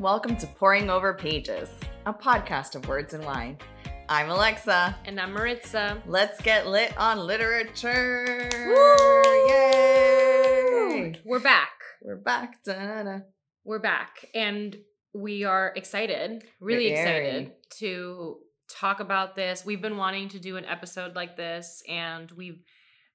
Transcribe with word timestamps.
Welcome 0.00 0.36
to 0.36 0.46
Pouring 0.46 0.90
Over 0.90 1.12
Pages, 1.12 1.68
a 2.06 2.14
podcast 2.14 2.76
of 2.76 2.86
words 2.86 3.14
and 3.14 3.24
wine. 3.24 3.58
I'm 4.08 4.30
Alexa. 4.30 4.96
And 5.04 5.18
I'm 5.18 5.32
Maritza. 5.32 6.00
Let's 6.06 6.40
get 6.40 6.68
lit 6.68 6.96
on 6.96 7.18
literature. 7.18 8.48
Woo! 8.68 9.22
Yay! 9.48 11.20
We're 11.24 11.40
back. 11.40 11.72
We're 12.00 12.14
back. 12.14 12.62
Da-da-da. 12.62 13.22
We're 13.64 13.80
back. 13.80 14.24
And 14.36 14.76
we 15.14 15.42
are 15.42 15.72
excited, 15.74 16.44
really 16.60 16.90
Very. 16.90 17.00
excited 17.00 17.52
to 17.80 18.36
talk 18.70 19.00
about 19.00 19.34
this. 19.34 19.66
We've 19.66 19.82
been 19.82 19.96
wanting 19.96 20.28
to 20.28 20.38
do 20.38 20.58
an 20.58 20.64
episode 20.64 21.16
like 21.16 21.36
this, 21.36 21.82
and 21.88 22.30
we've 22.30 22.62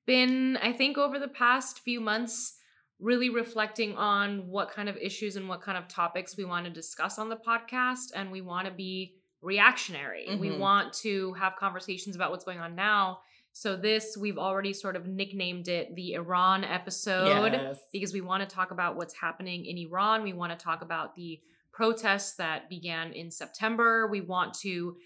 been, 0.06 0.58
I 0.58 0.74
think, 0.74 0.98
over 0.98 1.18
the 1.18 1.30
past 1.30 1.80
few 1.80 2.02
months, 2.02 2.58
really 3.04 3.30
reflecting 3.30 3.96
on 3.98 4.48
what 4.48 4.72
kind 4.72 4.88
of 4.88 4.96
issues 4.98 5.36
and 5.36 5.48
what 5.50 5.62
kind 5.62 5.78
of 5.78 5.88
topics 5.88 6.38
we 6.38 6.46
want 6.46 6.66
to 6.66 6.72
discuss 6.72 7.20
on 7.20 7.28
the 7.30 7.36
podcast. 7.36 8.08
And 8.16 8.32
we 8.32 8.42
want 8.42 8.66
to 8.68 8.74
be 8.74 9.16
reactionary. 9.42 10.26
We 10.40 10.50
Mhm. 10.50 10.60
want 10.60 10.94
to 11.06 11.34
have 11.34 11.56
conversations 11.58 12.16
about 12.16 12.32
what's 12.32 12.46
going 12.46 12.60
on 12.60 12.76
now. 12.76 13.20
So, 13.52 13.76
this, 13.76 14.18
we've 14.18 14.38
already 14.38 14.74
sort 14.74 14.96
of 14.96 15.06
nicknamed 15.06 15.68
it 15.68 15.94
the 15.96 16.14
Iran 16.14 16.64
episode 16.64 17.52
Yes. 17.54 17.80
because 17.92 18.14
we 18.14 18.22
want 18.22 18.48
to 18.48 18.56
talk 18.56 18.72
about 18.72 18.96
what's 18.96 19.14
happening 19.14 19.66
in 19.66 19.78
Iran. 19.78 20.24
We 20.24 20.34
want 20.34 20.58
to 20.58 20.64
talk 20.64 20.82
about 20.82 21.14
the 21.16 21.40
protests 21.74 22.36
that 22.38 22.70
began 22.70 23.12
in 23.14 23.30
September. 23.30 24.08
We 24.08 24.22
want 24.22 24.54
to 24.62 24.98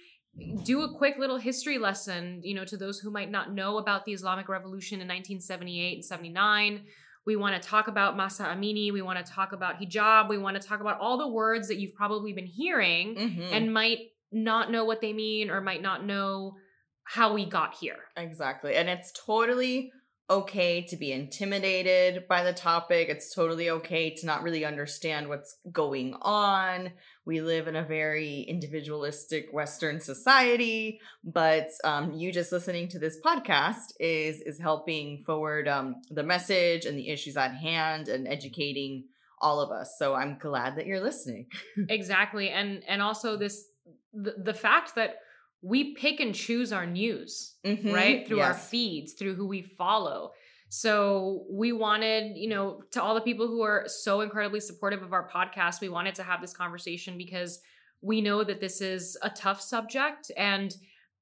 do 0.63 0.81
a 0.83 0.93
quick 0.97 1.17
little 1.17 1.37
history 1.37 1.77
lesson, 1.79 2.41
you 2.43 2.53
know, 2.53 2.63
to 2.65 2.77
those 2.77 2.99
who 2.99 3.09
might 3.09 3.31
not 3.31 3.51
know 3.53 3.79
about 3.79 4.05
the 4.05 4.13
Islamic 4.13 4.47
Revolution 4.47 5.01
in 5.01 5.07
1978 5.07 5.95
and 5.95 6.05
79. 6.05 6.85
We 7.27 7.35
want 7.35 7.61
to 7.61 7.67
talk 7.67 7.89
about 7.89 8.15
Mahsa 8.15 8.45
Amini. 8.45 8.91
We 8.91 9.01
want 9.01 9.23
to 9.23 9.31
talk 9.31 9.51
about 9.51 9.79
hijab. 9.81 10.29
We 10.29 10.37
want 10.37 10.59
to 10.59 10.65
talk 10.65 10.79
about 10.79 10.97
all 10.99 11.17
the 11.17 11.27
words 11.27 11.67
that 11.67 11.75
you've 11.77 11.93
probably 11.93 12.31
been 12.31 12.45
hearing 12.47 13.15
Mhm. 13.15 13.51
and 13.51 13.73
might 13.73 13.99
not 14.31 14.71
know 14.71 14.85
what 14.85 15.01
they 15.01 15.11
mean 15.13 15.51
or 15.51 15.59
might 15.59 15.81
not 15.81 16.05
know 16.05 16.55
how 17.03 17.33
we 17.33 17.45
got 17.45 17.75
here. 17.75 17.99
Exactly. 18.15 18.75
And 18.75 18.89
it's 18.89 19.11
totally 19.11 19.91
okay 20.29 20.81
to 20.81 20.97
be 20.97 21.11
intimidated 21.11 22.27
by 22.27 22.43
the 22.43 22.53
topic. 22.53 23.07
It's 23.07 23.33
totally 23.33 23.69
okay 23.69 24.09
to 24.15 24.25
not 24.25 24.43
really 24.43 24.65
understand 24.65 25.29
what's 25.29 25.57
going 25.71 26.15
on. 26.21 26.91
We 27.25 27.41
live 27.41 27.67
in 27.67 27.75
a 27.77 27.83
very 27.83 28.41
individualistic 28.41 29.47
Western 29.53 30.01
society, 30.01 30.99
but 31.23 31.69
um, 31.83 32.13
you 32.13 32.31
just 32.31 32.51
listening 32.51 32.89
to 32.89 32.99
this 32.99 33.17
podcast 33.25 33.93
is 33.99 34.41
is 34.41 34.59
helping 34.59 35.23
forward 35.25 35.67
um, 35.67 35.95
the 36.09 36.23
message 36.23 36.85
and 36.85 36.97
the 36.97 37.09
issues 37.09 37.37
at 37.37 37.53
hand 37.53 38.09
and 38.09 38.27
educating 38.27 39.05
all 39.39 39.61
of 39.61 39.71
us. 39.71 39.95
So 39.97 40.13
I'm 40.13 40.37
glad 40.37 40.75
that 40.75 40.87
you're 40.87 41.03
listening. 41.03 41.47
exactly 41.89 42.49
and 42.49 42.83
and 42.87 43.01
also 43.01 43.37
this 43.37 43.69
the, 44.13 44.35
the 44.37 44.53
fact 44.53 44.95
that 44.95 45.19
we 45.61 45.95
pick 45.95 46.19
and 46.19 46.33
choose 46.35 46.71
our 46.71 46.85
news 46.85 47.55
Mhm. 47.65 47.93
right? 47.93 48.27
Through 48.27 48.41
our 48.41 48.53
feeds 48.53 49.13
through 49.13 49.35
who 49.35 49.47
we 49.47 49.61
follow. 49.63 50.31
So 50.69 51.45
we 51.49 51.71
wanted 51.71 52.37
you 52.37 52.49
know 52.49 52.81
to 52.91 53.01
all 53.01 53.15
the 53.15 53.21
people 53.21 53.47
who 53.47 53.61
are 53.61 53.85
so 53.87 54.21
incredibly 54.21 54.59
supportive 54.59 55.01
of 55.01 55.13
our 55.13 55.29
podcast 55.29 55.81
we 55.81 55.89
wanted 55.89 56.15
to 56.15 56.23
have 56.23 56.41
this 56.41 56.53
conversation 56.53 57.17
because 57.17 57.59
we 58.01 58.21
know 58.21 58.43
that 58.43 58.59
this 58.59 58.81
is 58.81 59.17
a 59.23 59.29
tough 59.29 59.61
subject 59.61 60.29
and 60.37 60.75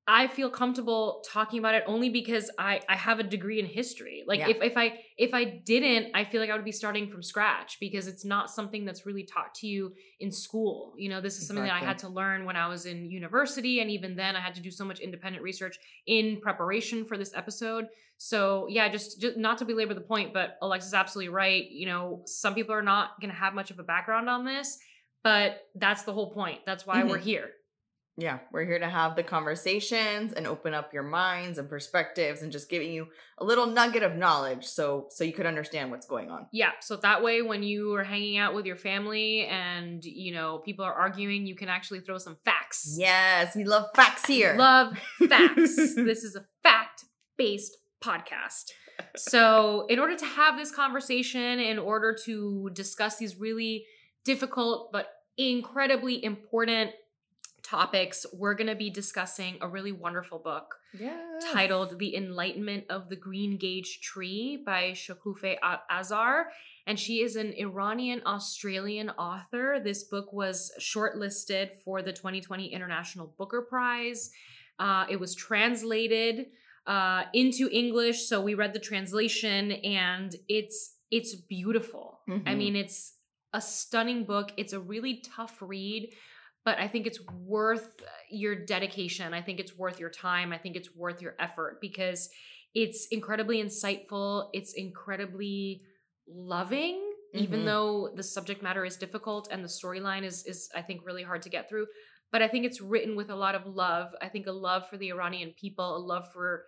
I 0.07 0.27
feel 0.27 0.51
comfortable 0.51 1.23
talking 1.27 1.57
about 1.57 1.73
it 1.73 1.83
only 1.87 2.09
because 2.09 2.51
I 2.59 2.79
I 2.87 2.95
have 2.95 3.19
a 3.19 3.23
degree 3.23 3.59
in 3.59 3.65
history. 3.65 4.23
Like 4.27 4.39
Yeah. 4.39 4.49
if 4.49 4.61
if 4.61 4.77
I 4.77 4.99
if 5.17 5.33
I 5.33 5.45
didn't, 5.45 6.11
I 6.13 6.25
feel 6.25 6.41
like 6.41 6.51
I 6.51 6.55
would 6.55 6.63
be 6.63 6.71
starting 6.71 7.09
from 7.09 7.23
scratch 7.23 7.77
because 7.79 8.07
it's 8.07 8.23
not 8.23 8.51
something 8.51 8.85
that's 8.85 9.05
really 9.07 9.23
taught 9.23 9.55
to 9.55 9.67
you 9.67 9.95
in 10.19 10.31
school. 10.31 10.93
You 10.95 11.09
know, 11.09 11.21
this 11.21 11.39
is 11.39 11.47
something 11.47 11.63
that 11.65 11.73
I 11.73 11.79
had 11.79 11.97
to 11.99 12.09
learn 12.09 12.45
when 12.45 12.55
I 12.55 12.67
was 12.67 12.85
in 12.85 13.09
university 13.09 13.79
and 13.79 13.89
even 13.89 14.15
then 14.15 14.35
I 14.35 14.41
had 14.41 14.53
to 14.55 14.61
do 14.61 14.69
so 14.69 14.85
much 14.85 14.99
independent 14.99 15.43
research 15.43 15.77
in 16.05 16.39
preparation 16.39 17.03
for 17.05 17.17
this 17.17 17.33
episode. 17.35 17.87
So, 18.17 18.67
yeah, 18.69 18.87
just 18.89 19.19
just 19.19 19.37
not 19.37 19.57
to 19.57 19.65
belabor 19.65 19.95
the 19.95 20.01
point, 20.01 20.33
but 20.33 20.57
Alexa's 20.61 20.93
absolutely 20.93 21.29
right. 21.33 21.69
You 21.71 21.87
know, 21.87 22.21
some 22.27 22.53
people 22.53 22.75
are 22.75 22.83
not 22.83 23.19
going 23.19 23.31
to 23.31 23.35
have 23.35 23.55
much 23.55 23.71
of 23.71 23.79
a 23.79 23.83
background 23.83 24.29
on 24.29 24.45
this, 24.45 24.77
but 25.23 25.61
that's 25.73 26.03
the 26.03 26.13
whole 26.13 26.31
point. 26.31 26.59
That's 26.65 26.85
why 26.85 27.03
we're 27.03 27.17
Mhm. 27.17 27.21
here. 27.23 27.49
Yeah, 28.17 28.39
we're 28.51 28.65
here 28.65 28.79
to 28.79 28.87
have 28.87 29.17
the 29.17 29.23
conversations 29.23 30.31
and 30.31 30.47
open 30.47 30.73
up 30.73 30.93
your 30.93 31.03
minds 31.03 31.57
and 31.57 31.67
perspectives 31.67 32.41
and 32.41 32.51
just 32.51 32.69
giving 32.69 32.93
you 32.93 33.07
a 33.39 33.43
little 33.43 33.65
nugget 33.65 34.03
of 34.03 34.15
knowledge 34.15 34.65
so 34.65 35.07
so 35.09 35.25
you 35.25 35.33
could 35.33 35.45
understand 35.45 35.91
what's 35.91 36.07
going 36.07 36.31
on. 36.31 36.47
Yeah, 36.53 36.71
so 36.79 36.95
that 36.97 37.21
way 37.21 37.41
when 37.41 37.61
you 37.61 37.93
are 37.95 38.05
hanging 38.05 38.37
out 38.37 38.55
with 38.55 38.65
your 38.65 38.77
family 38.77 39.45
and 39.47 40.03
you 40.05 40.33
know 40.33 40.59
people 40.59 40.85
are 40.85 40.93
arguing, 40.93 41.45
you 41.45 41.55
can 41.55 41.67
actually 41.67 41.99
throw 41.99 42.17
some 42.17 42.37
facts. 42.45 42.95
Yes, 42.97 43.53
we 43.53 43.65
love 43.65 43.87
facts 43.95 44.25
here. 44.25 44.55
Love 44.57 44.97
facts. 45.27 45.75
this 45.95 46.23
is 46.23 46.37
a 46.37 46.45
fact-based 46.63 47.75
podcast. 48.01 48.71
So, 49.17 49.87
in 49.89 49.99
order 49.99 50.15
to 50.15 50.25
have 50.25 50.57
this 50.57 50.71
conversation, 50.71 51.59
in 51.59 51.77
order 51.77 52.15
to 52.25 52.69
discuss 52.71 53.17
these 53.17 53.35
really 53.37 53.85
difficult 54.23 54.93
but 54.93 55.09
incredibly 55.37 56.23
important 56.23 56.91
topics, 57.65 58.25
we're 58.31 58.53
going 58.53 58.67
to 58.67 58.75
be 58.75 58.89
discussing 58.89 59.57
a 59.61 59.67
really 59.67 59.91
wonderful 59.91 60.39
book 60.39 60.75
yes. 60.97 61.43
titled 61.51 61.97
The 61.99 62.15
Enlightenment 62.15 62.85
of 62.89 63.09
the 63.09 63.15
Green 63.15 63.57
Gage 63.57 63.99
Tree 64.01 64.61
by 64.65 64.91
Shokoofeh 64.91 65.57
Azar. 65.89 66.47
And 66.87 66.99
she 66.99 67.21
is 67.21 67.35
an 67.35 67.53
Iranian 67.57 68.21
Australian 68.25 69.09
author. 69.11 69.79
This 69.83 70.03
book 70.03 70.31
was 70.31 70.71
shortlisted 70.79 71.71
for 71.83 72.01
the 72.03 72.13
2020 72.13 72.67
International 72.67 73.33
Booker 73.37 73.63
Prize. 73.63 74.29
Uh, 74.77 75.05
it 75.09 75.19
was 75.19 75.33
translated 75.33 76.47
uh, 76.85 77.23
into 77.33 77.67
English, 77.71 78.27
so 78.27 78.39
we 78.41 78.53
read 78.53 78.73
the 78.73 78.79
translation, 78.79 79.71
and 79.71 80.35
it's 80.47 80.91
it's 81.11 81.33
beautiful. 81.35 82.19
I 82.27 82.31
Mhm. 82.31 82.57
mean, 82.57 82.75
it's 82.75 83.17
a 83.53 83.61
stunning 83.61 84.23
book. 84.25 84.51
It's 84.57 84.73
a 84.73 84.79
really 84.79 85.21
tough 85.35 85.57
read, 85.61 86.11
but 86.65 86.79
I 86.79 86.87
think 86.87 87.05
it's 87.05 87.21
worth 87.45 88.01
your 88.29 88.55
dedication. 88.55 89.33
I 89.33 89.41
think 89.41 89.59
it's 89.59 89.77
worth 89.77 89.99
your 89.99 90.09
time. 90.09 90.51
I 90.51 90.57
think 90.57 90.75
it's 90.75 90.93
worth 90.95 91.21
your 91.21 91.35
effort 91.39 91.77
because 91.79 92.27
it's 92.73 93.07
incredibly 93.11 93.63
insightful. 93.63 94.49
It's 94.51 94.73
incredibly 94.73 95.83
loving, 96.27 97.13
even 97.33 97.61
Mhm. 97.61 97.65
though 97.65 98.13
the 98.15 98.23
subject 98.23 98.63
matter 98.63 98.83
is 98.83 98.97
difficult 98.97 99.47
and 99.51 99.63
the 99.63 99.69
storyline 99.69 100.23
is 100.23 100.45
is 100.45 100.69
I 100.75 100.81
think 100.81 101.05
really 101.05 101.23
hard 101.23 101.43
to 101.43 101.49
get 101.49 101.69
through. 101.69 101.87
But 102.31 102.41
I 102.41 102.47
think 102.47 102.65
it's 102.65 102.81
written 102.81 103.15
with 103.15 103.29
a 103.29 103.35
lot 103.35 103.53
of 103.55 103.67
love. 103.67 104.13
I 104.19 104.27
think 104.27 104.47
a 104.47 104.51
love 104.51 104.89
for 104.89 104.97
the 104.97 105.09
Iranian 105.09 105.53
people, 105.53 105.95
a 105.95 105.99
love 105.99 106.31
for 106.33 106.65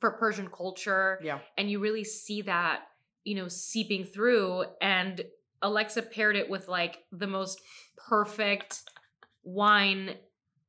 for 0.00 0.12
Persian 0.12 0.48
culture, 0.48 1.20
Yeah. 1.22 1.40
and 1.58 1.70
you 1.70 1.80
really 1.80 2.04
see 2.04 2.40
that 2.42 2.88
you 3.24 3.34
know 3.34 3.48
seeping 3.48 4.04
through 4.04 4.64
and 4.80 5.20
alexa 5.60 6.00
paired 6.02 6.36
it 6.36 6.48
with 6.48 6.68
like 6.68 7.04
the 7.10 7.26
most 7.26 7.60
perfect 8.08 8.82
wine 9.54 10.14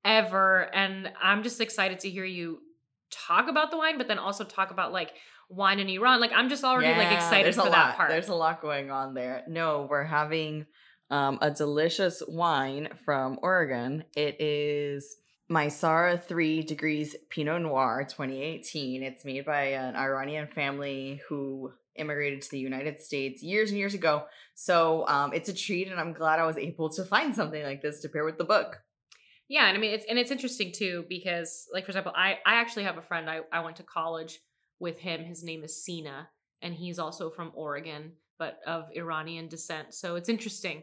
ever 0.06 0.74
and 0.74 1.12
i'm 1.22 1.44
just 1.44 1.60
excited 1.60 2.00
to 2.00 2.10
hear 2.10 2.24
you 2.24 2.60
talk 3.12 3.50
about 3.50 3.72
the 3.72 3.78
wine 3.78 3.98
but 3.98 4.08
then 4.08 4.20
also 4.20 4.44
talk 4.44 4.72
about 4.72 4.94
like 4.94 5.14
wine 5.50 5.80
in 5.80 5.90
iran 5.90 6.22
like 6.22 6.32
i'm 6.34 6.48
just 6.48 6.64
already 6.64 6.98
like 6.98 7.12
excited 7.12 7.54
for 7.54 7.64
that 7.64 7.72
lot. 7.72 7.96
part 7.96 8.10
There's 8.10 8.30
a 8.30 8.36
lot 8.36 8.62
going 8.62 8.92
on 8.92 9.14
there. 9.14 9.44
No, 9.48 9.88
we're 9.90 10.04
having 10.04 10.66
um, 11.10 11.40
a 11.42 11.52
delicious 11.52 12.22
wine 12.28 12.90
from 13.04 13.40
Oregon. 13.42 14.04
It 14.16 14.40
is 14.40 15.18
Maysara 15.52 16.22
3 16.22 16.64
Degrees 16.64 17.16
Pinot 17.30 17.64
Noir 17.64 18.06
2018. 18.08 19.04
It's 19.04 19.26
made 19.26 19.46
by 19.46 19.64
an 19.70 19.96
Iranian 19.96 20.48
family 20.48 21.22
who 21.28 21.72
immigrated 22.00 22.42
to 22.44 22.50
the 22.52 22.60
United 22.60 23.02
States 23.02 23.44
years 23.44 23.70
and 23.70 23.78
years 23.80 23.94
ago. 23.94 24.24
So 24.56 25.06
um, 25.08 25.34
it's 25.34 25.50
a 25.50 25.54
treat, 25.54 25.88
and 25.90 26.00
I'm 26.00 26.14
glad 26.14 26.40
I 26.40 26.46
was 26.46 26.58
able 26.58 26.90
to 26.92 27.04
find 27.04 27.36
something 27.36 27.64
like 27.64 27.82
this 27.82 28.00
to 28.02 28.10
pair 28.10 28.26
with 28.26 28.38
the 28.38 28.44
book. 28.56 28.82
yeah 29.48 29.66
and 29.68 29.76
i 29.78 29.80
mean 29.82 29.94
it's 29.96 30.06
and 30.10 30.18
it's 30.22 30.32
interesting 30.36 30.72
too 30.82 30.96
because 31.10 31.50
like 31.74 31.84
for 31.86 31.92
example 31.92 32.14
i 32.16 32.30
i 32.46 32.54
actually 32.62 32.84
have 32.90 32.98
a 33.00 33.02
friend 33.10 33.26
i, 33.34 33.38
I 33.52 33.60
went 33.66 33.78
to 33.78 33.84
college 34.00 34.34
with 34.86 34.98
him 35.08 35.24
his 35.24 35.42
name 35.50 35.62
is 35.68 35.74
sina 35.84 36.18
and 36.62 36.72
he's 36.82 37.00
also 37.00 37.24
from 37.38 37.50
oregon 37.56 38.04
but 38.42 38.54
of 38.68 38.82
iranian 39.04 39.48
descent 39.56 39.88
so 40.02 40.08
it's 40.20 40.30
interesting 40.36 40.78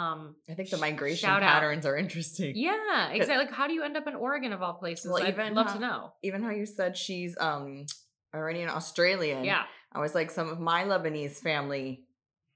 um 0.00 0.20
I 0.50 0.54
think 0.54 0.68
the 0.70 0.76
migration 0.88 1.26
shout 1.28 1.42
out. 1.42 1.50
patterns 1.54 1.84
are 1.90 1.96
interesting. 2.04 2.52
Yeah, 2.54 3.08
exactly. 3.16 3.44
Like, 3.44 3.52
how 3.60 3.66
do 3.68 3.74
you 3.78 3.82
end 3.88 3.96
up 4.00 4.06
in 4.06 4.14
Oregon 4.14 4.52
of 4.56 4.60
all 4.64 4.74
places? 4.74 5.10
Well, 5.10 5.20
I'd 5.20 5.34
even 5.34 5.52
love 5.54 5.66
how- 5.66 5.74
to 5.78 5.80
know. 5.86 6.12
Even 6.28 6.40
how 6.44 6.50
you 6.60 6.64
said 6.78 6.96
she's 6.96 7.32
um, 7.48 7.86
Iranian 8.32 8.68
Australian. 8.68 9.42
Yeah, 9.42 9.64
I 9.92 9.98
was 10.00 10.14
like, 10.14 10.30
some 10.30 10.48
of 10.48 10.60
my 10.60 10.84
Lebanese 10.84 11.36
family 11.38 12.04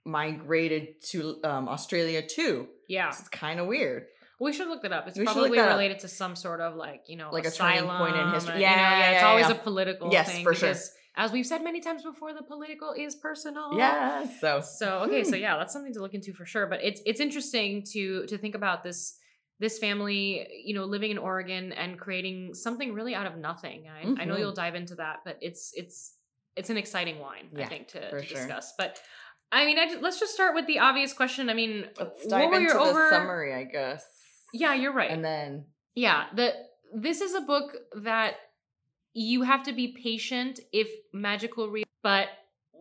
migrated 0.04 1.02
to 1.10 1.40
um, 1.44 1.68
Australia 1.68 2.22
too. 2.26 2.68
yeah. 2.88 3.08
It's 3.08 3.28
kind 3.28 3.58
of 3.60 3.66
weird. 3.66 4.06
We 4.40 4.52
should 4.52 4.68
look 4.68 4.82
that 4.82 4.92
up. 4.92 5.08
It's 5.08 5.18
We 5.18 5.24
probably 5.24 5.56
that 5.58 5.68
up. 5.68 5.76
related 5.76 6.00
to 6.00 6.08
some 6.08 6.36
sort 6.36 6.60
of 6.60 6.74
like 6.76 7.02
you 7.08 7.16
know 7.16 7.30
Like 7.32 7.46
a 7.46 7.50
turning 7.50 7.84
point 7.86 8.16
in 8.16 8.30
history. 8.32 8.60
Yeah, 8.60 8.70
you 8.70 8.76
know, 8.76 8.98
yeah, 8.98 9.10
It's 9.12 9.22
always 9.24 9.48
yeah. 9.48 9.52
a 9.54 9.58
political 9.58 10.12
Yes, 10.12 10.28
thing 10.30 10.42
for 10.44 10.54
sure. 10.54 10.74
as 11.16 11.32
we've 11.32 11.46
said 11.46 11.62
many 11.62 11.80
times 11.80 12.02
before, 12.02 12.34
the 12.34 12.42
political 12.42 12.92
is 12.92 13.14
personal. 13.14 13.70
Yeah. 13.78 14.26
So 14.40 14.60
So 14.60 14.98
okay, 15.04 15.24
so 15.24 15.36
Hmm. 15.36 15.42
yeah, 15.42 15.56
that's 15.56 15.72
something 15.72 15.94
to 15.94 16.00
look 16.00 16.14
into 16.14 16.32
for 16.34 16.44
sure. 16.44 16.66
But 16.66 16.80
it's 16.82 17.00
it's 17.06 17.20
interesting 17.20 17.84
to 17.92 18.26
to 18.26 18.36
think 18.36 18.54
about 18.54 18.82
this 18.82 19.16
this 19.60 19.78
family, 19.78 20.46
you 20.64 20.74
know, 20.74 20.84
living 20.84 21.12
in 21.12 21.16
Oregon 21.18 21.72
and 21.72 21.98
creating 21.98 22.54
something 22.54 22.92
really 22.92 23.14
out 23.14 23.26
of 23.26 23.36
nothing. 23.38 23.86
I, 23.88 24.00
I 24.20 24.24
know 24.26 24.34
Mhm. 24.34 24.38
you'll 24.40 24.52
dive 24.52 24.74
into 24.74 24.96
that, 24.96 25.20
but 25.24 25.38
it's 25.40 25.70
it's 25.74 26.16
it's 26.56 26.70
an 26.70 26.76
exciting 26.76 27.18
wine, 27.18 27.48
I 27.58 27.66
think, 27.66 27.88
to, 27.88 28.10
to 28.10 28.24
sure. 28.24 28.36
discuss. 28.38 28.74
But 28.78 29.00
I 29.52 29.64
mean, 29.66 29.78
I 29.78 29.86
just, 29.86 30.02
let's 30.02 30.18
just 30.18 30.34
start 30.34 30.54
with 30.54 30.66
the 30.66 30.78
obvious 30.78 31.12
question. 31.12 31.48
I 31.48 31.54
mean, 31.54 31.86
let's 31.98 32.26
dive 32.26 32.52
into 32.52 32.72
the 32.72 32.78
over? 32.80 33.08
summary, 33.10 33.54
I 33.54 33.64
guess. 33.64 34.04
Yeah, 34.52 34.74
you're 34.74 34.92
right. 34.92 35.10
And 35.10 35.24
then 35.24 35.66
Yeah, 35.94 36.24
the 36.34 36.52
this 36.94 37.20
is 37.20 37.34
a 37.34 37.40
book 37.40 37.76
that 38.02 38.34
you 39.14 39.42
have 39.42 39.62
to 39.64 39.72
be 39.72 39.88
patient 39.88 40.60
if 40.72 40.88
magical 41.12 41.68
read, 41.68 41.86
but 42.02 42.28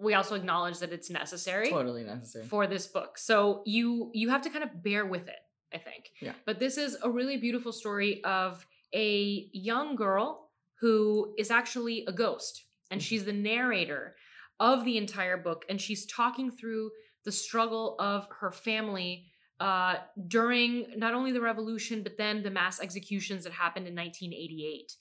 we 0.02 0.14
also 0.16 0.36
acknowledge 0.36 0.80
that 0.80 0.92
it's 0.92 1.10
necessary 1.10 1.70
totally 1.70 2.04
necessary. 2.04 2.46
for 2.46 2.68
this 2.68 2.88
book. 2.88 3.18
So 3.18 3.62
you 3.66 4.12
you 4.14 4.30
have 4.30 4.42
to 4.42 4.50
kind 4.50 4.64
of 4.64 4.84
bear 4.84 5.06
with 5.06 5.28
it, 5.28 5.40
I 5.74 5.78
think. 5.78 6.10
Yeah. 6.22 6.34
But 6.46 6.60
this 6.60 6.78
is 6.78 6.98
a 7.04 7.10
really 7.10 7.38
beautiful 7.38 7.72
story 7.72 8.24
of 8.24 8.66
a 8.94 9.48
young 9.54 9.96
girl 9.96 10.50
who 10.80 11.34
is 11.38 11.50
actually 11.50 12.06
a 12.08 12.12
ghost 12.12 12.63
and 12.94 13.02
she's 13.02 13.26
the 13.26 13.34
narrator 13.34 14.16
of 14.60 14.86
the 14.86 14.98
entire 14.98 15.36
book 15.36 15.66
and 15.68 15.82
she's 15.82 16.06
talking 16.06 16.52
through 16.52 16.92
the 17.26 17.32
struggle 17.32 17.96
of 18.00 18.28
her 18.40 18.52
family 18.52 19.26
uh, 19.60 19.96
during 20.28 20.86
not 20.96 21.14
only 21.14 21.32
the 21.32 21.42
revolution 21.42 22.04
but 22.04 22.18
then 22.18 22.44
the 22.44 22.52
mass 22.52 22.80
executions 22.80 23.44
that 23.44 23.52
happened 23.52 23.88
in 23.88 23.96
1988 23.96 24.94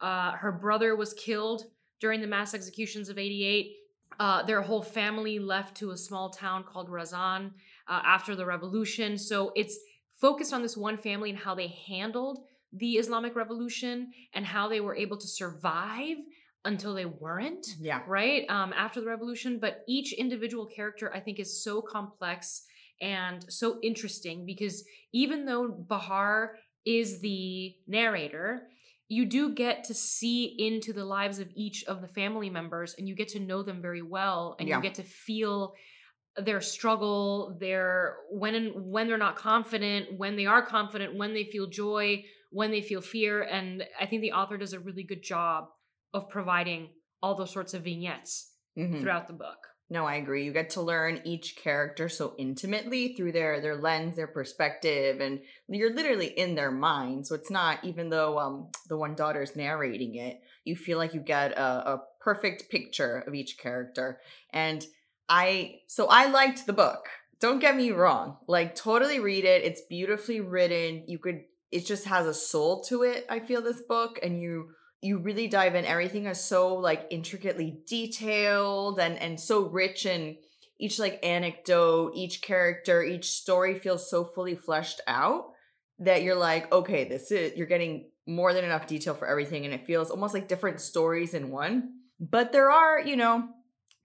uh, 0.00 0.32
her 0.32 0.52
brother 0.52 0.94
was 0.94 1.12
killed 1.14 1.64
during 2.00 2.20
the 2.20 2.26
mass 2.26 2.54
executions 2.54 3.08
of 3.08 3.18
88 3.18 3.72
uh, 4.18 4.42
their 4.44 4.62
whole 4.62 4.82
family 4.82 5.38
left 5.38 5.76
to 5.78 5.90
a 5.90 5.96
small 5.96 6.30
town 6.30 6.62
called 6.62 6.88
razan 6.88 7.50
uh, 7.88 8.02
after 8.04 8.36
the 8.36 8.44
revolution. 8.44 9.16
So 9.16 9.52
it's 9.56 9.78
focused 10.20 10.52
on 10.52 10.62
this 10.62 10.76
one 10.76 10.98
family 10.98 11.30
and 11.30 11.38
how 11.38 11.54
they 11.54 11.68
handled 11.88 12.40
the 12.72 12.92
islamic 12.92 13.34
revolution 13.34 14.12
and 14.34 14.46
how 14.46 14.68
they 14.68 14.80
were 14.80 14.94
able 14.94 15.16
to 15.16 15.26
survive 15.26 16.16
until 16.64 16.94
they 16.94 17.06
weren't 17.06 17.66
Yeah. 17.80 18.02
right 18.06 18.44
um, 18.50 18.72
after 18.76 19.00
the 19.00 19.06
revolution 19.06 19.58
but 19.60 19.82
each 19.88 20.12
individual 20.12 20.66
character 20.66 21.10
i 21.14 21.20
think 21.20 21.38
is 21.38 21.62
so 21.64 21.80
complex 21.80 22.64
and 23.00 23.44
so 23.50 23.78
interesting 23.82 24.44
because 24.44 24.84
even 25.12 25.46
though 25.46 25.68
bahar 25.88 26.56
is 26.84 27.20
the 27.20 27.74
narrator 27.86 28.68
you 29.08 29.24
do 29.26 29.54
get 29.54 29.84
to 29.84 29.94
see 29.94 30.44
into 30.58 30.92
the 30.92 31.04
lives 31.04 31.38
of 31.40 31.48
each 31.54 31.82
of 31.84 32.00
the 32.00 32.06
family 32.08 32.48
members 32.50 32.94
and 32.98 33.08
you 33.08 33.14
get 33.16 33.28
to 33.28 33.40
know 33.40 33.62
them 33.62 33.80
very 33.82 34.02
well 34.02 34.56
and 34.58 34.68
Yeah. 34.68 34.76
you 34.76 34.82
get 34.82 34.94
to 34.96 35.02
feel 35.02 35.74
their 36.36 36.60
struggle 36.60 37.56
their 37.58 38.16
when 38.30 38.54
and 38.54 38.72
when 38.74 39.08
they're 39.08 39.18
not 39.18 39.36
confident 39.36 40.16
when 40.16 40.36
they 40.36 40.46
are 40.46 40.64
confident 40.64 41.16
when 41.16 41.34
they 41.34 41.44
feel 41.44 41.66
joy 41.66 42.22
when 42.50 42.70
they 42.70 42.80
feel 42.82 43.00
fear 43.00 43.42
and 43.42 43.82
i 44.00 44.06
think 44.06 44.22
the 44.22 44.32
author 44.32 44.56
does 44.56 44.72
a 44.72 44.78
really 44.78 45.02
good 45.02 45.22
job 45.22 45.68
of 46.12 46.28
providing 46.28 46.90
all 47.22 47.34
those 47.34 47.52
sorts 47.52 47.74
of 47.74 47.82
vignettes 47.84 48.52
Mhm. 48.76 49.00
throughout 49.00 49.26
the 49.26 49.32
book 49.34 49.58
No, 49.92 50.06
I 50.06 50.14
agree. 50.22 50.44
You 50.44 50.52
get 50.52 50.70
to 50.70 50.82
learn 50.82 51.20
each 51.24 51.56
character 51.56 52.08
so 52.08 52.36
intimately 52.38 53.14
through 53.16 53.32
their 53.32 53.60
their 53.60 53.74
lens, 53.76 54.14
their 54.14 54.28
perspective, 54.28 55.20
and 55.20 55.40
you're 55.68 55.92
literally 55.92 56.28
in 56.28 56.54
their 56.54 56.70
mind. 56.70 57.26
So 57.26 57.34
it's 57.34 57.50
not 57.50 57.84
even 57.84 58.08
though 58.08 58.38
um 58.38 58.70
the 58.88 58.96
one 58.96 59.16
daughter's 59.16 59.56
narrating 59.56 60.14
it, 60.14 60.40
you 60.64 60.76
feel 60.76 60.96
like 60.96 61.12
you 61.12 61.20
get 61.20 61.58
a, 61.58 61.68
a 61.94 62.02
perfect 62.20 62.70
picture 62.70 63.18
of 63.26 63.34
each 63.34 63.58
character. 63.58 64.20
And 64.52 64.86
I 65.28 65.80
so 65.88 66.06
I 66.08 66.26
liked 66.26 66.66
the 66.66 66.72
book. 66.72 67.08
Don't 67.40 67.58
get 67.58 67.74
me 67.76 67.90
wrong. 67.90 68.36
Like 68.46 68.76
totally 68.76 69.18
read 69.18 69.44
it. 69.44 69.64
It's 69.64 69.82
beautifully 69.88 70.40
written. 70.40 71.04
You 71.08 71.18
could 71.18 71.40
it 71.72 71.84
just 71.86 72.04
has 72.06 72.26
a 72.26 72.34
soul 72.34 72.82
to 72.84 73.02
it. 73.02 73.26
I 73.28 73.40
feel 73.40 73.60
this 73.62 73.82
book 73.88 74.20
and 74.22 74.40
you 74.40 74.70
you 75.02 75.18
really 75.18 75.48
dive 75.48 75.74
in 75.74 75.84
everything 75.84 76.26
is 76.26 76.40
so 76.40 76.74
like 76.74 77.06
intricately 77.10 77.80
detailed 77.86 78.98
and 78.98 79.18
and 79.18 79.40
so 79.40 79.62
rich 79.68 80.06
and 80.06 80.36
each 80.78 80.98
like 80.98 81.24
anecdote 81.24 82.12
each 82.14 82.42
character 82.42 83.02
each 83.02 83.30
story 83.30 83.78
feels 83.78 84.10
so 84.10 84.24
fully 84.24 84.54
fleshed 84.54 85.00
out 85.06 85.46
that 85.98 86.22
you're 86.22 86.34
like 86.34 86.70
okay 86.72 87.04
this 87.04 87.30
is 87.30 87.56
you're 87.56 87.66
getting 87.66 88.10
more 88.30 88.54
than 88.54 88.64
enough 88.64 88.86
detail 88.86 89.14
for 89.14 89.26
everything 89.26 89.64
and 89.64 89.74
it 89.74 89.86
feels 89.86 90.10
almost 90.10 90.34
like 90.34 90.48
different 90.48 90.80
stories 90.80 91.34
in 91.34 91.50
one. 91.50 91.94
But 92.18 92.52
there 92.52 92.70
are 92.70 93.00
you 93.00 93.16
know 93.16 93.48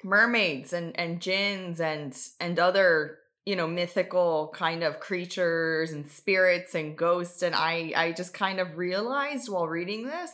mermaids 0.03 0.73
and 0.73 0.97
and 0.99 1.21
jinns 1.21 1.79
and 1.79 2.17
and 2.39 2.59
other 2.59 3.19
you 3.45 3.55
know 3.55 3.67
mythical 3.67 4.51
kind 4.55 4.83
of 4.83 4.99
creatures 4.99 5.91
and 5.91 6.09
spirits 6.09 6.75
and 6.75 6.97
ghosts 6.97 7.41
and 7.41 7.55
i 7.55 7.91
i 7.95 8.11
just 8.11 8.33
kind 8.33 8.59
of 8.59 8.77
realized 8.77 9.49
while 9.49 9.67
reading 9.67 10.05
this 10.05 10.31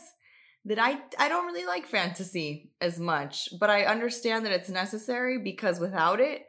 that 0.64 0.78
I 0.78 0.98
I 1.18 1.28
don't 1.28 1.46
really 1.46 1.66
like 1.66 1.86
fantasy 1.86 2.70
as 2.80 2.98
much, 3.00 3.48
but 3.58 3.70
I 3.70 3.84
understand 3.84 4.44
that 4.46 4.52
it's 4.52 4.68
necessary 4.68 5.38
because 5.38 5.80
without 5.80 6.20
it, 6.20 6.42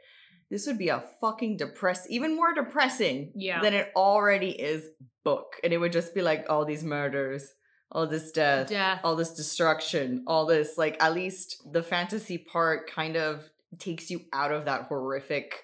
this 0.51 0.67
would 0.67 0.77
be 0.77 0.89
a 0.89 1.03
fucking 1.21 1.57
depress 1.57 2.05
even 2.09 2.35
more 2.35 2.53
depressing 2.53 3.31
Yeah. 3.35 3.61
than 3.61 3.73
it 3.73 3.91
already 3.95 4.51
is 4.51 4.87
book. 5.23 5.53
And 5.63 5.73
it 5.73 5.77
would 5.77 5.91
just 5.93 6.13
be 6.13 6.21
like 6.21 6.45
all 6.49 6.65
these 6.65 6.83
murders, 6.83 7.47
all 7.91 8.05
this 8.05 8.31
death, 8.31 8.69
Death. 8.69 8.99
all 9.03 9.15
this 9.15 9.33
destruction, 9.33 10.23
all 10.27 10.45
this 10.45 10.77
like 10.77 11.01
at 11.01 11.13
least 11.15 11.63
the 11.71 11.81
fantasy 11.81 12.37
part 12.37 12.89
kind 12.91 13.15
of 13.17 13.49
takes 13.79 14.11
you 14.11 14.21
out 14.33 14.51
of 14.51 14.65
that 14.65 14.83
horrific 14.83 15.63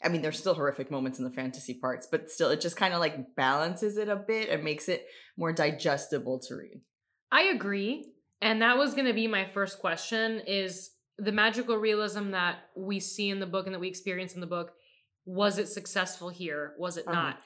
I 0.00 0.08
mean, 0.10 0.22
there's 0.22 0.38
still 0.38 0.54
horrific 0.54 0.92
moments 0.92 1.18
in 1.18 1.24
the 1.24 1.30
fantasy 1.32 1.74
parts, 1.74 2.06
but 2.08 2.30
still, 2.30 2.50
it 2.50 2.60
just 2.60 2.76
kind 2.76 2.94
of 2.94 3.00
like 3.00 3.34
balances 3.34 3.96
it 3.96 4.08
a 4.08 4.14
bit 4.14 4.48
and 4.48 4.62
makes 4.62 4.88
it 4.88 5.04
more 5.36 5.52
digestible 5.52 6.38
to 6.46 6.54
read. 6.54 6.82
I 7.30 7.42
agree. 7.44 8.12
And 8.40 8.62
that 8.62 8.78
was 8.78 8.94
going 8.94 9.06
to 9.06 9.12
be 9.12 9.26
my 9.26 9.44
first 9.44 9.78
question 9.80 10.40
is 10.46 10.90
the 11.18 11.32
magical 11.32 11.76
realism 11.76 12.30
that 12.30 12.56
we 12.76 13.00
see 13.00 13.30
in 13.30 13.40
the 13.40 13.46
book 13.46 13.66
and 13.66 13.74
that 13.74 13.80
we 13.80 13.88
experience 13.88 14.34
in 14.34 14.40
the 14.40 14.46
book, 14.46 14.72
was 15.24 15.58
it 15.58 15.68
successful 15.68 16.28
here? 16.28 16.74
Was 16.78 16.96
it 16.96 17.04
Uh-huh. 17.06 17.20
not? 17.20 17.38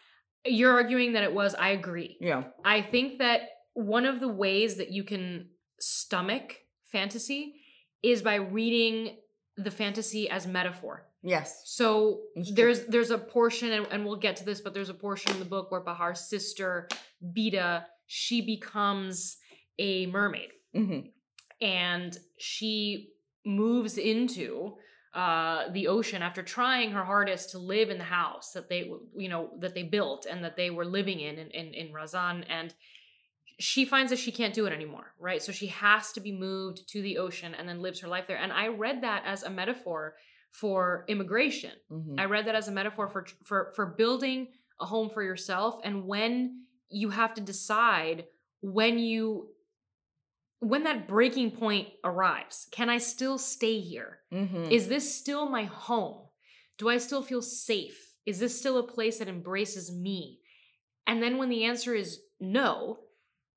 You're 0.44 0.72
arguing 0.72 1.12
that 1.12 1.22
it 1.22 1.32
was. 1.32 1.54
I 1.54 1.70
agree. 1.70 2.16
Yeah. 2.20 2.44
I 2.64 2.82
think 2.82 3.18
that 3.18 3.42
one 3.74 4.04
of 4.04 4.20
the 4.20 4.28
ways 4.28 4.76
that 4.76 4.90
you 4.90 5.04
can 5.04 5.48
stomach 5.80 6.56
fantasy 6.84 7.54
is 8.02 8.22
by 8.22 8.34
reading 8.34 9.16
the 9.56 9.70
fantasy 9.70 10.28
as 10.28 10.46
metaphor. 10.46 11.06
Yes. 11.22 11.62
So 11.66 12.22
there's 12.54 12.86
there's 12.86 13.10
a 13.12 13.18
portion, 13.18 13.70
and, 13.72 13.86
and 13.92 14.04
we'll 14.04 14.16
get 14.16 14.34
to 14.36 14.44
this, 14.44 14.60
but 14.60 14.74
there's 14.74 14.88
a 14.88 14.94
portion 14.94 15.30
in 15.32 15.38
the 15.38 15.44
book 15.44 15.70
where 15.70 15.80
Bahar's 15.80 16.28
sister 16.28 16.88
Beeta 17.24 17.84
she 18.06 18.40
becomes 18.44 19.36
a 19.78 20.06
mermaid, 20.06 20.50
hmm 20.74 21.00
and 21.60 22.18
she 22.38 23.12
moves 23.46 23.96
into 23.96 24.76
uh, 25.14 25.68
the 25.72 25.86
ocean 25.86 26.22
after 26.22 26.42
trying 26.42 26.90
her 26.90 27.04
hardest 27.04 27.50
to 27.50 27.58
live 27.58 27.90
in 27.90 27.98
the 27.98 28.04
house 28.04 28.52
that 28.52 28.68
they 28.68 28.90
you 29.16 29.28
know 29.28 29.50
that 29.60 29.74
they 29.74 29.82
built 29.82 30.26
and 30.28 30.42
that 30.42 30.56
they 30.56 30.70
were 30.70 30.84
living 30.84 31.20
in 31.20 31.38
in 31.38 31.48
in, 31.50 31.74
in 31.74 31.92
Razan. 31.92 32.44
And 32.48 32.74
she 33.58 33.84
finds 33.84 34.10
that 34.10 34.18
she 34.18 34.32
can't 34.32 34.54
do 34.54 34.66
it 34.66 34.72
anymore 34.72 35.12
right? 35.20 35.42
So 35.42 35.52
she 35.52 35.66
has 35.68 36.12
to 36.12 36.20
be 36.20 36.32
moved 36.32 36.88
to 36.88 37.02
the 37.02 37.18
ocean 37.18 37.54
and 37.54 37.68
then 37.68 37.82
lives 37.82 38.00
her 38.00 38.08
life 38.08 38.26
there. 38.26 38.38
And 38.38 38.52
i 38.52 38.68
read 38.68 39.02
that 39.02 39.22
as 39.26 39.42
a 39.42 39.50
metaphor 39.50 40.14
for 40.50 41.04
immigration. 41.08 41.72
Hmm 41.88 42.18
I 42.18 42.24
read 42.24 42.46
that 42.46 42.54
as 42.54 42.68
a 42.68 42.72
metaphor 42.72 43.08
for 43.08 43.26
for 43.44 43.72
for 43.76 43.86
building 43.86 44.48
a 44.80 44.86
home 44.86 45.10
for 45.10 45.22
yourself 45.22 45.78
and 45.84 46.06
when 46.06 46.64
you 46.88 47.10
have 47.10 47.34
to 47.34 47.40
decide 47.40 48.24
when 48.62 48.98
you 48.98 49.48
when 50.62 50.84
that 50.84 51.08
breaking 51.08 51.50
point 51.50 51.88
arrives. 52.04 52.68
Can 52.70 52.88
I 52.88 52.98
still 52.98 53.36
stay 53.36 53.80
here? 53.80 54.20
hmm 54.30 54.70
Is 54.70 54.86
this 54.86 55.12
still 55.12 55.48
my 55.50 55.64
home? 55.64 56.28
Do 56.78 56.88
I 56.88 56.98
still 56.98 57.22
feel 57.22 57.42
safe? 57.42 57.98
Is 58.26 58.38
this 58.38 58.56
still 58.58 58.78
a 58.78 58.86
place 58.86 59.18
that 59.18 59.26
embraces 59.28 59.92
me? 59.92 60.38
And 61.08 61.20
then 61.20 61.36
when 61.36 61.48
the 61.48 61.64
answer 61.64 61.94
is 61.94 62.20
no, 62.38 63.00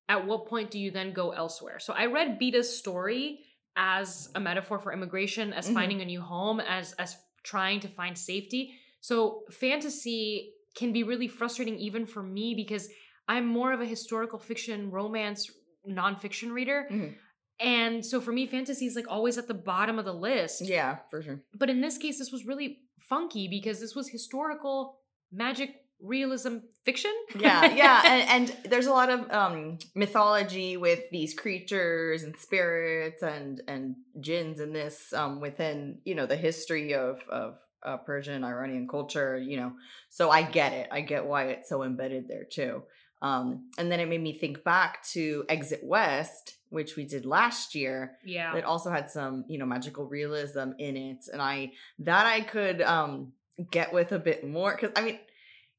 at 0.10 0.26
what 0.26 0.48
point 0.48 0.72
do 0.72 0.80
you 0.80 0.90
then 0.90 1.14
go 1.14 1.30
elsewhere? 1.32 1.78
So 1.80 1.94
I 1.94 2.08
read 2.08 2.40
Beeta's 2.40 2.76
story 2.76 3.40
as 3.76 4.30
a 4.34 4.40
metaphor 4.40 4.80
for 4.80 4.92
immigration, 4.92 5.54
as 5.54 5.70
Mhm. 5.70 5.74
finding 5.74 6.02
a 6.02 6.06
new 6.06 6.22
home, 6.22 6.60
as 6.60 6.94
as 6.94 7.18
trying 7.44 7.80
to 7.82 7.88
find 7.88 8.18
safety. 8.18 8.80
So 9.02 9.44
fantasy 9.52 10.54
can 10.74 10.92
be 10.92 11.04
really 11.04 11.28
frustrating 11.28 11.78
even 11.78 12.08
for 12.08 12.24
me 12.24 12.56
because 12.56 12.90
I'm 13.28 13.46
more 13.46 13.72
of 13.74 13.82
a 13.82 13.86
historical 13.86 14.40
fiction, 14.40 14.90
romance, 14.90 15.52
nonfiction 15.90 16.52
reader. 16.52 16.88
Mhm. 16.92 17.16
And 17.60 18.06
so 18.06 18.20
for 18.20 18.32
me, 18.34 18.48
fantasy 18.48 18.86
is 18.86 18.96
like 18.96 19.08
always 19.08 19.38
at 19.38 19.48
the 19.48 19.54
bottom 19.54 19.98
of 19.98 20.06
the 20.06 20.14
list. 20.14 20.62
Yeah, 20.68 20.98
for 21.10 21.22
sure. 21.22 21.42
But 21.54 21.70
in 21.70 21.80
this 21.82 21.98
case, 21.98 22.20
this 22.20 22.32
was 22.32 22.46
really 22.46 22.80
funky 23.00 23.48
because 23.48 23.80
this 23.80 23.96
was 23.96 24.10
historical 24.10 25.00
magic 25.32 25.76
realism 26.02 26.58
fiction. 26.84 27.14
yeah, 27.40 27.74
yeah, 27.74 28.02
and, 28.06 28.50
and 28.52 28.70
there's 28.72 28.88
a 28.88 28.92
lot 28.92 29.10
of 29.10 29.32
um 29.32 29.78
mythology 29.96 30.76
with 30.76 31.00
these 31.12 31.34
creatures 31.34 32.24
and 32.24 32.36
spirits 32.38 33.24
and 33.24 33.62
and 33.68 33.96
jinns 34.20 34.60
in 34.60 34.74
this 34.74 35.14
um 35.14 35.40
within 35.40 36.00
you 36.04 36.14
know 36.16 36.26
the 36.26 36.36
history 36.36 36.94
of 36.94 37.22
of 37.30 37.58
uh, 37.84 37.98
Persian 37.98 38.44
Iranian 38.44 38.88
culture. 38.88 39.38
You 39.38 39.58
know, 39.58 39.72
so 40.10 40.30
I 40.30 40.42
get 40.42 40.74
it. 40.74 40.90
I 40.92 41.02
get 41.02 41.26
why 41.26 41.46
it's 41.46 41.70
so 41.70 41.84
embedded 41.84 42.28
there 42.28 42.44
too. 42.52 42.84
Um, 43.22 43.70
and 43.78 43.92
then 43.92 44.00
it 44.00 44.08
made 44.08 44.22
me 44.22 44.34
think 44.34 44.64
back 44.64 45.04
to 45.14 45.46
Exit 45.50 45.82
West, 45.84 46.58
which 46.70 46.96
we 46.96 47.06
did 47.06 47.26
last 47.26 47.74
year. 47.76 48.18
yeah. 48.24 48.56
It 48.56 48.64
also 48.66 48.92
had 48.92 49.10
some, 49.10 49.46
you 49.48 49.58
know, 49.58 49.66
magical 49.66 50.06
realism 50.06 50.72
in 50.78 50.96
it, 50.98 51.26
and 51.32 51.42
I 51.42 51.72
that 52.00 52.26
I 52.26 52.42
could 52.42 52.82
um 52.82 53.34
get 53.72 53.94
with 53.94 54.12
a 54.12 54.20
bit 54.20 54.48
more 54.48 54.72
because 54.76 54.92
I 54.96 55.02
mean. 55.02 55.20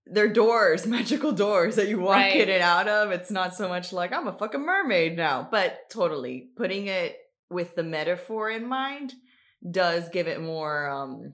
They're 0.09 0.33
doors, 0.33 0.87
magical 0.99 1.33
doors 1.33 1.75
that 1.75 1.89
you 1.89 1.99
walk 1.99 2.15
Right. 2.19 2.37
in 2.41 2.49
and 2.49 2.63
out 2.63 2.87
of. 2.87 3.11
It's 3.11 3.29
not 3.33 3.57
so 3.57 3.69
much 3.69 3.93
like 3.93 4.13
I'm 4.13 4.29
a 4.29 4.33
fucking 4.39 4.65
mermaid 4.65 5.17
now, 5.17 5.49
but 5.51 5.91
totally 5.91 6.49
putting 6.55 6.87
it 6.87 7.17
with 7.51 7.75
the 7.75 7.83
metaphor 7.83 8.49
in 8.49 8.69
mind 8.69 9.15
does 9.69 10.09
give 10.11 10.29
it 10.29 10.41
more 10.41 10.89
um 10.89 11.33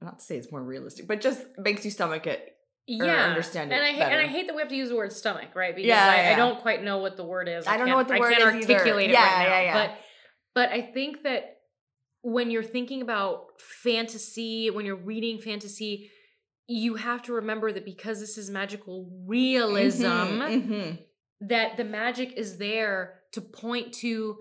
not 0.00 0.20
to 0.20 0.24
say 0.24 0.36
it's 0.36 0.52
more 0.52 0.62
realistic, 0.62 1.08
but 1.08 1.20
just 1.20 1.42
makes 1.58 1.84
you 1.84 1.90
stomach 1.90 2.28
it. 2.28 2.54
Yeah. 2.86 3.24
understand 3.24 3.72
it 3.72 3.76
and 3.76 3.84
I 3.84 3.92
hate, 3.92 4.02
and 4.02 4.20
I 4.20 4.26
hate 4.26 4.46
that 4.46 4.54
we 4.54 4.60
have 4.60 4.68
to 4.68 4.76
use 4.76 4.88
the 4.90 4.96
word 4.96 5.12
stomach, 5.12 5.54
right? 5.54 5.74
Because 5.74 5.88
Yeah, 5.88 6.06
I, 6.30 6.32
I 6.32 6.36
don't 6.36 6.60
quite 6.60 6.82
know 6.82 6.98
what 6.98 7.16
the 7.16 7.24
word 7.24 7.48
is. 7.48 7.66
I 7.66 7.76
don't 7.76 7.88
know 7.88 7.96
what 7.96 8.08
the 8.08 8.18
word 8.18 8.32
I 8.34 8.38
can't 8.38 8.58
is 8.64 8.70
either. 8.70 8.98
it 9.00 9.10
Yeah, 9.10 9.22
right 9.22 9.38
now. 9.48 9.48
yeah, 9.48 9.60
yeah. 9.62 9.86
But 9.86 9.98
but 10.54 10.68
I 10.70 10.82
think 10.82 11.22
that 11.24 11.56
when 12.22 12.50
you're 12.50 12.62
thinking 12.62 13.02
about 13.02 13.46
fantasy, 13.58 14.70
when 14.70 14.86
you're 14.86 14.96
reading 14.96 15.38
fantasy, 15.40 16.10
you 16.66 16.94
have 16.94 17.22
to 17.22 17.34
remember 17.34 17.72
that 17.72 17.84
because 17.84 18.20
this 18.20 18.38
is 18.38 18.48
magical 18.50 19.10
realism, 19.26 20.06
Mhm, 20.06 20.68
mhm. 20.68 20.98
that 21.42 21.76
the 21.76 21.84
magic 21.84 22.32
is 22.36 22.56
there 22.58 23.20
to 23.32 23.40
point 23.40 23.92
to 23.94 24.38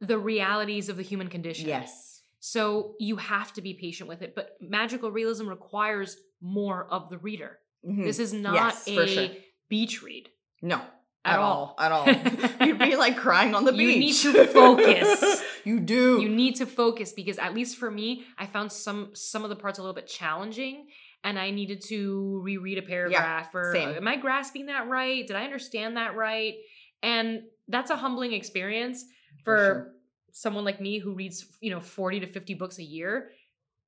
the 0.00 0.18
realities 0.18 0.88
of 0.88 0.96
the 0.96 1.02
human 1.02 1.28
condition. 1.28 1.68
Yes. 1.68 2.22
So 2.40 2.94
you 3.00 3.16
have 3.16 3.52
to 3.54 3.62
be 3.62 3.74
patient 3.74 4.08
with 4.08 4.22
it. 4.22 4.34
But 4.34 4.56
magical 4.60 5.10
realism 5.10 5.48
requires 5.48 6.16
more 6.40 6.86
of 6.90 7.10
the 7.10 7.18
reader. 7.18 7.58
Mhm. 7.86 8.04
This 8.04 8.18
is 8.18 8.32
not 8.32 8.54
Yes, 8.54 8.86
a 8.88 9.06
sure. 9.06 9.28
beach 9.68 10.02
read. 10.02 10.28
No. 10.62 10.80
At 11.24 11.38
all. 11.38 11.74
At 11.78 11.92
all. 11.92 12.06
You'd 12.66 12.78
be 12.78 12.96
like 12.96 13.16
crying 13.16 13.54
on 13.54 13.64
the 13.64 13.72
beach. 13.72 14.24
You 14.24 14.32
need 14.32 14.36
to 14.36 14.46
focus. 14.46 15.42
you 15.64 15.80
do. 15.80 16.20
You 16.22 16.28
need 16.28 16.56
to 16.56 16.66
focus 16.66 17.12
because 17.12 17.38
at 17.38 17.52
least 17.54 17.76
for 17.76 17.90
me, 17.90 18.24
I 18.38 18.46
found 18.46 18.72
some 18.72 19.10
some 19.14 19.44
of 19.44 19.50
the 19.50 19.56
parts 19.56 19.78
a 19.78 19.82
little 19.82 19.94
bit 19.94 20.06
challenging 20.06 20.86
and 21.24 21.38
I 21.38 21.50
needed 21.50 21.82
to 21.88 22.40
reread 22.44 22.78
a 22.78 22.82
paragraph 22.82 23.54
or 23.54 23.72
same. 23.74 23.88
am 23.90 24.08
I 24.08 24.16
grasping 24.16 24.66
that 24.66 24.88
right? 24.88 25.26
Did 25.26 25.36
I 25.36 25.44
understand 25.44 25.96
that 25.96 26.16
right? 26.16 26.54
And 27.02 27.42
that's 27.66 27.90
a 27.90 27.96
humbling 27.96 28.32
experience 28.32 29.04
for, 29.44 29.56
For 29.56 29.64
sure. 29.64 29.92
someone 30.32 30.64
like 30.64 30.80
me 30.80 30.98
who 30.98 31.12
reads, 31.14 31.44
you 31.60 31.70
know, 31.70 31.80
40 31.80 32.20
to 32.20 32.26
50 32.26 32.54
books 32.54 32.78
a 32.78 32.84
year. 32.84 33.30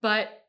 But 0.03 0.40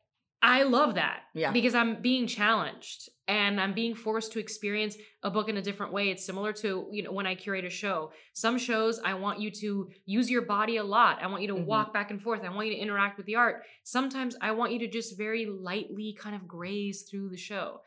I 0.44 0.64
love 0.64 0.96
that 0.96 1.22
Yeah. 1.34 1.52
because 1.52 1.74
I'm 1.74 2.02
being 2.02 2.26
challenged 2.26 3.08
and 3.28 3.60
I'm 3.60 3.74
being 3.74 3.94
forced 3.94 4.32
to 4.32 4.40
experience 4.40 4.96
a 5.22 5.30
book 5.30 5.48
in 5.48 5.56
a 5.56 5.62
different 5.62 5.92
way. 5.92 6.10
It's 6.10 6.26
similar 6.26 6.52
to, 6.54 6.88
you 6.90 7.04
know, 7.04 7.12
when 7.12 7.28
I 7.28 7.36
curate 7.36 7.64
a 7.64 7.70
show. 7.70 8.12
Some 8.32 8.58
shows 8.58 8.98
I 9.04 9.14
want 9.14 9.38
you 9.38 9.52
to 9.52 9.88
use 10.04 10.28
your 10.28 10.42
body 10.42 10.78
a 10.78 10.82
lot. 10.84 11.22
I 11.22 11.28
want 11.28 11.42
you 11.42 11.48
to 11.48 11.54
Mhm. 11.54 11.66
walk 11.66 11.92
back 11.94 12.10
and 12.10 12.20
forth. 12.20 12.42
I 12.42 12.48
want 12.48 12.66
you 12.66 12.74
to 12.74 12.78
interact 12.80 13.16
with 13.18 13.26
the 13.26 13.36
art. 13.36 13.64
Sometimes 13.84 14.36
I 14.40 14.50
want 14.50 14.72
you 14.72 14.80
to 14.80 14.88
just 14.88 15.16
very 15.16 15.46
lightly 15.46 16.12
kind 16.12 16.34
of 16.34 16.48
graze 16.48 17.02
through 17.08 17.28
the 17.30 17.36
show. 17.36 17.82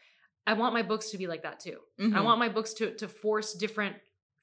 I 0.47 0.53
want 0.53 0.73
my 0.73 0.81
books 0.83 1.09
to 1.09 1.17
be 1.17 1.27
like 1.27 1.43
that 1.43 1.59
too. 1.59 1.81
I 1.99 2.03
Mhm. 2.03 2.23
want 2.23 2.39
my 2.39 2.47
books 2.49 2.73
to 2.75 2.93
to 2.95 3.07
force 3.09 3.53
different 3.53 3.97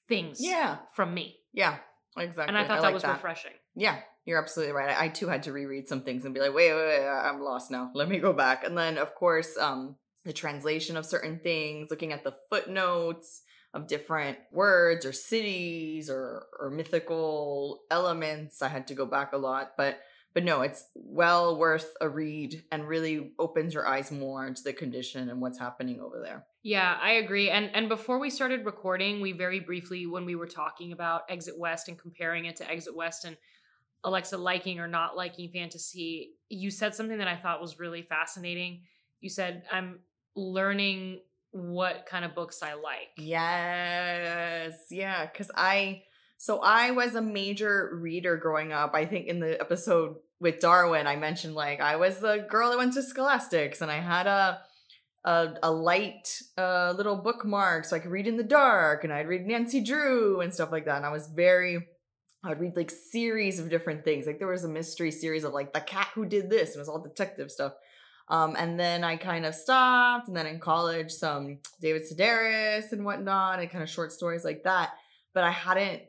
things 0.07 0.39
Yeah. 0.45 0.79
from 0.93 1.15
me. 1.15 1.41
Yeah. 1.53 1.79
Exactly. 2.19 2.49
And 2.49 2.59
I 2.59 2.67
thought 2.69 2.83
that 2.83 2.93
like 2.93 2.95
was 2.95 3.05
refreshing. 3.05 3.55
Yeah, 3.75 4.03
you're 4.25 4.41
absolutely 4.41 4.75
right. 4.75 4.97
I, 4.97 5.05
I 5.05 5.09
too 5.09 5.29
had 5.29 5.43
to 5.45 5.53
reread 5.53 5.89
some 5.89 6.03
things 6.03 6.25
and 6.25 6.35
be 6.35 6.41
like, 6.41 6.55
wait, 6.55 6.73
wait, 6.73 7.01
wait, 7.01 7.09
I'm 7.09 7.41
lost 7.41 7.71
now. 7.71 7.91
Let 7.95 8.09
me 8.09 8.19
go 8.19 8.33
back. 8.33 8.65
And 8.65 8.77
then, 8.77 8.99
of 8.99 9.15
course, 9.15 9.57
um, 9.59 9.97
the 10.25 10.33
translation 10.33 10.97
of 10.97 11.07
certain 11.07 11.41
things, 11.43 11.89
looking 11.91 12.13
at 12.13 12.25
the 12.25 12.35
footnotes 12.51 13.43
of 13.75 13.87
different 13.87 14.39
words 14.51 15.07
or 15.07 15.13
cities 15.13 16.11
or 16.11 16.47
or 16.61 16.71
mythical 16.71 17.81
elements. 17.91 18.63
I 18.63 18.69
had 18.69 18.87
to 18.89 18.95
go 18.95 19.07
back 19.07 19.33
a 19.33 19.39
lot, 19.39 19.73
but 19.77 19.99
but 20.35 20.45
no, 20.45 20.63
it's 20.63 20.87
well 20.95 21.59
worth 21.59 21.95
a 22.01 22.09
read 22.09 22.63
and 22.71 22.89
really 22.89 23.33
opens 23.39 23.75
your 23.75 23.87
eyes 23.87 24.11
more 24.11 24.47
into 24.47 24.63
the 24.63 24.73
condition 24.73 25.29
and 25.29 25.41
what's 25.41 25.59
happening 25.59 26.01
over 26.01 26.21
there. 26.23 26.47
Yeah, 26.63 26.97
I 27.01 27.13
agree. 27.13 27.51
And 27.51 27.71
and 27.75 27.89
before 27.89 28.19
we 28.19 28.31
started 28.31 28.65
recording, 28.65 29.21
we 29.21 29.33
very 29.33 29.61
briefly 29.61 30.07
when 30.07 30.25
we 30.25 30.35
were 30.35 30.47
talking 30.47 30.93
about 30.93 31.23
Exit 31.29 31.59
West 31.59 31.89
and 31.89 31.99
comparing 31.99 32.45
it 32.45 32.57
to 32.57 32.71
Exit 32.71 32.95
West 32.95 33.25
and 33.25 33.37
Alexa 34.05 34.37
liking 34.37 34.81
or 34.81 34.89
not 34.89 35.17
liking 35.17 35.51
fantasy, 35.53 36.33
you 36.49 36.71
said 36.71 36.95
something 36.95 37.19
that 37.19 37.29
I 37.29 37.37
thought 37.37 37.61
was 37.61 37.79
really 37.79 38.03
fascinating. 38.03 38.83
You 39.21 39.31
said 39.31 39.63
I'm 39.73 40.01
learning 40.35 41.21
what 41.53 42.07
kind 42.07 42.25
of 42.25 42.35
books 42.35 42.63
I 42.63 42.75
like. 42.75 43.11
Yes, 43.17 44.75
yeah, 44.91 45.27
because 45.27 45.51
I 45.55 46.03
so 46.39 46.61
I 46.61 46.91
was 46.91 47.15
a 47.15 47.23
major 47.23 47.91
reader 47.95 48.37
growing 48.37 48.73
up. 48.73 48.95
I 48.95 49.07
think 49.07 49.27
in 49.29 49.39
the 49.39 49.61
episode 49.61 50.17
with 50.41 50.59
Darwin, 50.59 51.07
I 51.07 51.15
mentioned 51.17 51.55
like 51.55 51.81
I 51.81 51.97
was 51.97 52.19
the 52.19 52.47
girl 52.51 52.71
that 52.71 52.79
went 52.79 52.95
to 52.95 53.03
Scholastics, 53.03 53.81
and 53.81 53.91
I 53.91 54.01
had 54.01 54.27
a 54.27 54.61
a, 55.25 55.55
a 55.63 55.71
light 55.71 56.43
uh, 56.59 56.95
little 56.97 57.17
bookmark 57.17 57.85
so 57.85 57.95
I 57.95 58.01
could 58.01 58.11
read 58.11 58.27
in 58.27 58.37
the 58.37 58.43
dark, 58.43 59.05
and 59.05 59.13
I'd 59.13 59.29
read 59.29 59.47
Nancy 59.47 59.83
Drew 59.83 60.41
and 60.41 60.53
stuff 60.53 60.73
like 60.73 60.87
that. 60.87 60.97
And 60.97 61.07
I 61.07 61.13
was 61.13 61.29
very 61.29 61.87
I'd 62.45 62.61
read 62.61 62.77
like 62.77 62.91
series 62.91 63.59
of 63.61 63.71
different 63.71 64.05
things. 64.05 64.27
Like 64.27 64.39
there 64.39 64.49
was 64.49 64.65
a 64.65 64.69
mystery 64.69 65.11
series 65.11 65.45
of 65.45 65.53
like 65.53 65.73
the 65.73 65.81
cat 65.81 66.09
who 66.15 66.27
did 66.27 66.51
this, 66.51 66.71
and 66.71 66.77
it 66.77 66.81
was 66.81 66.89
all 66.89 67.03
detective 67.03 67.51
stuff. 67.51 67.73
Um, 68.29 68.57
and 68.59 68.79
then 68.79 69.05
I 69.05 69.17
kind 69.17 69.45
of 69.45 69.55
stopped, 69.55 70.29
and 70.29 70.37
then 70.37 70.47
in 70.47 70.59
college, 70.61 71.11
some 71.13 71.59
David 71.81 72.03
Sedaris 72.03 72.93
and 72.93 73.05
whatnot, 73.05 73.61
and 73.61 73.71
kind 73.71 73.83
of 73.83 73.91
short 73.91 74.13
stories 74.13 74.45
like 74.45 74.65
that. 74.65 74.91
But 75.35 75.45
I 75.45 75.51
hadn't 75.51 76.03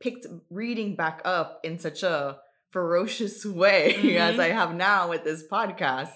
picked 0.00 0.26
reading 0.50 0.96
back 0.96 1.22
up 1.24 1.60
in 1.64 1.78
such 1.78 2.02
a 2.02 2.38
ferocious 2.70 3.44
way 3.62 3.94
as 4.18 4.36
Mhm. 4.36 4.40
I 4.40 4.48
have 4.48 4.74
now 4.74 5.08
with 5.08 5.24
this 5.24 5.44
podcast, 5.50 6.12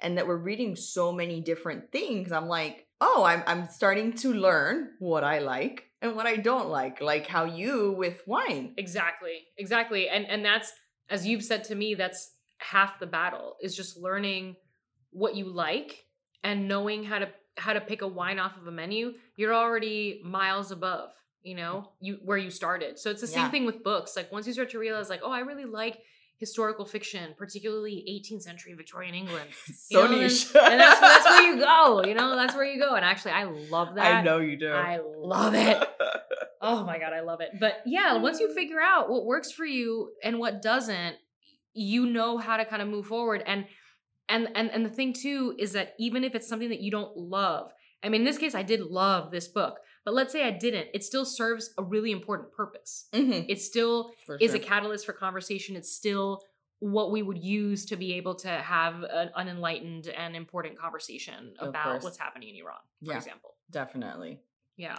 and 0.00 0.18
that 0.18 0.26
we're 0.26 0.36
reading 0.36 0.76
so 0.76 1.10
many 1.12 1.40
different 1.40 1.90
things. 1.90 2.30
I'm 2.30 2.46
like, 2.48 2.86
oh, 3.00 3.24
I'm 3.24 3.42
I'm 3.46 3.68
starting 3.70 4.12
to 4.18 4.32
learn 4.32 4.90
what 5.00 5.24
I 5.24 5.38
like 5.40 5.84
and 6.02 6.14
what 6.14 6.26
I 6.26 6.36
don't 6.36 6.68
like, 6.68 7.00
like 7.00 7.26
how 7.26 7.44
you 7.44 7.92
with 7.92 8.22
wine. 8.26 8.74
Exactly. 8.76 9.44
Exactly. 9.58 10.08
And 10.08 10.26
and 10.26 10.44
that's 10.44 10.72
as 11.08 11.26
you've 11.26 11.44
said 11.44 11.64
to 11.64 11.74
me, 11.74 11.94
that's 11.94 12.32
half 12.58 12.98
the 12.98 13.06
battle 13.06 13.56
is 13.62 13.76
just 13.76 13.96
learning 13.96 14.56
what 15.10 15.34
you 15.34 15.46
like 15.46 16.04
and 16.42 16.68
knowing 16.68 17.04
how 17.04 17.18
to 17.18 17.28
how 17.56 17.72
to 17.72 17.80
pick 17.80 18.02
a 18.02 18.08
wine 18.08 18.38
off 18.38 18.56
of 18.56 18.66
a 18.66 18.72
menu. 18.72 19.14
You're 19.36 19.54
already 19.54 20.20
miles 20.24 20.70
above, 20.70 21.10
you 21.42 21.54
know, 21.54 21.90
you 22.00 22.18
where 22.24 22.38
you 22.38 22.50
started. 22.50 22.98
So 22.98 23.10
it's 23.10 23.20
the 23.20 23.26
same 23.26 23.50
thing 23.50 23.64
with 23.64 23.82
books. 23.82 24.16
Like 24.16 24.30
once 24.30 24.46
you 24.46 24.52
start 24.52 24.70
to 24.70 24.78
realize 24.78 25.08
like, 25.08 25.20
oh, 25.22 25.32
I 25.32 25.40
really 25.40 25.64
like 25.64 25.98
historical 26.38 26.84
fiction, 26.84 27.34
particularly 27.36 28.04
18th 28.08 28.42
century 28.42 28.74
Victorian 28.74 29.14
England. 29.14 29.48
So 29.74 30.02
You 30.04 30.08
know, 30.08 30.20
niche. 30.22 30.46
and 30.54 30.80
that's 30.80 31.00
that's 31.00 31.24
where 31.24 31.42
you 31.42 31.58
go, 31.72 32.04
you 32.04 32.14
know, 32.14 32.36
that's 32.36 32.54
where 32.54 32.64
you 32.64 32.78
go. 32.80 32.94
And 32.94 33.04
actually 33.04 33.32
I 33.32 33.44
love 33.44 33.94
that. 33.96 34.06
I 34.16 34.22
know 34.22 34.38
you 34.38 34.56
do. 34.58 34.70
I 34.70 35.00
love 35.02 35.54
it. 35.54 35.82
Oh 36.62 36.84
my 36.84 36.98
god, 36.98 37.12
I 37.12 37.20
love 37.20 37.40
it. 37.42 37.50
But 37.60 37.82
yeah, 37.84 38.16
once 38.16 38.40
you 38.40 38.52
figure 38.52 38.80
out 38.80 39.08
what 39.10 39.26
works 39.26 39.52
for 39.52 39.64
you 39.66 40.10
and 40.24 40.38
what 40.38 40.62
doesn't, 40.62 41.16
you 41.74 42.06
know 42.06 42.38
how 42.38 42.56
to 42.56 42.64
kind 42.64 42.80
of 42.80 42.88
move 42.88 43.06
forward. 43.06 43.44
And 43.46 43.66
and 44.28 44.48
and 44.54 44.70
and 44.70 44.84
the 44.84 44.88
thing 44.90 45.12
too 45.12 45.54
is 45.58 45.72
that 45.72 45.94
even 45.98 46.24
if 46.24 46.34
it's 46.34 46.48
something 46.48 46.70
that 46.70 46.80
you 46.80 46.90
don't 46.90 47.14
love, 47.16 47.72
I 48.02 48.08
mean, 48.08 48.22
in 48.22 48.24
this 48.24 48.38
case, 48.38 48.54
I 48.54 48.62
did 48.62 48.80
love 48.80 49.30
this 49.30 49.46
book, 49.48 49.76
but 50.06 50.14
let's 50.14 50.32
say 50.32 50.44
I 50.44 50.52
didn't, 50.52 50.86
it 50.94 51.02
still 51.04 51.24
serves 51.24 51.74
a 51.76 51.82
really 51.82 52.12
important 52.12 52.52
purpose. 52.52 53.08
Mhm, 53.12 53.44
It 53.48 53.60
still 53.60 54.12
for 54.24 54.36
is 54.36 54.52
sure. 54.52 54.60
a 54.60 54.64
catalyst 54.64 55.04
for 55.04 55.12
conversation. 55.12 55.74
It's 55.74 55.92
still 55.92 56.42
what 56.78 57.10
we 57.10 57.22
would 57.22 57.38
use 57.38 57.84
to 57.86 57.96
be 57.96 58.14
able 58.14 58.36
to 58.36 58.48
have 58.48 59.02
an 59.02 59.30
unenlightened 59.34 60.06
and 60.06 60.36
important 60.36 60.78
conversation 60.78 61.54
about 61.58 62.04
what's 62.04 62.18
happening 62.18 62.50
in 62.50 62.56
Iran, 62.62 62.76
for 63.04 63.10
Yeah. 63.10 63.16
example. 63.16 63.56
Definitely. 63.70 64.40
Yeah. 64.76 64.98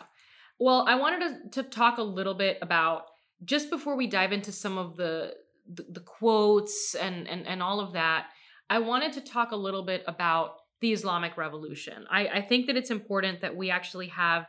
Well, 0.60 0.84
I 0.88 0.96
wanted 0.96 1.52
to, 1.54 1.64
to 1.64 1.70
talk 1.70 2.00
a 2.00 2.04
little 2.04 2.34
bit 2.34 2.58
about 2.62 3.06
just 3.46 3.70
before 3.70 3.96
we 3.96 4.08
dive 4.08 4.34
into 4.34 4.52
some 4.52 4.78
of 4.78 4.98
the 4.98 5.36
the, 5.70 5.86
the 5.90 6.00
quotes 6.00 6.96
and, 6.96 7.28
and 7.28 7.46
and 7.46 7.62
all 7.62 7.80
of 7.80 7.94
that. 7.94 8.28
I 8.70 8.80
wanted 8.80 9.14
to 9.14 9.22
talk 9.22 9.52
a 9.52 9.56
little 9.56 9.84
bit 9.84 10.04
about 10.08 10.56
the 10.82 10.92
Islamic 10.94 11.38
Revolution. 11.38 12.06
I, 12.10 12.28
I 12.28 12.42
think 12.42 12.68
that 12.68 12.76
it's 12.78 12.90
important 12.92 13.42
that 13.42 13.56
we 13.56 13.70
actually 13.70 14.08
have 14.08 14.48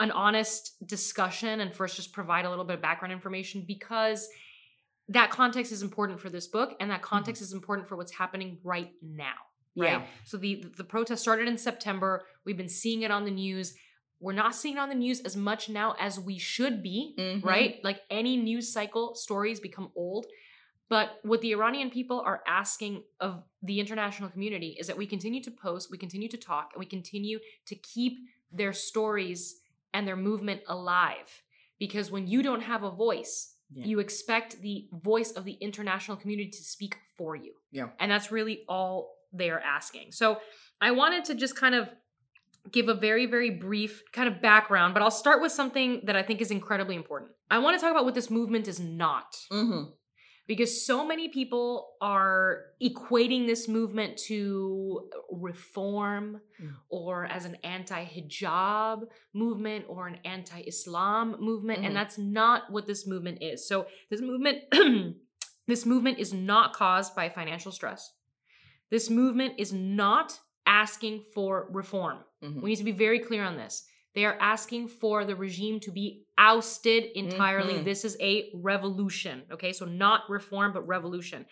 an 0.00 0.10
honest 0.12 0.74
discussion 0.86 1.60
and 1.60 1.74
first 1.74 1.96
just 1.96 2.12
provide 2.12 2.44
a 2.44 2.50
little 2.50 2.64
bit 2.64 2.74
of 2.76 2.82
background 2.82 3.12
information 3.12 3.64
because 3.66 4.28
that 5.08 5.30
context 5.30 5.72
is 5.72 5.82
important 5.82 6.20
for 6.20 6.28
this 6.30 6.46
book 6.46 6.76
and 6.80 6.90
that 6.90 7.02
context 7.02 7.40
is 7.42 7.52
important 7.52 7.88
for 7.88 7.96
what's 7.96 8.12
happening 8.12 8.58
right 8.62 8.92
now. 9.02 9.32
right? 9.76 9.92
Yeah. 9.92 10.06
So 10.24 10.36
the 10.36 10.64
the 10.76 10.84
protest 10.84 11.22
started 11.22 11.46
in 11.48 11.56
September. 11.56 12.24
We've 12.44 12.56
been 12.56 12.68
seeing 12.68 13.02
it 13.02 13.10
on 13.10 13.24
the 13.24 13.30
news. 13.30 13.74
We're 14.20 14.32
not 14.32 14.54
seeing 14.54 14.76
it 14.76 14.80
on 14.80 14.88
the 14.88 14.96
news 14.96 15.20
as 15.20 15.36
much 15.36 15.68
now 15.68 15.94
as 16.00 16.18
we 16.18 16.38
should 16.38 16.82
be, 16.82 17.14
Mhm. 17.16 17.44
right? 17.44 17.78
Like 17.84 18.00
any 18.10 18.36
news 18.36 18.72
cycle, 18.72 19.14
stories 19.14 19.60
become 19.60 19.92
old. 19.94 20.26
But 20.88 21.20
what 21.22 21.40
the 21.42 21.52
Iranian 21.52 21.90
people 21.90 22.20
are 22.20 22.42
asking 22.46 23.04
of 23.20 23.44
the 23.62 23.78
international 23.78 24.30
community 24.30 24.76
is 24.80 24.86
that 24.88 24.96
we 24.96 25.06
continue 25.06 25.42
to 25.44 25.50
post, 25.50 25.90
we 25.92 25.98
continue 25.98 26.28
to 26.30 26.36
talk, 26.38 26.70
and 26.72 26.80
we 26.80 26.86
continue 26.86 27.38
to 27.66 27.74
keep 27.76 28.14
their 28.50 28.72
stories 28.72 29.60
and 29.92 30.06
their 30.06 30.16
movement 30.16 30.60
alive. 30.68 31.42
Because 31.78 32.10
when 32.10 32.26
you 32.26 32.42
don't 32.42 32.62
have 32.62 32.82
a 32.82 32.90
voice, 32.90 33.54
Yeah. 33.70 33.84
you 33.84 33.98
expect 34.00 34.60
the 34.62 34.88
voice 34.92 35.32
of 35.32 35.44
the 35.44 35.52
international 35.60 36.16
community 36.16 36.50
to 36.50 36.62
speak 36.62 36.96
for 37.16 37.36
you. 37.36 37.54
Yeah. 37.70 37.90
And 38.00 38.10
that's 38.10 38.32
really 38.32 38.64
all 38.68 39.14
they 39.32 39.50
are 39.50 39.60
asking. 39.60 40.12
So 40.12 40.40
I 40.80 40.90
wanted 40.92 41.24
to 41.26 41.34
just 41.34 41.54
kind 41.54 41.74
of 41.74 41.88
give 42.70 42.88
a 42.88 42.94
very, 42.94 43.26
very 43.26 43.50
brief 43.50 44.02
kind 44.12 44.28
of 44.28 44.40
background, 44.42 44.94
but 44.94 45.02
I'll 45.02 45.10
start 45.10 45.40
with 45.42 45.52
something 45.52 46.00
that 46.04 46.16
I 46.16 46.22
think 46.22 46.40
is 46.40 46.50
incredibly 46.50 46.96
important. 46.96 47.32
I 47.50 47.58
want 47.58 47.78
to 47.78 47.80
talk 47.80 47.90
about 47.90 48.04
what 48.04 48.14
this 48.14 48.30
movement 48.30 48.68
is 48.68 48.78
not 48.80 49.36
Mm-hmm. 49.50 49.90
Because 50.48 50.84
so 50.84 51.06
many 51.06 51.28
people 51.28 51.92
are 52.00 52.64
equating 52.82 53.46
this 53.46 53.68
movement 53.68 54.16
to 54.16 55.08
reform 55.30 56.40
Mm. 56.60 56.72
or 56.88 57.24
as 57.26 57.44
an 57.44 57.54
anti-hijab 57.62 59.02
movement 59.32 59.84
or 59.88 60.08
an 60.08 60.18
anti-islam 60.24 61.36
movement 61.38 61.80
Mhm. 61.82 61.86
and 61.86 61.96
that's 61.96 62.18
not 62.18 62.72
what 62.72 62.86
this 62.88 63.06
movement 63.06 63.38
is 63.40 63.68
so 63.68 63.86
this 64.10 64.20
movement 64.20 64.58
this 65.68 65.86
movement 65.86 66.18
is 66.18 66.32
not 66.32 66.72
caused 66.72 67.14
by 67.14 67.28
financial 67.28 67.70
stress 67.70 68.12
this 68.90 69.08
movement 69.08 69.54
is 69.58 69.72
not 69.72 70.40
asking 70.66 71.24
for 71.34 71.68
reform 71.70 72.18
Mhm. 72.42 72.60
we 72.62 72.70
need 72.70 72.76
to 72.76 72.84
be 72.84 72.92
very 73.06 73.20
clear 73.20 73.42
on 73.44 73.56
this. 73.56 73.87
They 74.14 74.24
are 74.24 74.36
asking 74.40 74.88
for 74.88 75.24
the 75.24 75.36
regime 75.36 75.80
to 75.80 75.92
be 75.92 76.24
ousted 76.36 77.04
entirely. 77.14 77.74
Mhm. 77.74 77.84
This 77.84 78.04
is 78.04 78.16
a 78.20 78.50
revolution. 78.54 79.44
Okay, 79.52 79.72
so 79.72 79.84
not 79.84 80.28
reform, 80.28 80.72
but 80.72 80.86
revolution. 80.86 81.46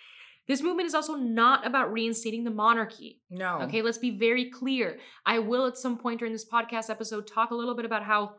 This 0.47 0.63
movement 0.63 0.87
is 0.87 0.95
also 0.95 1.17
not 1.17 1.67
about 1.67 1.93
reinstating 1.93 2.45
the 2.45 2.51
monarchy. 2.51 3.21
No. 3.31 3.63
Okay, 3.63 3.83
let's 3.83 3.99
be 3.99 4.11
very 4.11 4.49
clear. 4.51 4.99
I 5.25 5.41
will 5.41 5.67
at 5.67 5.77
some 5.77 5.99
point 5.99 6.21
during 6.21 6.33
this 6.33 6.49
podcast 6.49 6.89
episode 6.89 7.27
talk 7.27 7.51
a 7.51 7.55
little 7.55 7.75
bit 7.75 7.85
about 7.85 8.05
how 8.05 8.37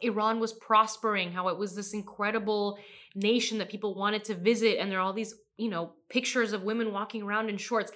Iran 0.00 0.40
was 0.40 0.52
prospering, 0.52 1.32
how 1.32 1.48
it 1.48 1.58
was 1.58 1.74
this 1.74 1.92
incredible 1.94 2.78
nation 3.14 3.58
that 3.58 3.70
people 3.70 3.94
wanted 3.94 4.24
to 4.24 4.34
visit, 4.34 4.78
and 4.78 4.90
there 4.92 4.98
are 4.98 5.02
all 5.02 5.12
these, 5.12 5.34
you 5.56 5.68
know, 5.68 5.94
pictures 6.08 6.52
of 6.52 6.62
women 6.62 6.92
walking 6.92 7.22
around 7.22 7.48
in 7.48 7.56
shorts. 7.56 7.90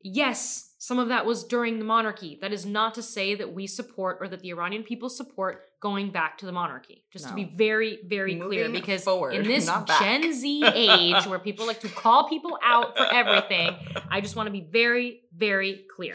Yes, 0.00 0.67
some 0.80 1.00
of 1.00 1.08
that 1.08 1.26
was 1.26 1.42
during 1.42 1.80
the 1.80 1.84
monarchy. 1.84 2.38
That 2.40 2.52
is 2.52 2.64
not 2.64 2.94
to 2.94 3.02
say 3.02 3.34
that 3.34 3.52
we 3.52 3.66
support 3.66 4.18
or 4.20 4.28
that 4.28 4.40
the 4.40 4.50
Iranian 4.50 4.84
people 4.84 5.08
support 5.08 5.64
going 5.80 6.10
back 6.10 6.38
to 6.38 6.46
the 6.46 6.52
monarchy. 6.52 7.04
Just 7.12 7.28
to 7.28 7.34
be 7.34 7.52
very, 7.56 7.98
very 8.06 8.38
clear, 8.38 8.68
because 8.70 9.02
forward, 9.02 9.34
in 9.34 9.42
this. 9.48 9.68
Gen 9.98 10.32
Z 10.32 10.64
age 10.64 11.26
where 11.26 11.40
people 11.40 11.66
like 11.66 11.80
to 11.80 11.88
call 11.88 12.28
people 12.28 12.58
out 12.64 12.96
for 12.96 13.12
everything, 13.12 13.74
I 14.10 14.20
just 14.20 14.36
want 14.36 14.46
to 14.46 14.52
be 14.52 14.68
very, 14.70 15.22
very 15.36 15.84
clear. 15.94 16.14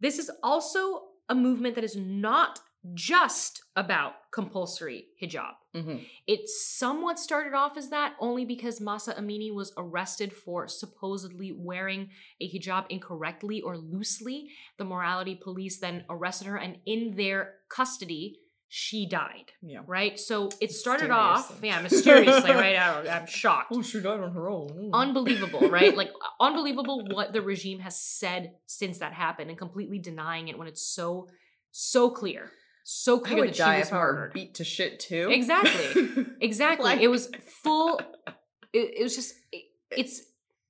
This 0.00 0.18
is 0.18 0.30
also 0.42 1.02
a 1.28 1.34
movement 1.34 1.74
that 1.74 1.84
is 1.84 1.96
not 1.96 2.60
just 2.94 3.62
about 3.74 4.14
compulsory 4.32 5.06
hijab. 5.22 5.52
Mhm. 5.76 6.06
It 6.26 6.48
somewhat 6.48 7.18
started 7.18 7.52
off 7.54 7.76
as 7.76 7.90
that 7.90 8.14
only 8.18 8.44
because 8.44 8.80
Mahsa 8.80 9.14
Amini 9.14 9.52
was 9.54 9.72
arrested 9.76 10.32
for 10.32 10.66
supposedly 10.68 11.52
wearing 11.52 12.10
a 12.40 12.48
hijab 12.50 12.86
incorrectly 12.88 13.60
or 13.60 13.76
loosely. 13.76 14.50
The 14.78 14.84
morality 14.84 15.34
police 15.34 15.78
then 15.78 16.04
arrested 16.08 16.46
her, 16.48 16.56
and 16.56 16.78
in 16.86 17.16
their 17.16 17.54
custody, 17.68 18.38
she 18.68 19.06
died. 19.08 19.52
Yeah. 19.62 19.80
Right? 19.86 20.18
So 20.18 20.48
it 20.60 20.72
started 20.72 21.10
off, 21.10 21.60
yeah, 21.62 21.80
mysteriously, 21.80 22.50
right? 22.64 22.76
I, 22.76 23.06
am 23.20 23.26
shocked 23.26 23.68
Oh, 23.72 23.82
she 23.82 24.00
died 24.00 24.20
on 24.20 24.32
her 24.32 24.48
own. 24.50 24.90
unbelievable, 24.92 25.68
right? 25.68 25.96
Like 26.02 26.10
unbelievable 26.40 27.06
what 27.10 27.32
the 27.32 27.42
regime 27.42 27.78
has 27.80 28.00
said 28.00 28.54
since 28.66 28.98
that 28.98 29.12
happened 29.12 29.50
and 29.50 29.58
completely 29.58 29.98
denying 29.98 30.48
it 30.48 30.58
when 30.58 30.66
it's 30.68 30.82
so 30.82 31.28
so 31.70 32.10
clear. 32.10 32.50
So 32.88 33.18
clear 33.18 33.46
that 33.46 33.56
she 33.56 33.62
was 33.62 33.90
murdered. 33.90 34.32
beat 34.32 34.54
to 34.54 34.64
shit 34.64 35.00
too. 35.00 35.28
Exactly. 35.32 36.26
Exactly. 36.40 36.84
Like- 36.84 37.00
it 37.00 37.08
was 37.08 37.30
full 37.62 37.98
it, 38.72 38.94
it 38.98 39.02
was 39.02 39.16
just 39.16 39.34
it, 39.50 39.64
it's 39.90 40.20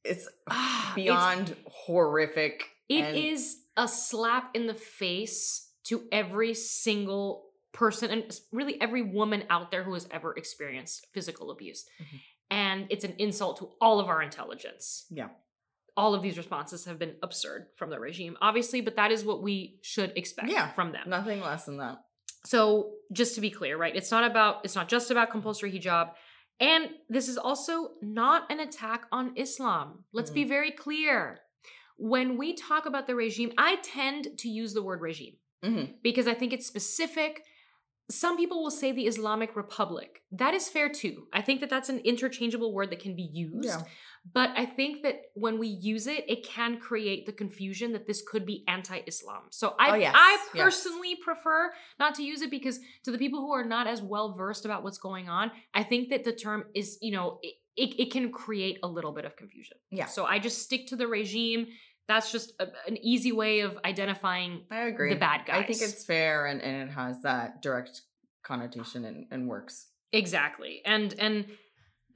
It's 0.03 0.21
it's- 0.47 0.95
beyond 0.95 1.55
horrific. 1.67 2.65
It 2.89 3.15
is 3.17 3.59
a 3.77 3.87
slap 3.87 4.51
in 4.55 4.67
the 4.67 4.75
face 4.75 5.71
to 5.85 6.05
every 6.11 6.55
single 6.55 7.51
person 7.73 8.11
and 8.11 8.41
really 8.51 8.81
every 8.81 9.03
woman 9.03 9.45
out 9.51 9.71
there 9.71 9.83
who 9.83 9.93
has 9.93 10.09
ever 10.11 10.33
experienced 10.37 11.07
physical 11.13 11.51
abuse. 11.51 11.85
Mhm. 12.01 12.21
And 12.51 12.87
it's 12.89 13.05
an 13.05 13.15
insult 13.19 13.59
to 13.59 13.73
all 13.81 14.01
of 14.01 14.09
our 14.09 14.23
intelligence. 14.23 15.05
Yeah. 15.11 15.29
All 15.99 16.15
of 16.15 16.23
these 16.23 16.39
responses 16.39 16.85
have 16.87 16.99
been 16.99 17.17
absurd 17.23 17.67
from 17.77 17.91
the 17.91 17.99
regime, 17.99 18.37
obviously, 18.41 18.81
but 18.81 18.97
that 18.97 19.11
is 19.11 19.25
what 19.25 19.43
we 19.43 19.79
should 19.83 20.13
expect 20.17 20.49
Yeah. 20.51 20.73
from 20.73 20.93
them. 20.93 21.11
Nothing 21.11 21.41
less 21.41 21.65
than 21.67 21.77
that. 21.79 21.99
So, 22.47 22.93
just 23.13 23.35
to 23.35 23.41
be 23.41 23.51
clear, 23.51 23.77
right? 23.77 23.95
It's 23.95 24.11
not 24.11 24.25
about 24.31 24.65
it's 24.65 24.75
not 24.77 24.89
just 24.89 25.11
about 25.11 25.31
compulsory 25.31 25.73
hijab. 25.73 26.11
And 26.61 26.91
this 27.09 27.29
is 27.29 27.37
also 27.37 27.91
not 28.03 28.51
an 28.51 28.61
attack 28.61 29.07
on 29.13 29.33
Islam. 29.37 30.05
Let's 30.13 30.31
be 30.31 30.45
very 30.45 30.71
clear. 30.71 31.41
When 31.99 32.39
we 32.39 32.55
talk 32.55 32.87
about 32.87 33.07
the 33.07 33.15
regime, 33.15 33.53
I 33.59 33.77
tend 33.83 34.39
to 34.39 34.49
use 34.49 34.73
the 34.75 34.83
word 34.83 35.01
regime 35.01 35.37
Mhm. 35.65 35.95
because 36.03 36.27
I 36.27 36.35
think 36.35 36.53
it's 36.53 36.67
specific. 36.67 37.43
Some 38.11 38.37
people 38.37 38.63
will 38.63 38.71
say 38.71 38.93
the 38.93 39.07
Islamic 39.07 39.57
Republic. 39.57 40.23
That 40.31 40.55
is 40.55 40.69
fair 40.69 40.89
too. 40.89 41.27
I 41.33 41.43
think 41.43 41.61
that 41.61 41.71
that's 41.71 41.89
an 41.89 41.99
interchangeable 42.13 42.73
word 42.73 42.91
that 42.91 43.01
can 43.01 43.17
be 43.17 43.29
used. 43.47 43.65
Yeah. 43.69 43.83
But 44.33 44.51
I 44.57 44.67
think 44.67 45.03
that 45.05 45.23
when 45.35 45.59
we 45.59 45.69
use 45.69 46.07
it, 46.07 46.25
it 46.29 46.45
can 46.45 46.79
create 46.81 47.27
the 47.27 47.33
confusion 47.33 47.93
that 47.93 48.07
this 48.07 48.23
could 48.27 48.45
be 48.45 48.65
anti-Islam. 48.67 49.43
So 49.51 49.75
I, 49.79 49.91
Oh, 49.91 49.95
yes, 49.95 50.15
I 50.17 50.39
yes. 50.53 50.65
personally 50.65 51.17
prefer 51.23 51.73
not 52.01 52.15
to 52.17 52.25
use 52.25 52.43
it 52.43 52.51
because 52.51 52.81
to 53.05 53.13
the 53.13 53.19
people 53.19 53.41
who 53.41 53.53
are 53.53 53.65
not 53.65 53.87
as 53.87 54.03
well 54.03 54.35
versed 54.35 54.65
about 54.65 54.83
what's 54.83 54.99
going 54.99 55.29
on, 55.29 55.53
I 55.75 55.85
think 55.85 56.11
that 56.11 56.25
the 56.25 56.33
term 56.33 56.65
is, 56.75 56.99
you 57.01 57.13
know, 57.13 57.39
it, 57.43 57.55
it, 57.77 58.01
it 58.01 58.11
can 58.11 58.33
create 58.33 58.79
a 58.83 58.89
little 58.89 59.13
bit 59.13 59.25
of 59.25 59.37
confusion. 59.37 59.77
Yeah. 59.91 60.07
So 60.07 60.25
I 60.25 60.39
just 60.39 60.63
stick 60.63 60.89
to 60.89 60.97
the 60.97 61.07
regime. 61.07 61.69
That's 62.09 62.33
just 62.33 62.53
a, 62.59 62.67
an 62.89 62.97
easy 62.97 63.33
way 63.33 63.61
of 63.61 63.79
identifying 63.85 64.63
I 64.71 64.83
agree. 64.87 65.13
the 65.13 65.21
bad 65.21 65.47
guys. 65.47 65.63
I 65.63 65.67
think 65.67 65.83
it's 65.83 66.05
fair 66.05 66.47
and, 66.47 66.61
and 66.63 66.89
it 66.89 66.93
has 66.93 67.23
that 67.23 67.63
direct 67.63 68.03
connotation 68.43 69.05
and, 69.05 69.27
and 69.31 69.49
works. 69.49 69.89
Exactly. 70.13 70.83
And 70.85 71.15
and 71.19 71.47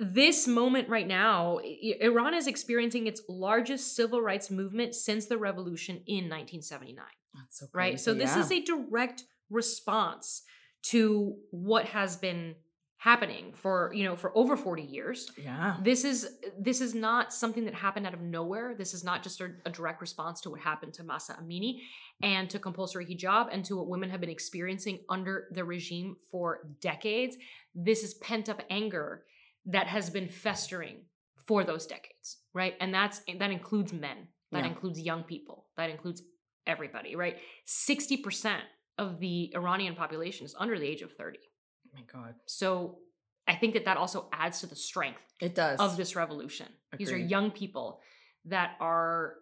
this 0.01 0.49
moment 0.49 0.89
right 0.89 1.07
now, 1.07 1.59
Iran 2.01 2.33
is 2.33 2.47
experiencing 2.47 3.07
its 3.07 3.21
largest 3.29 3.95
civil 3.95 4.23
rights 4.23 4.51
movement 4.51 4.95
since 4.95 5.27
the 5.27 5.37
revolution 5.37 5.97
in 6.07 6.25
1979. 6.25 7.05
That's 7.35 7.61
so 7.61 7.67
Right? 7.73 8.01
So 8.01 8.15
this 8.15 8.35
yeah. 8.35 8.41
is 8.41 8.51
a 8.51 8.63
direct 8.63 9.25
response 9.51 10.43
to 10.85 11.37
what 11.51 11.85
has 11.85 12.17
been 12.17 12.55
happening 12.97 13.53
for, 13.53 13.91
you 13.95 14.05
know, 14.05 14.17
for 14.17 14.37
over 14.37 14.57
40 14.57 14.83
years. 14.83 15.31
yeah. 15.43 15.77
This 15.83 16.05
is 16.05 16.37
this 16.59 16.81
is 16.81 16.95
not 16.95 17.33
something 17.33 17.65
that 17.67 17.75
happened 17.75 18.07
out 18.07 18.15
of 18.15 18.21
nowhere. 18.21 18.75
This 18.77 18.95
is 18.95 19.05
not 19.05 19.23
just 19.23 19.41
a, 19.41 19.51
a 19.67 19.71
direct 19.71 20.01
response 20.01 20.41
to 20.43 20.51
what 20.51 20.61
happened 20.61 20.95
to 20.95 21.05
Mahsa 21.05 21.39
Amini 21.43 21.81
and 22.23 22.49
to 22.51 22.59
compulsory 22.59 23.05
hijab 23.05 23.49
and 23.53 23.65
to 23.67 23.77
what 23.77 23.89
women 23.89 24.11
have 24.11 24.21
been 24.21 24.31
experiencing 24.31 25.01
under 25.11 25.49
the 25.53 25.65
regime 25.65 26.17
for 26.31 26.69
decades. 26.81 27.37
This 27.75 28.03
is 28.03 28.15
pent 28.15 28.49
up 28.49 28.63
anger 28.71 29.25
that 29.67 29.87
has 29.87 30.11
been 30.11 30.29
festering 30.29 31.05
for 31.47 31.65
those 31.65 31.87
decades, 31.87 32.39
right? 32.55 32.75
And 32.81 32.93
that's 32.95 33.21
that 33.39 33.51
includes 33.51 33.93
men. 33.93 34.29
That 34.53 34.65
Yeah. 34.65 34.71
includes 34.71 35.01
young 35.01 35.23
people. 35.25 35.69
That 35.77 35.91
includes 35.91 36.23
everybody, 36.67 37.15
right? 37.17 37.39
60% 37.67 38.63
of 38.99 39.19
the 39.21 39.53
Iranian 39.55 39.95
population 39.95 40.45
is 40.45 40.55
under 40.59 40.79
the 40.79 40.87
age 40.87 41.03
of 41.03 41.13
30. 41.13 41.39
Oh 41.87 41.91
my 41.95 42.03
God. 42.03 42.35
So 42.47 42.99
I 43.47 43.55
think 43.57 43.75
that 43.75 43.85
that 43.87 43.97
also 43.97 44.29
adds 44.33 44.61
to 44.61 44.67
the 44.67 44.77
strength 44.77 45.23
It 45.41 45.55
does. 45.55 45.81
of 45.81 45.97
this 45.97 46.15
revolution. 46.17 46.69
These 46.97 47.11
are 47.13 47.17
young 47.19 47.51
people 47.51 48.01
that 48.45 48.77
are 48.81 49.37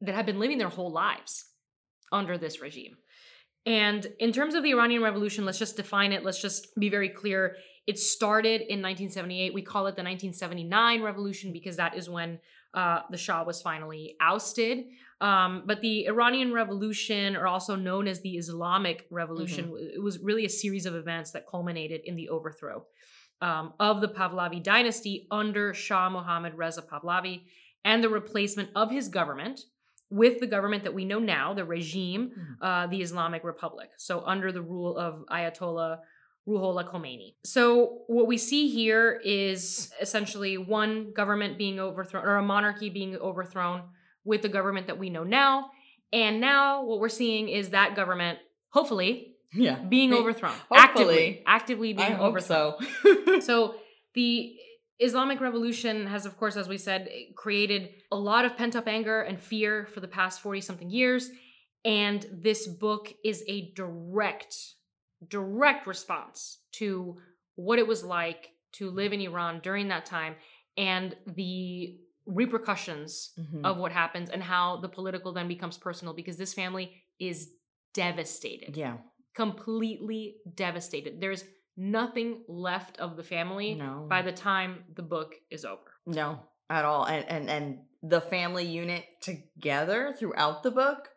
that 0.00 0.14
have 0.14 0.26
been 0.26 0.38
living 0.38 0.58
their 0.58 0.68
whole 0.68 0.90
lives 0.92 1.44
under 2.12 2.36
this 2.36 2.60
regime. 2.60 2.96
And 3.64 4.04
in 4.18 4.32
terms 4.32 4.54
of 4.54 4.62
the 4.62 4.70
Iranian 4.72 5.02
Revolution, 5.02 5.46
let's 5.46 5.58
just 5.58 5.76
define 5.76 6.12
it. 6.12 6.22
Let's 6.24 6.42
just 6.42 6.74
be 6.78 6.90
very 6.90 7.08
clear. 7.08 7.56
It 7.86 7.98
started 7.98 8.60
in 8.62 8.80
1978. 8.80 9.52
We 9.52 9.62
call 9.62 9.86
it 9.86 9.96
the 9.96 10.02
1979 10.02 11.02
revolution 11.02 11.52
because 11.52 11.76
that 11.76 11.94
is 11.96 12.08
when 12.08 12.38
uh, 12.72 13.00
the 13.10 13.16
Shah 13.18 13.44
was 13.44 13.60
finally 13.62 14.16
ousted. 14.20 14.84
Um, 15.20 15.62
but 15.66 15.80
the 15.80 16.06
Iranian 16.06 16.52
Revolution, 16.52 17.36
or 17.36 17.46
also 17.46 17.76
known 17.76 18.08
as 18.08 18.20
the 18.22 18.36
Islamic 18.36 19.06
Revolution, 19.10 19.72
it 19.94 20.02
was 20.02 20.18
really 20.18 20.44
a 20.44 20.48
series 20.50 20.86
of 20.86 20.94
events 20.94 21.30
that 21.32 21.46
culminated 21.48 22.00
in 22.04 22.16
the 22.16 22.28
overthrow 22.30 22.84
um, 23.40 23.74
of 23.78 24.00
the 24.00 24.08
Pahlavi 24.08 24.62
dynasty 24.62 25.26
under 25.30 25.72
Shah 25.74 26.08
Mohammad 26.10 26.54
Reza 26.54 26.82
Pahlavi 26.82 27.42
and 27.84 28.02
the 28.02 28.08
replacement 28.08 28.70
of 28.74 28.90
his 28.90 29.08
government 29.08 29.60
with 30.10 30.40
the 30.40 30.46
government 30.46 30.84
that 30.84 30.94
we 30.94 31.04
know 31.04 31.18
now, 31.18 31.54
the 31.54 31.64
regime, 31.64 32.30
Mhm. 32.30 32.56
uh, 32.60 32.86
the 32.88 33.02
Islamic 33.02 33.42
Republic. 33.44 33.90
So 33.98 34.22
under 34.24 34.52
the 34.52 34.62
rule 34.62 34.96
of 34.96 35.24
Ayatollah 35.30 35.98
Ruhollah 36.48 36.90
Khomeini. 36.90 37.34
So 37.44 38.02
what 38.06 38.26
we 38.26 38.36
see 38.36 38.68
here 38.68 39.20
is 39.24 39.90
essentially 40.00 40.58
one 40.58 41.12
government 41.12 41.56
being 41.58 41.80
overthrown 41.80 42.24
or 42.24 42.36
a 42.36 42.42
monarchy 42.42 42.90
being 42.90 43.16
overthrown 43.16 43.82
with 44.24 44.42
the 44.42 44.48
government 44.48 44.86
that 44.88 44.98
we 44.98 45.08
know 45.10 45.24
now. 45.24 45.70
And 46.12 46.40
now 46.40 46.84
what 46.84 47.00
we're 47.00 47.08
seeing 47.08 47.48
is 47.48 47.70
that 47.70 47.96
government, 47.96 48.38
hopefully, 48.70 49.36
Yeah. 49.52 49.76
being 49.80 50.12
overthrown. 50.12 50.52
hopefully. 50.68 50.78
Actively, 50.78 51.42
actively 51.46 51.92
being 51.94 52.12
I 52.14 52.20
overthrown. 52.20 52.74
so. 53.02 53.40
So 53.40 53.74
the 54.14 54.56
Islamic 55.00 55.40
Revolution 55.40 56.06
has, 56.06 56.24
of 56.26 56.36
course, 56.36 56.56
as 56.56 56.68
we 56.68 56.78
said, 56.78 57.08
created 57.34 57.88
a 58.12 58.16
lot 58.16 58.44
of 58.44 58.56
pent 58.56 58.76
up 58.76 58.86
anger 58.86 59.22
and 59.22 59.40
fear 59.40 59.86
for 59.92 60.00
the 60.00 60.08
past 60.08 60.40
40 60.40 60.60
something 60.60 60.90
years. 60.90 61.30
And 61.84 62.24
this 62.32 62.66
book 62.68 63.12
is 63.24 63.42
a 63.48 63.72
direct, 63.74 64.54
direct 65.28 65.86
response 65.86 66.58
to 66.72 67.16
what 67.56 67.78
it 67.78 67.86
was 67.86 68.02
like 68.04 68.50
to 68.72 68.90
live 68.90 69.12
in 69.12 69.20
Iran 69.20 69.60
during 69.62 69.88
that 69.88 70.06
time 70.06 70.34
and 70.76 71.16
the 71.26 71.98
repercussions 72.26 73.32
Mhm. 73.38 73.64
of 73.64 73.76
what 73.78 73.92
happens 73.92 74.30
and 74.30 74.42
how 74.42 74.78
the 74.78 74.88
political 74.88 75.32
then 75.32 75.46
becomes 75.48 75.76
personal 75.78 76.14
because 76.14 76.36
this 76.36 76.54
family 76.54 77.02
is 77.18 77.54
devastated 77.92 78.76
yeah. 78.76 78.98
completely 79.34 80.36
devastated. 80.54 81.20
There's 81.20 81.44
nothing 81.76 82.44
left 82.48 82.98
of 82.98 83.16
the 83.16 83.22
family 83.24 83.74
No. 83.74 84.06
by 84.08 84.22
the 84.22 84.32
time 84.32 84.84
the 84.94 85.02
book 85.02 85.34
is 85.50 85.64
over. 85.64 85.90
No, 86.06 86.40
at 86.70 86.84
all. 86.84 87.04
And 87.04 87.24
and 87.28 87.50
and 87.50 87.78
the 88.02 88.20
family 88.20 88.64
unit 88.64 89.04
together 89.20 90.14
throughout 90.18 90.62
the 90.62 90.70
book 90.70 91.08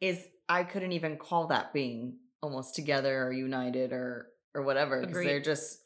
is 0.00 0.26
I 0.48 0.64
couldn't 0.64 0.92
even 0.92 1.16
call 1.16 1.46
that 1.48 1.72
being 1.72 2.18
almost 2.42 2.74
together 2.74 3.24
or 3.24 3.32
united 3.32 3.92
or 3.92 4.28
or 4.54 4.62
whatever 4.62 5.00
because 5.00 5.24
they're 5.24 5.40
just 5.40 5.78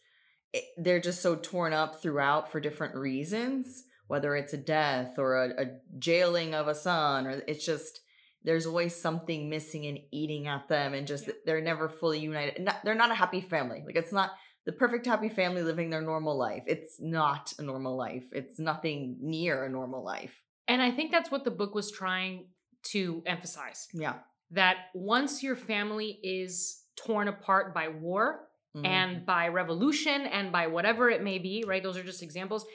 eh, 0.55 0.61
they're 0.79 1.01
just 1.01 1.23
so 1.23 1.37
torn 1.37 1.73
up 1.73 2.01
throughout 2.03 2.51
for 2.51 2.61
different 2.61 2.95
reasons 2.95 3.85
whether 4.09 4.37
it's 4.37 4.53
a 4.53 4.57
death 4.59 5.19
or 5.19 5.37
a, 5.45 5.63
a 5.63 5.67
jailing 5.99 6.55
of 6.55 6.69
a 6.69 6.75
son 6.75 7.27
or 7.27 7.43
it's 7.47 7.65
just 7.65 8.01
there's 8.43 8.67
always 8.67 8.95
something 8.95 9.51
missing 9.51 9.87
and 9.87 9.99
eating 10.13 10.47
at 10.47 10.69
them 10.69 10.95
and 10.95 11.07
just 11.07 11.27
Yeah. 11.27 11.35
they're 11.45 11.61
never 11.61 11.89
fully 11.89 12.21
united 12.21 12.63
not, 12.63 12.77
they're 12.85 12.95
not 12.95 13.11
a 13.11 13.15
happy 13.15 13.41
family 13.41 13.83
like 13.87 13.97
it's 13.97 14.13
not 14.13 14.31
the 14.67 14.73
perfect 14.73 15.07
happy 15.07 15.29
family 15.29 15.63
living 15.63 15.91
their 15.91 16.03
normal 16.03 16.37
life. 16.37 16.65
It's 16.67 16.97
not 17.01 17.53
a 17.59 17.63
normal 17.63 17.97
life. 17.97 18.25
It's 18.33 18.59
nothing 18.59 19.17
near 19.21 19.65
a 19.65 19.71
normal 19.71 20.05
life. 20.05 20.43
And 20.67 20.83
I 20.83 20.91
think 20.91 21.13
that's 21.13 21.31
what 21.31 21.45
the 21.45 21.53
book 21.53 21.73
was 21.73 21.93
trying 21.93 22.49
to 22.91 23.23
emphasize 23.27 23.87
Yeah. 23.95 24.15
That 24.51 24.77
once 24.95 25.43
your 25.43 25.57
family 25.57 26.19
is 26.23 26.83
torn 26.97 27.29
apart 27.29 27.75
by 27.75 27.89
war 27.89 28.49
Mhm. 28.75 28.87
and 28.87 29.27
by 29.27 29.49
revolution 29.49 30.23
and 30.27 30.53
by 30.53 30.67
whatever 30.67 31.09
it 31.11 31.23
may 31.23 31.39
be, 31.39 31.65
right? 31.67 31.83
Those 31.83 31.97
are 31.97 32.03
just 32.03 32.23
examples. 32.23 32.67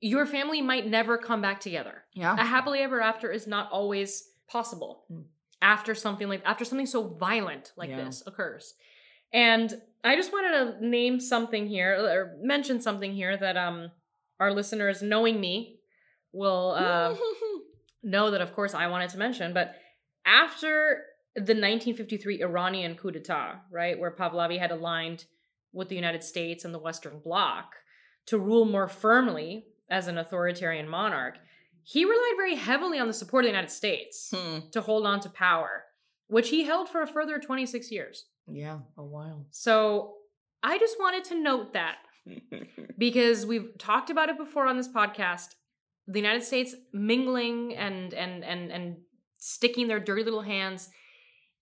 Your 0.00 0.26
family 0.26 0.60
might 0.60 0.86
never 0.86 1.16
come 1.18 1.40
back 1.40 1.60
together. 1.60 2.04
yeah. 2.12 2.34
a 2.38 2.44
happily 2.44 2.80
ever 2.80 3.00
after 3.00 3.30
is 3.30 3.46
not 3.46 3.70
always 3.70 4.30
possible 4.48 5.04
Mm. 5.10 5.24
after 5.62 5.94
something 5.94 6.28
like 6.28 6.42
after 6.44 6.64
something 6.64 6.86
so 6.86 7.02
violent 7.08 7.72
like 7.76 7.90
Yeah. 7.90 8.04
this 8.04 8.22
occurs 8.26 8.74
and 9.32 9.80
i 10.04 10.14
just 10.14 10.32
wanted 10.32 10.52
to 10.80 10.86
name 10.86 11.18
something 11.18 11.66
here 11.66 11.92
or 11.98 12.36
mention 12.42 12.80
something 12.80 13.12
here 13.12 13.36
that 13.36 13.56
um 13.56 13.90
our 14.38 14.52
listeners 14.52 15.02
knowing 15.02 15.40
me 15.40 15.80
will 16.32 16.70
uh, 16.76 17.16
know 18.02 18.30
that 18.30 18.40
of 18.40 18.52
course 18.54 18.72
i 18.74 18.86
wanted 18.86 19.10
to 19.10 19.18
mention 19.18 19.52
but 19.52 19.74
after 20.26 21.02
the 21.34 21.54
1953 21.54 22.42
iranian 22.42 22.94
coup 22.96 23.10
d'etat 23.10 23.60
right 23.70 23.98
where 23.98 24.10
pahlavi 24.10 24.58
had 24.58 24.70
aligned 24.70 25.24
with 25.72 25.88
the 25.88 25.94
united 25.94 26.22
states 26.24 26.64
and 26.64 26.74
the 26.74 26.78
western 26.78 27.18
bloc 27.20 27.74
to 28.26 28.38
rule 28.38 28.64
more 28.64 28.88
firmly 28.88 29.66
as 29.88 30.08
an 30.08 30.18
authoritarian 30.18 30.88
monarch 30.88 31.36
he 31.84 32.04
relied 32.04 32.34
very 32.36 32.56
heavily 32.56 32.98
on 32.98 33.06
the 33.06 33.12
support 33.12 33.44
of 33.44 33.46
the 33.48 33.52
united 33.56 33.70
states 33.70 34.32
Hmm. 34.34 34.58
to 34.72 34.80
hold 34.80 35.06
on 35.06 35.20
to 35.20 35.28
power 35.30 35.84
which 36.28 36.48
he 36.48 36.64
held 36.64 36.88
for 36.88 37.02
a 37.02 37.06
further 37.06 37.38
26 37.38 37.90
years 37.92 38.24
yeah, 38.48 38.78
a 38.96 39.02
while. 39.04 39.46
so 39.50 40.14
i 40.62 40.78
just 40.78 40.98
wanted 40.98 41.24
to 41.24 41.40
note 41.40 41.72
that 41.74 41.96
because 42.98 43.46
we've 43.46 43.76
talked 43.78 44.10
about 44.10 44.28
it 44.28 44.36
before 44.38 44.66
on 44.66 44.76
this 44.76 44.88
podcast 44.88 45.48
the 46.08 46.18
united 46.18 46.42
states 46.42 46.74
mingling 46.92 47.76
and 47.76 48.14
and 48.14 48.44
and 48.44 48.70
and 48.72 48.96
sticking 49.54 49.86
their 49.88 50.00
dirty 50.00 50.24
little 50.24 50.42
hands 50.42 50.88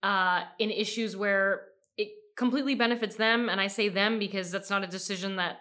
uh 0.02 0.42
in 0.58 0.70
issues 0.70 1.16
where 1.16 1.62
it 1.96 2.08
completely 2.36 2.74
benefits 2.74 3.16
them 3.16 3.48
and 3.48 3.60
i 3.60 3.66
say 3.66 3.88
them 3.88 4.18
because 4.18 4.50
that's 4.50 4.70
not 4.70 4.82
a 4.82 4.86
decision 4.86 5.36
that 5.36 5.56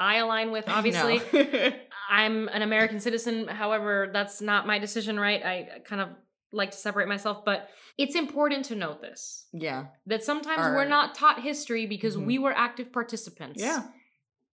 i 0.00 0.16
align 0.16 0.50
with 0.50 0.64
obviously 0.78 1.20
No. 1.32 1.72
i'm 2.10 2.48
an 2.48 2.62
american 2.62 3.00
citizen 3.00 3.46
however 3.48 4.10
that's 4.12 4.40
not 4.40 4.66
my 4.66 4.78
decision 4.78 5.18
right 5.20 5.42
i 5.44 5.80
kind 5.84 6.00
of 6.02 6.08
like 6.52 6.70
to 6.72 6.76
separate 6.78 7.08
myself 7.08 7.44
but 7.44 7.68
it's 7.98 8.14
important 8.14 8.64
to 8.66 8.74
note 8.74 9.00
this 9.02 9.46
yeah. 9.52 9.86
that 10.06 10.22
sometimes 10.24 10.60
Our- 10.60 10.74
we're 10.76 10.88
not 10.88 11.14
taught 11.14 11.42
history 11.42 11.84
because 11.86 12.16
Mhm. 12.16 12.26
we 12.26 12.38
were 12.38 12.52
active 12.56 12.92
participants 12.92 13.60
Yeah. 13.62 13.82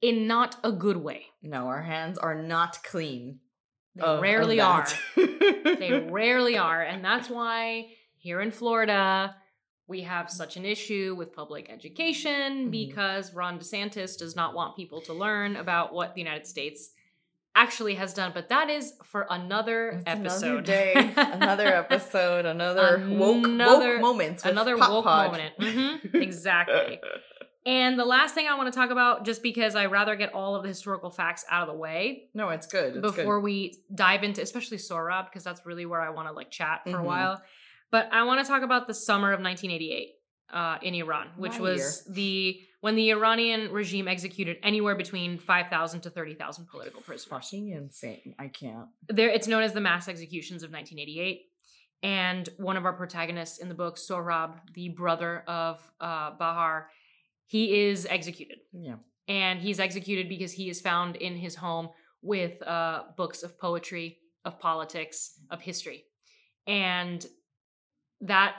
in 0.02 0.28
not 0.28 0.58
a 0.64 0.72
good 0.72 0.98
way. 0.98 1.28
No, 1.42 1.68
our 1.68 1.84
hands 1.84 2.18
are 2.18 2.36
not 2.36 2.84
clean. 2.84 3.40
They 3.96 4.02
of- 4.04 4.18
of 4.18 4.22
rarely 4.22 4.60
are. 4.60 4.88
They 5.16 6.08
rarely 6.12 6.58
are. 6.58 6.82
And 6.82 7.04
that's 7.04 7.30
why 7.30 7.88
here 8.18 8.42
in 8.42 8.52
Florida, 8.52 9.36
we 9.88 10.02
have 10.02 10.30
such 10.32 10.58
an 10.58 10.66
issue 10.66 11.16
with 11.18 11.34
public 11.34 11.70
education 11.70 12.68
Mhm. 12.68 12.72
because 12.72 13.34
Ron 13.34 13.60
DeSantis 13.60 14.18
does 14.18 14.36
not 14.36 14.54
want 14.56 14.76
people 14.76 15.02
to 15.02 15.14
learn 15.14 15.56
about 15.56 15.94
what 15.94 16.14
the 16.16 16.22
United 16.22 16.48
States 16.48 16.92
actually 17.56 17.96
has 17.96 18.14
done. 18.14 18.32
But 18.34 18.50
that 18.50 18.70
is 18.70 18.94
for 19.06 19.28
another 19.30 19.90
It's 19.90 20.04
episode. 20.08 20.46
Another 20.48 20.62
day, 20.64 21.14
another 21.16 21.68
episode, 21.84 22.46
another 22.46 22.98
woke, 23.10 23.46
Another- 23.46 23.94
woke 23.94 24.02
moments. 24.02 24.44
with 24.44 24.52
another 24.52 24.76
Pop 24.78 24.90
woke 24.90 25.06
Pod. 25.06 25.32
moment. 25.32 25.58
Mhm, 25.60 26.16
exactly. 26.22 27.00
And 27.66 27.98
the 27.98 28.06
last 28.06 28.36
thing 28.36 28.48
I 28.48 28.56
want 28.56 28.72
to 28.72 28.78
talk 28.80 28.92
about, 28.92 29.26
just 29.26 29.42
because 29.42 29.76
I 29.76 29.88
rather 29.88 30.16
get 30.16 30.34
all 30.34 30.56
of 30.56 30.62
the 30.62 30.70
historical 30.70 31.10
facts 31.10 31.44
out 31.50 31.68
of 31.68 31.74
the 31.74 31.80
way, 31.80 32.30
no, 32.36 32.50
it's 32.50 32.68
good. 32.68 32.98
It's 32.98 33.02
before 33.16 33.40
we 33.40 33.80
dive 33.94 34.24
into 34.24 34.42
especially 34.42 34.78
Sohrab 34.78 35.26
because 35.26 35.44
that's 35.44 35.66
really 35.66 35.86
where 35.88 36.00
I 36.02 36.12
want 36.12 36.28
to 36.28 36.32
like 36.34 36.52
chat 36.52 36.82
for 36.84 36.92
a 37.00 37.02
Mhm. 37.02 37.06
while. 37.06 37.42
But 37.92 38.10
I 38.12 38.24
want 38.24 38.46
to 38.46 38.48
talk 38.48 38.62
about 38.62 38.88
the 38.88 38.94
summer 38.94 39.32
of 39.34 39.40
1988 39.40 40.12
uh, 40.52 40.78
in 40.84 40.94
Iran, 40.94 41.30
which 41.38 41.54
My 41.54 41.60
was 41.62 42.06
the 42.06 42.62
when 42.82 42.96
the 42.96 43.10
Iranian 43.10 43.72
regime 43.72 44.08
executed 44.08 44.58
anywhere 44.62 44.94
between 44.94 45.40
5,000 45.40 46.02
to 46.02 46.12
30,000 46.12 46.68
political 46.68 47.00
good. 47.00 47.06
prisoners. 47.08 47.30
Fucking 47.50 47.70
insane. 47.70 48.36
I 48.38 48.48
can't. 48.50 48.90
There, 49.10 49.28
it's 49.30 49.48
known 49.48 49.64
as 49.64 49.74
the 49.74 49.82
mass 49.82 50.08
executions 50.08 50.62
of 50.62 50.70
1988. 50.72 51.50
And 52.04 52.48
one 52.58 52.78
of 52.78 52.86
our 52.86 52.94
protagonists 52.94 53.58
in 53.58 53.70
the 53.70 53.74
book, 53.74 53.98
Sohrab, 53.98 54.60
the 54.76 54.90
brother 54.90 55.40
of 55.48 55.82
uh, 56.00 56.32
Bahar, 56.38 56.92
he 57.48 57.82
is 57.88 58.06
executed 58.10 58.58
Yeah. 58.74 58.96
and 59.28 59.60
he's 59.60 59.80
executed 59.80 60.28
because 60.30 60.52
he 60.54 60.70
is 60.70 60.82
found 60.82 61.16
in 61.16 61.36
his 61.38 61.56
home 61.56 61.90
with 62.22 62.62
uh, 62.64 63.04
books 63.18 63.44
of 63.44 63.58
poetry, 63.60 64.18
of 64.44 64.60
politics, 64.60 65.40
of 65.52 65.62
history, 65.62 66.06
and 66.68 67.26
that 68.22 68.56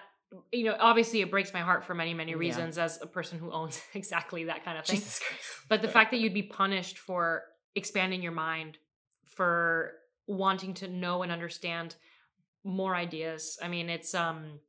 you 0.52 0.64
know 0.64 0.76
obviously 0.78 1.20
it 1.20 1.30
breaks 1.30 1.52
my 1.54 1.60
heart 1.60 1.84
for 1.84 1.94
many 1.94 2.12
many 2.14 2.32
Yeah. 2.32 2.38
reasons 2.38 2.78
as 2.78 3.00
a 3.00 3.06
person 3.06 3.38
who 3.38 3.50
owns 3.50 3.80
exactly 3.94 4.44
that 4.44 4.64
kind 4.64 4.78
of 4.78 4.84
thing. 4.86 4.96
Jesus 4.96 5.18
Christ. 5.18 5.42
But 5.68 5.82
the 5.82 5.88
fact 5.88 6.10
that 6.12 6.18
you'd 6.18 6.34
be 6.34 6.42
punished 6.44 6.98
for 6.98 7.42
expanding 7.74 8.22
your 8.22 8.32
mind, 8.32 8.78
for 9.36 9.92
wanting 10.28 10.74
to 10.74 10.88
know 10.88 11.22
and 11.22 11.30
understand 11.32 11.94
more 12.64 12.94
ideas. 12.96 13.58
I 13.62 13.68
mean, 13.68 13.88
it's 13.90 14.14
um 14.14 14.60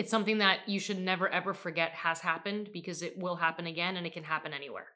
it's 0.00 0.10
something 0.10 0.38
that 0.38 0.60
you 0.66 0.80
should 0.80 0.98
never 0.98 1.28
ever 1.28 1.52
forget 1.52 1.90
has 1.92 2.20
happened 2.20 2.70
because 2.72 3.02
it 3.02 3.18
will 3.18 3.36
happen 3.36 3.66
again 3.66 3.96
and 3.98 4.06
it 4.06 4.14
can 4.14 4.24
happen 4.24 4.52
anywhere. 4.54 4.86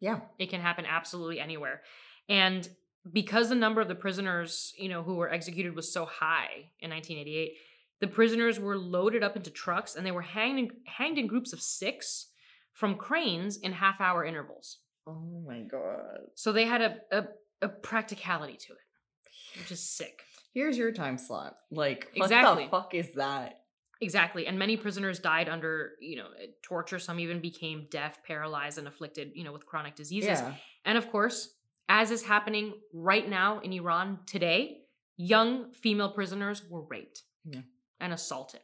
Yeah. 0.00 0.20
It 0.38 0.50
can 0.50 0.60
happen 0.60 0.84
absolutely 0.86 1.40
anywhere. 1.40 1.80
And 2.28 2.68
because 3.10 3.48
the 3.48 3.54
number 3.54 3.80
of 3.80 3.88
the 3.88 3.94
prisoners, 3.94 4.74
you 4.76 4.90
know, 4.90 5.02
who 5.02 5.14
were 5.14 5.32
executed 5.32 5.74
was 5.74 5.90
so 5.90 6.04
high 6.04 6.70
in 6.80 6.90
1988, 6.90 7.52
the 8.00 8.06
prisoners 8.06 8.60
were 8.60 8.76
loaded 8.76 9.22
up 9.22 9.34
into 9.36 9.50
trucks 9.50 9.94
and 9.96 10.04
they 10.04 10.10
were 10.10 10.20
hanged 10.22 10.58
in, 10.58 10.70
hanged 10.84 11.16
in 11.16 11.26
groups 11.26 11.52
of 11.54 11.62
6 11.62 12.26
from 12.74 12.96
cranes 12.96 13.56
in 13.56 13.72
half-hour 13.72 14.24
intervals. 14.24 14.78
Oh 15.06 15.42
my 15.46 15.60
god. 15.62 16.18
So 16.34 16.52
they 16.52 16.66
had 16.66 16.82
a, 16.82 16.96
a 17.10 17.24
a 17.62 17.68
practicality 17.68 18.56
to 18.56 18.72
it, 18.72 19.58
which 19.58 19.70
is 19.70 19.80
sick. 19.80 20.22
Here's 20.54 20.78
your 20.78 20.92
time 20.92 21.18
slot. 21.18 21.56
Like, 21.70 22.08
what 22.14 22.26
Exactly. 22.26 22.64
the 22.64 22.70
fuck 22.70 22.94
is 22.94 23.12
that? 23.14 23.59
Exactly. 24.00 24.46
And 24.46 24.58
many 24.58 24.76
prisoners 24.76 25.18
died 25.18 25.48
under, 25.48 25.92
you 26.00 26.16
know, 26.16 26.28
eh, 26.42 26.46
torture. 26.62 26.98
Some 26.98 27.20
even 27.20 27.40
became 27.40 27.86
deaf, 27.90 28.22
paralyzed, 28.24 28.78
and 28.78 28.88
afflicted, 28.88 29.32
you 29.34 29.44
know, 29.44 29.52
with 29.52 29.66
chronic 29.66 29.94
diseases. 29.94 30.40
Yeah. 30.40 30.54
And 30.86 30.96
of 30.96 31.10
course, 31.10 31.54
as 31.88 32.10
is 32.10 32.22
happening 32.22 32.72
right 32.94 33.28
now 33.28 33.58
in 33.60 33.72
Iran 33.72 34.20
today, 34.26 34.78
young 35.16 35.72
female 35.72 36.12
prisoners 36.12 36.62
were 36.70 36.82
raped. 36.88 37.22
Yeah. 37.44 37.60
and 38.00 38.12
assaulted. 38.12 38.60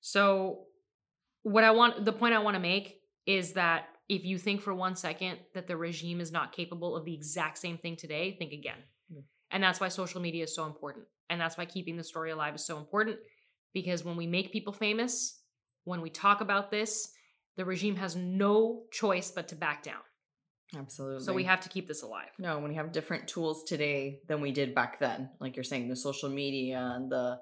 So, 0.00 0.64
what 1.42 1.64
I 1.64 1.70
want, 1.70 2.04
the 2.04 2.12
point 2.12 2.34
I 2.34 2.38
want 2.38 2.54
to 2.54 2.60
make 2.60 3.00
is 3.26 3.52
that 3.54 3.88
if 4.08 4.24
you 4.24 4.38
think 4.38 4.60
for 4.60 4.74
one 4.74 4.96
second 4.96 5.38
that 5.54 5.66
the 5.66 5.76
regime 5.76 6.20
is 6.20 6.32
not 6.32 6.52
capable 6.52 6.96
of 6.96 7.04
the 7.04 7.14
exact 7.14 7.58
same 7.58 7.78
thing 7.78 7.96
today, 7.96 8.36
think 8.38 8.52
again. 8.52 8.78
Yeah. 9.10 9.20
And 9.50 9.62
that's 9.62 9.80
why 9.80 9.88
social 9.88 10.20
media 10.20 10.44
is 10.44 10.54
so 10.54 10.66
important. 10.66 11.06
And 11.30 11.40
that's 11.40 11.56
why 11.56 11.64
keeping 11.64 11.96
the 11.96 12.04
story 12.04 12.30
alive 12.30 12.54
is 12.54 12.66
so 12.66 12.78
important 12.78 13.16
because 13.74 14.04
when 14.04 14.16
we 14.16 14.26
make 14.26 14.52
people 14.52 14.72
famous, 14.72 15.40
when 15.84 16.00
we 16.00 16.08
talk 16.08 16.40
about 16.40 16.70
this, 16.70 17.10
the 17.56 17.64
regime 17.64 17.96
has 17.96 18.16
no 18.16 18.84
choice 18.90 19.30
but 19.30 19.48
to 19.48 19.56
back 19.56 19.82
down. 19.82 20.00
Absolutely. 20.76 21.24
So 21.24 21.32
we 21.34 21.44
have 21.44 21.60
to 21.60 21.68
keep 21.68 21.86
this 21.86 22.02
alive. 22.02 22.30
No, 22.38 22.58
when 22.58 22.70
we 22.70 22.74
have 22.76 22.90
different 22.92 23.28
tools 23.28 23.64
today 23.64 24.20
than 24.26 24.40
we 24.40 24.50
did 24.50 24.74
back 24.74 24.98
then, 24.98 25.30
like 25.40 25.56
you're 25.56 25.62
saying, 25.64 25.88
the 25.88 25.96
social 25.96 26.30
media 26.30 26.92
and 26.96 27.10
the 27.12 27.38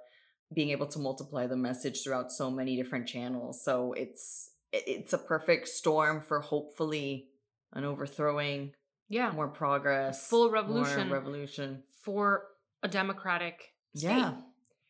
being 0.55 0.71
able 0.71 0.87
to 0.89 0.99
multiply 0.99 1.47
the 1.47 1.57
message 1.57 2.03
throughout 2.03 2.31
so 2.31 2.51
many 2.51 2.77
different 2.77 3.07
channels. 3.07 3.65
So 3.65 3.93
it's 3.95 4.51
it's 4.73 5.13
a 5.13 5.19
perfect 5.19 5.69
storm 5.69 6.21
for 6.21 6.41
hopefully 6.41 7.29
an 7.75 7.85
overthrowing, 7.85 8.73
Yeah. 9.09 9.31
more 9.33 9.49
progress, 9.49 10.29
full 10.29 10.45
more 10.47 10.53
revolution 10.55 11.11
revolution. 11.11 11.83
for 12.03 12.49
a 12.83 12.89
democratic 12.89 13.63
state. 13.95 14.09
Yeah, 14.11 14.35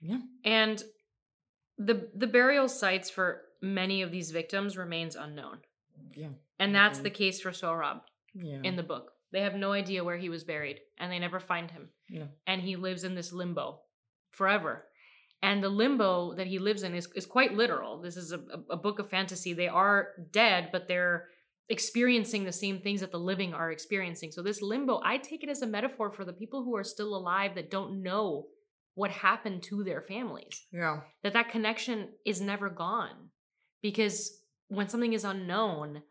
yeah, 0.01 0.19
And 0.45 0.83
the 1.79 2.09
the 2.15 2.27
burial 2.27 2.69
sites 2.69 3.11
for 3.11 3.43
many 3.61 4.03
of 4.03 4.11
these 4.11 4.31
victims 4.31 4.77
remains 4.77 5.17
unknown. 5.17 5.59
yeah, 6.15 6.29
And 6.59 6.75
that's 6.75 6.99
Mhm. 6.99 7.03
the 7.05 7.11
case 7.11 7.41
for 7.41 7.51
Sohrab 7.53 8.03
yeah. 8.35 8.61
in 8.63 8.77
the 8.77 8.83
book. 8.83 9.13
They 9.31 9.41
have 9.43 9.55
no 9.55 9.73
idea 9.73 10.05
where 10.05 10.19
he 10.19 10.29
was 10.29 10.45
buried 10.45 10.81
and 10.99 11.11
they 11.11 11.19
never 11.19 11.41
find 11.41 11.71
him. 11.71 11.89
And 12.47 12.61
he 12.61 12.77
lives 12.77 13.05
in 13.05 13.15
this 13.15 13.33
limbo 13.33 13.81
forever. 14.31 14.87
And 15.43 15.63
the 15.63 15.69
limbo 15.71 16.35
that 16.35 16.47
he 16.47 16.59
lives 16.59 16.83
in 16.83 16.95
is, 16.95 17.09
is 17.15 17.25
quite 17.27 17.55
literal. 17.55 18.01
This 18.01 18.17
is 18.17 18.33
a, 18.33 18.41
a 18.71 18.77
book 18.77 18.99
of 18.99 19.09
fantasy. 19.09 19.53
They 19.55 19.69
are 19.69 20.09
dead, 20.31 20.69
but 20.71 20.87
they're 20.87 21.29
experiencing 21.69 22.45
the 22.45 22.53
same 22.53 22.79
things 22.81 23.01
that 23.01 23.11
the 23.13 23.19
living 23.19 23.55
are 23.55 23.71
experiencing. 23.73 24.31
So, 24.33 24.43
this 24.43 24.61
limbo, 24.61 25.01
I 25.05 25.17
take 25.19 25.43
it 25.43 25.49
as 25.49 25.63
a 25.63 25.67
metaphor 25.67 26.11
for 26.11 26.25
the 26.25 26.33
people 26.33 26.63
who 26.65 26.77
are 26.77 26.85
still 26.85 27.15
alive 27.17 27.55
that 27.55 27.71
don't 27.71 28.03
know 28.03 28.49
what 28.95 29.11
happened 29.11 29.63
to 29.63 29.83
their 29.85 30.03
families 30.03 30.67
yeah, 30.73 31.01
that 31.23 31.33
that 31.33 31.49
connection 31.49 32.09
is 32.25 32.41
never 32.41 32.69
gone 32.69 33.31
because 33.81 34.39
when 34.69 34.89
something 34.89 35.13
is 35.13 35.25
unknown 35.25 36.03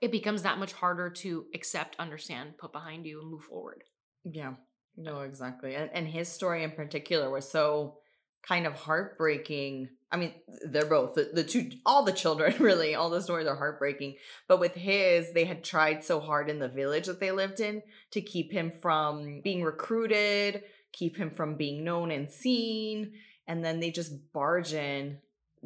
it 0.00 0.10
becomes 0.10 0.42
that 0.42 0.58
much 0.58 0.72
harder 0.72 1.08
to 1.08 1.46
accept 1.54 1.96
understand 1.98 2.58
put 2.58 2.72
behind 2.72 3.06
you 3.06 3.20
and 3.20 3.30
move 3.30 3.42
forward 3.42 3.84
yeah. 4.24 4.54
No, 4.96 5.20
exactly. 5.20 5.74
And 5.74 5.90
and 5.92 6.06
his 6.06 6.28
story 6.28 6.62
in 6.62 6.72
particular 6.72 7.30
was 7.30 7.50
so 7.50 7.98
kind 8.46 8.66
of 8.66 8.74
heartbreaking. 8.74 9.88
I 10.10 10.16
mean, 10.18 10.34
they're 10.66 10.84
both 10.84 11.14
the, 11.14 11.30
the 11.32 11.44
two 11.44 11.70
all 11.86 12.04
the 12.04 12.12
children 12.12 12.54
really, 12.60 12.94
all 12.94 13.08
the 13.08 13.22
stories 13.22 13.46
are 13.46 13.56
heartbreaking. 13.56 14.16
But 14.48 14.60
with 14.60 14.74
his, 14.74 15.32
they 15.32 15.44
had 15.44 15.64
tried 15.64 16.04
so 16.04 16.20
hard 16.20 16.50
in 16.50 16.58
the 16.58 16.68
village 16.68 17.06
that 17.06 17.20
they 17.20 17.32
lived 17.32 17.60
in 17.60 17.82
to 18.10 18.20
keep 18.20 18.52
him 18.52 18.70
from 18.82 19.40
being 19.42 19.62
recruited, 19.62 20.64
keep 20.92 21.16
him 21.16 21.30
from 21.30 21.56
being 21.56 21.84
known 21.84 22.10
and 22.10 22.30
seen, 22.30 23.12
and 23.46 23.64
then 23.64 23.80
they 23.80 23.90
just 23.90 24.32
barge 24.32 24.72
in, 24.72 25.18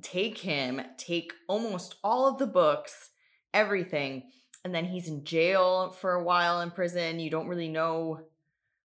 take 0.03 0.39
him, 0.39 0.81
take 0.97 1.33
almost 1.49 1.97
all 2.03 2.27
of 2.29 2.39
the 2.39 2.47
books, 2.47 3.11
everything, 3.53 4.31
and 4.65 4.75
then 4.75 4.85
he's 4.85 5.09
in 5.09 5.25
jail 5.25 5.93
for 5.93 6.13
a 6.13 6.23
while 6.25 6.61
in 6.61 6.71
prison. 6.71 7.21
You 7.21 7.31
don't 7.31 7.49
really 7.49 7.69
know 7.69 8.23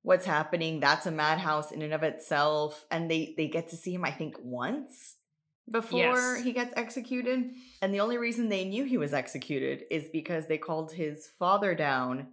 what's 0.02 0.26
happening. 0.26 0.80
That's 0.80 1.06
a 1.06 1.12
madhouse 1.12 1.72
in 1.72 1.82
and 1.82 1.94
of 1.94 2.04
itself. 2.04 2.86
And 2.92 3.10
they 3.10 3.34
they 3.38 3.48
get 3.48 3.70
to 3.70 3.78
see 3.78 3.94
him, 3.94 4.04
I 4.04 4.12
think, 4.12 4.36
once 4.42 5.16
before 5.72 6.00
Yes. 6.00 6.44
he 6.44 6.52
gets 6.52 6.74
executed. 6.76 7.52
And 7.82 7.94
the 7.94 8.00
only 8.00 8.18
reason 8.18 8.50
they 8.50 8.66
knew 8.66 8.84
he 8.86 8.98
was 8.98 9.14
executed 9.14 9.84
is 9.92 10.10
because 10.12 10.48
they 10.48 10.58
called 10.58 10.92
his 10.92 11.28
father 11.40 11.76
down 11.76 12.28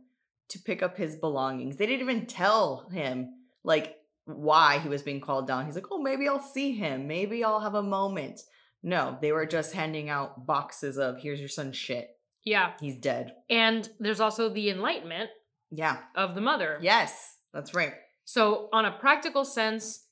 to 0.48 0.58
pick 0.58 0.82
up 0.82 0.96
his 0.96 1.16
belongings. 1.16 1.76
They 1.76 1.86
didn't 1.86 2.08
even 2.08 2.26
tell 2.26 2.88
him 2.90 3.34
like 3.62 3.95
why 4.26 4.78
he 4.80 4.88
was 4.88 5.02
being 5.02 5.20
called 5.20 5.46
down. 5.46 5.64
He's 5.66 5.74
like, 5.74 5.90
"Oh, 5.90 6.02
maybe 6.02 6.28
I'll 6.28 6.40
see 6.40 6.72
him. 6.72 7.06
Maybe 7.06 7.42
I'll 7.44 7.60
have 7.60 7.74
a 7.74 7.82
moment." 7.82 8.42
No, 8.82 9.16
they 9.20 9.32
were 9.32 9.46
just 9.46 9.72
handing 9.72 10.08
out 10.10 10.46
boxes 10.46 10.98
of, 10.98 11.18
"Here's 11.18 11.40
your 11.40 11.48
son's 11.48 11.76
shit. 11.76 12.10
yeah 12.44 12.74
He's 12.80 12.96
dead." 12.98 13.34
and 13.50 13.88
there's 13.98 14.20
also 14.20 14.48
the 14.48 14.70
enlightenment 14.70 15.30
Yeah. 15.70 15.98
of 16.14 16.34
the 16.36 16.40
mother 16.40 16.78
Yes, 16.80 17.38
that's 17.52 17.74
right. 17.74 17.94
so 18.24 18.68
on 18.72 18.84
a 18.84 18.92
practical 18.98 19.44
sense 19.44 20.04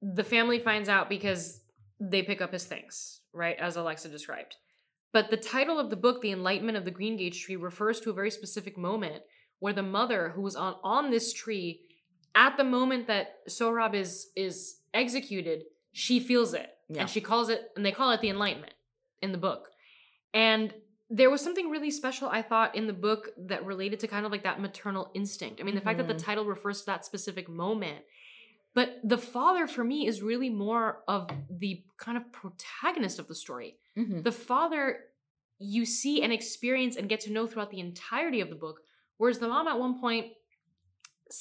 the 0.00 0.24
family 0.24 0.58
finds 0.58 0.88
out 0.88 1.08
because 1.10 1.60
they 2.00 2.22
pick 2.22 2.40
up 2.40 2.52
his 2.52 2.64
things 2.66 3.20
right 3.32 3.56
as 3.58 3.76
alexa 3.76 4.08
described 4.08 4.56
but 5.12 5.30
the 5.30 5.36
title 5.36 5.78
of 5.78 5.90
the 5.90 5.96
book 6.04 6.20
the 6.22 6.32
enlightenment 6.32 6.76
of 6.78 6.84
the 6.86 6.90
green 6.98 7.16
gage 7.18 7.42
tree 7.42 7.56
refers 7.56 8.00
to 8.00 8.10
a 8.10 8.14
very 8.20 8.30
specific 8.30 8.76
moment 8.78 9.22
where 9.60 9.72
the 9.74 9.82
mother 9.82 10.30
who 10.34 10.40
was 10.42 10.56
on 10.56 10.74
on 10.82 11.10
this 11.10 11.32
tree 11.34 11.80
at 12.34 12.56
the 12.56 12.64
moment 12.64 13.06
that 13.06 13.46
Sohrab 13.48 13.94
is 13.94 14.28
is 14.36 14.80
executed, 14.92 15.64
she 15.92 16.20
feels 16.20 16.54
it. 16.54 16.70
Yeah. 16.88 17.02
And 17.02 17.10
she 17.10 17.20
calls 17.20 17.48
it 17.48 17.70
and 17.76 17.84
they 17.84 17.92
call 17.92 18.10
it 18.10 18.20
the 18.20 18.28
enlightenment 18.28 18.74
in 19.22 19.32
the 19.32 19.38
book. 19.38 19.68
And 20.32 20.72
there 21.10 21.30
was 21.30 21.40
something 21.40 21.70
really 21.70 21.90
special 21.90 22.28
I 22.28 22.42
thought 22.42 22.74
in 22.74 22.86
the 22.86 22.92
book 22.92 23.30
that 23.46 23.64
related 23.64 24.00
to 24.00 24.08
kind 24.08 24.26
of 24.26 24.32
like 24.32 24.42
that 24.42 24.60
maternal 24.60 25.10
instinct. 25.14 25.60
I 25.60 25.64
mean, 25.64 25.74
the 25.74 25.80
fact 25.80 25.98
that 25.98 26.08
the 26.08 26.14
Mhm. 26.14 26.24
title 26.24 26.44
refers 26.44 26.80
to 26.80 26.86
that 26.86 27.04
specific 27.04 27.48
moment. 27.48 28.04
But 28.74 28.98
the 29.04 29.18
father 29.18 29.66
for 29.68 29.84
me 29.84 30.06
is 30.06 30.20
really 30.22 30.50
more 30.50 31.04
of 31.06 31.28
the 31.48 31.84
kind 31.96 32.16
of 32.18 32.32
protagonist 32.32 33.18
of 33.18 33.28
the 33.28 33.34
story 33.34 33.78
Mm-hmm. 33.96 34.22
the 34.22 34.32
father 34.32 35.04
you 35.60 35.86
see 35.86 36.20
and 36.22 36.32
experience 36.32 36.96
and 36.96 37.08
get 37.08 37.20
to 37.20 37.32
know 37.32 37.46
throughout 37.46 37.70
the 37.70 37.78
entirety 37.78 38.40
of 38.40 38.48
the 38.50 38.56
book 38.56 38.80
whereas 39.18 39.38
the 39.38 39.46
mom 39.46 39.68
at 39.68 39.78
one 39.78 40.00
point 40.00 40.32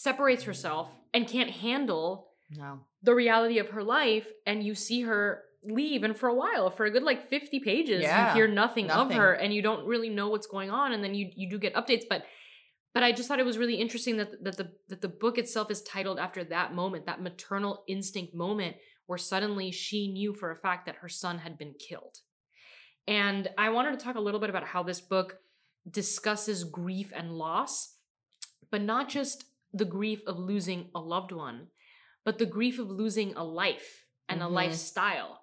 separates 0.01 0.43
herself 0.43 0.89
and 1.13 1.27
can't 1.27 1.49
handle 1.51 2.27
No. 2.49 2.81
the 3.01 3.13
reality 3.15 3.59
of 3.59 3.69
her 3.69 3.83
life 3.83 4.27
and 4.45 4.63
you 4.63 4.75
see 4.75 5.01
her 5.01 5.43
leave 5.63 6.03
and 6.03 6.17
for 6.17 6.27
a 6.27 6.33
while 6.33 6.69
for 6.71 6.85
a 6.85 6.91
good 6.91 7.03
like 7.03 7.29
50 7.29 7.59
pages 7.61 8.01
Yeah, 8.01 8.29
you 8.29 8.33
hear 8.35 8.47
nothing, 8.47 8.89
of 8.91 9.11
her 9.13 9.33
and 9.33 9.53
you 9.53 9.61
don't 9.61 9.85
really 9.87 10.09
know 10.09 10.29
what's 10.29 10.47
going 10.47 10.69
on 10.71 10.91
and 10.93 11.03
then 11.03 11.13
you 11.15 11.29
you 11.35 11.49
do 11.49 11.57
get 11.57 11.73
updates 11.75 12.03
but 12.09 12.25
but 12.93 13.01
I 13.01 13.11
just 13.11 13.27
thought 13.27 13.39
it 13.39 13.45
was 13.45 13.57
really 13.57 13.75
interesting 13.75 14.17
that 14.17 14.43
that 14.43 14.57
the 14.57 14.71
that 14.89 15.01
the 15.01 15.07
book 15.09 15.37
itself 15.37 15.71
is 15.71 15.81
titled 15.81 16.19
after 16.19 16.43
that 16.45 16.73
moment 16.73 17.05
that 17.05 17.21
maternal 17.21 17.83
instinct 17.87 18.33
moment 18.35 18.75
where 19.05 19.17
suddenly 19.17 19.71
she 19.71 20.07
knew 20.11 20.33
for 20.33 20.51
a 20.51 20.55
fact 20.55 20.85
that 20.85 20.95
her 20.97 21.09
son 21.09 21.37
had 21.39 21.57
been 21.57 21.73
killed. 21.77 22.19
And 23.07 23.49
I 23.57 23.69
wanted 23.69 23.97
to 23.99 24.03
talk 24.05 24.15
a 24.15 24.21
little 24.21 24.39
bit 24.39 24.49
about 24.49 24.63
how 24.63 24.81
this 24.83 25.01
book 25.01 25.39
discusses 25.89 26.63
grief 26.63 27.11
and 27.13 27.37
loss, 27.37 27.95
but 28.71 28.81
not 28.81 29.09
just 29.09 29.43
the 29.73 29.85
grief 29.85 30.21
of 30.27 30.37
losing 30.37 30.89
a 30.93 30.99
loved 30.99 31.31
one, 31.31 31.67
but 32.23 32.37
the 32.37 32.45
grief 32.45 32.79
of 32.79 32.89
losing 32.89 33.33
a 33.35 33.43
life 33.43 34.05
and 34.29 34.41
a 34.41 34.45
Mhm. 34.45 34.51
lifestyle 34.51 35.41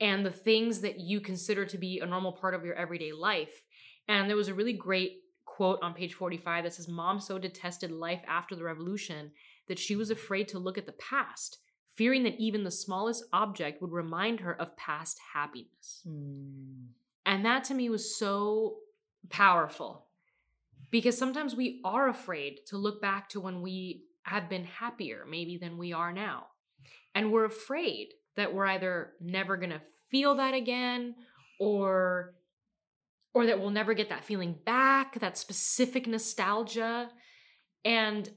and 0.00 0.24
the 0.26 0.32
things 0.32 0.80
that 0.80 0.98
you 0.98 1.20
consider 1.20 1.64
to 1.66 1.78
be 1.78 2.00
a 2.00 2.06
normal 2.06 2.32
part 2.32 2.54
of 2.54 2.64
your 2.64 2.74
everyday 2.74 3.12
life. 3.12 3.62
And 4.08 4.28
there 4.28 4.36
was 4.36 4.48
a 4.48 4.54
really 4.54 4.72
great 4.72 5.22
quote 5.44 5.78
on 5.82 5.94
page 5.94 6.14
45 6.14 6.64
that 6.64 6.74
says 6.74 6.88
Mom 6.88 7.20
so 7.20 7.38
detested 7.38 7.90
life 7.90 8.22
after 8.26 8.54
the 8.54 8.64
revolution 8.64 9.32
that 9.68 9.78
she 9.78 9.96
was 9.96 10.10
afraid 10.10 10.48
to 10.48 10.58
look 10.58 10.76
at 10.76 10.86
the 10.86 10.92
past, 10.92 11.58
fearing 11.94 12.24
that 12.24 12.38
even 12.38 12.62
the 12.64 12.70
smallest 12.70 13.24
object 13.32 13.80
would 13.80 13.92
remind 13.92 14.40
her 14.40 14.54
of 14.60 14.76
past 14.76 15.18
happiness. 15.32 16.02
Mm. 16.06 16.88
And 17.24 17.44
that 17.44 17.64
to 17.64 17.74
me 17.74 17.88
was 17.88 18.16
so 18.16 18.80
powerful 19.30 20.05
because 20.90 21.16
sometimes 21.18 21.54
we 21.54 21.80
are 21.84 22.08
afraid 22.08 22.60
to 22.66 22.76
look 22.76 23.00
back 23.00 23.28
to 23.30 23.40
when 23.40 23.62
we 23.62 24.04
have 24.22 24.48
been 24.48 24.64
happier, 24.64 25.24
maybe 25.28 25.56
than 25.56 25.78
we 25.78 25.92
are 25.92 26.12
now. 26.12 26.46
And 27.14 27.32
we're 27.32 27.44
afraid 27.44 28.08
that 28.36 28.54
we're 28.54 28.66
either 28.66 29.12
never 29.20 29.56
going 29.56 29.70
to 29.70 29.80
feel 30.10 30.36
that 30.36 30.54
again 30.54 31.14
or 31.58 32.34
or 33.34 33.46
that 33.46 33.60
we'll 33.60 33.70
never 33.70 33.92
get 33.92 34.08
that 34.08 34.24
feeling 34.24 34.56
back, 34.64 35.20
that 35.20 35.36
specific 35.36 36.06
nostalgia. 36.06 37.10
And 37.84 38.28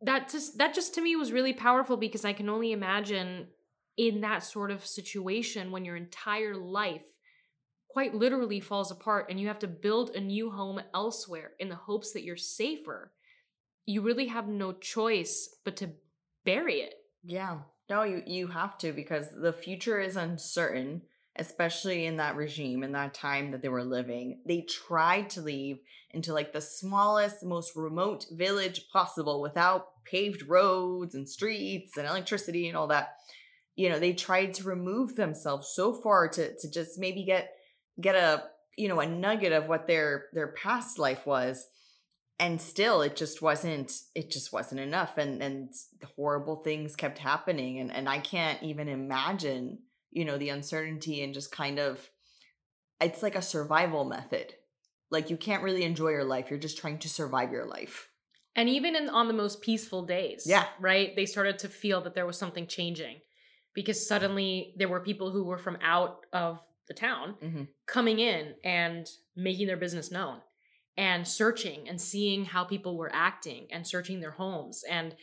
that 0.00 0.30
just 0.30 0.58
that 0.58 0.74
just 0.74 0.94
to 0.94 1.02
me 1.02 1.14
was 1.16 1.32
really 1.32 1.52
powerful 1.52 1.96
because 1.96 2.24
I 2.24 2.32
can 2.32 2.48
only 2.48 2.72
imagine 2.72 3.48
in 3.96 4.22
that 4.22 4.42
sort 4.42 4.70
of 4.70 4.86
situation 4.86 5.70
when 5.70 5.84
your 5.84 5.96
entire 5.96 6.54
life 6.54 7.04
quite 7.92 8.14
literally 8.14 8.60
falls 8.60 8.90
apart 8.90 9.26
and 9.28 9.40
you 9.40 9.48
have 9.48 9.58
to 9.60 9.68
build 9.68 10.10
a 10.10 10.20
new 10.20 10.50
home 10.50 10.80
elsewhere 10.94 11.52
in 11.58 11.68
the 11.68 11.74
hopes 11.74 12.12
that 12.12 12.22
you're 12.24 12.36
safer, 12.36 13.12
you 13.86 14.02
really 14.02 14.26
have 14.26 14.48
no 14.48 14.72
choice 14.72 15.56
but 15.64 15.76
to 15.76 15.90
bury 16.44 16.76
it. 16.80 16.94
Yeah. 17.24 17.58
No, 17.88 18.04
you 18.04 18.22
you 18.26 18.46
have 18.46 18.78
to 18.78 18.92
because 18.92 19.26
the 19.32 19.52
future 19.52 20.00
is 20.00 20.16
uncertain, 20.16 21.02
especially 21.36 22.06
in 22.06 22.16
that 22.18 22.36
regime 22.36 22.84
in 22.84 22.92
that 22.92 23.14
time 23.14 23.50
that 23.50 23.62
they 23.62 23.68
were 23.68 23.82
living. 23.84 24.40
They 24.46 24.60
tried 24.62 25.30
to 25.30 25.40
leave 25.40 25.78
into 26.12 26.32
like 26.32 26.52
the 26.52 26.60
smallest, 26.60 27.42
most 27.44 27.74
remote 27.76 28.26
village 28.30 28.88
possible 28.92 29.40
without 29.42 30.04
paved 30.04 30.48
roads 30.48 31.14
and 31.14 31.28
streets 31.28 31.96
and 31.96 32.06
electricity 32.06 32.68
and 32.68 32.76
all 32.76 32.86
that. 32.88 33.16
you 33.76 33.88
know 33.88 33.98
they 33.98 34.12
tried 34.12 34.54
to 34.54 34.64
remove 34.64 35.16
themselves 35.16 35.68
so 35.74 35.92
far 35.92 36.28
to 36.28 36.56
to 36.58 36.70
just 36.70 36.98
maybe 36.98 37.24
get 37.24 37.54
get 38.00 38.14
a 38.14 38.44
you 38.76 38.88
know 38.88 39.00
a 39.00 39.06
nugget 39.06 39.52
of 39.52 39.68
what 39.68 39.86
their 39.86 40.26
their 40.32 40.48
past 40.48 40.98
life 40.98 41.26
was 41.26 41.66
and 42.38 42.60
still 42.60 43.02
it 43.02 43.16
just 43.16 43.42
wasn't 43.42 43.92
it 44.14 44.30
just 44.30 44.52
wasn't 44.52 44.80
enough 44.80 45.18
and 45.18 45.42
and 45.42 45.74
horrible 46.16 46.56
things 46.56 46.96
kept 46.96 47.18
happening 47.18 47.78
and 47.78 47.92
and 47.92 48.08
I 48.08 48.18
can't 48.18 48.62
even 48.62 48.88
imagine 48.88 49.78
you 50.10 50.24
know 50.24 50.38
the 50.38 50.48
uncertainty 50.50 51.22
and 51.22 51.34
just 51.34 51.52
kind 51.52 51.78
of 51.78 52.08
it's 53.00 53.22
like 53.22 53.34
a 53.36 53.42
survival 53.42 54.04
method 54.04 54.54
like 55.10 55.30
you 55.30 55.36
can't 55.36 55.62
really 55.62 55.82
enjoy 55.84 56.10
your 56.10 56.24
life 56.24 56.50
you're 56.50 56.58
just 56.58 56.78
trying 56.78 56.98
to 56.98 57.08
survive 57.08 57.50
your 57.52 57.66
life 57.66 58.08
And 58.56 58.68
even 58.68 58.96
in, 58.96 59.08
on 59.08 59.28
the 59.28 59.34
most 59.34 59.60
peaceful 59.62 60.02
days, 60.06 60.42
Yeah. 60.46 60.66
right? 60.80 61.14
They 61.14 61.26
started 61.26 61.58
to 61.60 61.68
feel 61.68 62.00
that 62.02 62.14
there 62.14 62.26
was 62.26 62.36
something 62.38 62.66
changing 62.66 63.20
because 63.74 64.08
suddenly 64.08 64.74
there 64.76 64.88
were 64.88 65.00
people 65.00 65.30
who 65.30 65.44
were 65.44 65.58
from 65.58 65.78
out 65.82 66.26
of 66.32 66.58
the 66.90 66.94
town 67.08 67.36
Mhm. 67.42 67.68
coming 67.86 68.18
in 68.18 68.54
and 68.64 69.06
making 69.36 69.66
their 69.68 69.76
business 69.76 70.10
known 70.10 70.42
and 70.96 71.26
searching 71.26 71.88
and 71.88 72.00
seeing 72.00 72.44
how 72.44 72.64
people 72.64 72.98
were 72.98 73.10
acting 73.14 73.68
and 73.70 73.86
searching 73.86 74.20
their 74.20 74.32
homes 74.32 74.82
and 74.90 75.16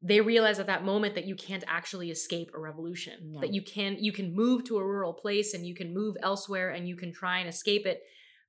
they 0.00 0.20
realize 0.20 0.60
at 0.60 0.68
that 0.68 0.84
moment 0.84 1.16
that 1.16 1.24
you 1.26 1.34
can't 1.34 1.64
actually 1.66 2.08
escape 2.12 2.50
a 2.54 2.58
revolution 2.60 3.32
No. 3.32 3.40
that 3.40 3.52
you 3.52 3.62
can 3.62 3.96
you 3.98 4.12
can 4.12 4.32
move 4.32 4.62
to 4.64 4.78
a 4.78 4.84
rural 4.92 5.12
place 5.12 5.54
and 5.54 5.66
you 5.66 5.74
can 5.74 5.92
move 5.92 6.16
elsewhere 6.22 6.70
and 6.70 6.86
you 6.88 6.94
can 6.96 7.12
try 7.12 7.40
and 7.40 7.48
escape 7.48 7.84
it 7.84 8.00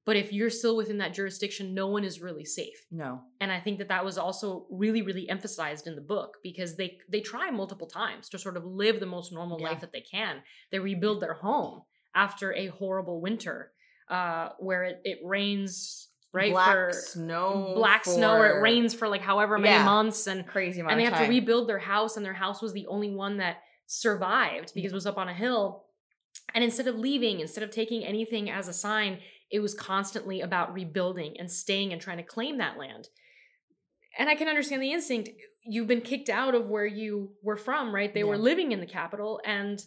but 0.05 0.15
if 0.15 0.31
you're 0.31 0.49
still 0.51 0.75
within 0.77 0.99
that 0.99 1.13
jurisdiction 1.15 1.73
no 1.73 1.87
one 1.87 2.03
is 2.03 2.21
really 2.21 2.45
safe 2.45 2.79
no 2.91 3.21
and 3.41 3.51
i 3.51 3.59
think 3.59 3.79
that 3.79 3.87
that 3.87 4.05
was 4.05 4.17
also 4.25 4.67
really 4.69 5.01
really 5.01 5.27
emphasized 5.27 5.87
in 5.87 5.95
the 5.95 6.01
book 6.15 6.37
because 6.43 6.75
they 6.77 6.99
they 7.13 7.19
try 7.19 7.49
multiple 7.49 7.87
times 7.87 8.29
to 8.29 8.37
sort 8.37 8.55
of 8.55 8.63
live 8.83 8.99
the 8.99 9.05
most 9.17 9.31
normal 9.33 9.59
Yeah. 9.59 9.69
life 9.69 9.79
that 9.81 9.91
they 9.91 10.01
can 10.15 10.43
they 10.71 10.77
rebuild 10.79 11.19
their 11.19 11.33
home 11.33 11.81
after 12.15 12.53
a 12.53 12.67
horrible 12.67 13.21
winter 13.21 13.71
uh 14.09 14.49
where 14.59 14.83
it, 14.83 15.01
it 15.03 15.19
rains 15.23 16.07
right 16.33 16.51
black 16.51 16.67
for 16.67 16.91
snow 16.93 17.73
black 17.75 18.05
snow 18.05 18.35
or 18.35 18.47
it 18.47 18.61
rains 18.61 18.93
for 18.93 19.07
like 19.07 19.21
however 19.21 19.57
many 19.57 19.75
Yeah. 19.75 19.83
months 19.83 20.27
and 20.27 20.45
crazy 20.45 20.81
and 20.81 20.99
they 20.99 21.03
have 21.03 21.17
to 21.17 21.25
rebuild 21.25 21.67
their 21.67 21.79
house 21.79 22.17
and 22.17 22.25
their 22.25 22.33
house 22.33 22.61
was 22.61 22.73
the 22.73 22.87
only 22.87 23.09
one 23.09 23.37
that 23.37 23.57
survived 23.87 24.71
because 24.75 24.91
it 24.91 24.95
was 24.95 25.07
up 25.07 25.17
on 25.17 25.27
a 25.29 25.33
hill. 25.33 25.85
And 26.53 26.63
instead 26.63 26.87
of 26.87 26.95
leaving 26.95 27.39
instead 27.39 27.63
of 27.63 27.71
taking 27.71 28.03
anything 28.03 28.49
as 28.49 28.67
a 28.67 28.73
sign 28.73 29.19
it 29.51 29.59
was 29.59 29.73
constantly 29.73 30.41
about 30.41 30.73
rebuilding 30.73 31.35
and 31.39 31.49
staying 31.51 31.91
and 31.91 32.01
trying 32.01 32.17
to 32.17 32.23
claim 32.23 32.57
that 32.59 32.77
land. 32.77 33.07
And 34.17 34.29
i 34.29 34.35
can 34.35 34.47
understand 34.47 34.81
the 34.81 34.91
instinct. 34.91 35.29
You've 35.65 35.87
been 35.87 36.01
kicked 36.01 36.29
out 36.29 36.55
of 36.55 36.67
where 36.67 36.85
you 36.85 37.31
were 37.43 37.57
from 37.57 37.93
right? 37.93 38.13
They 38.13 38.23
were 38.23 38.37
living 38.37 38.71
in 38.71 38.79
the 38.79 38.85
capital 38.85 39.41
and 39.45 39.81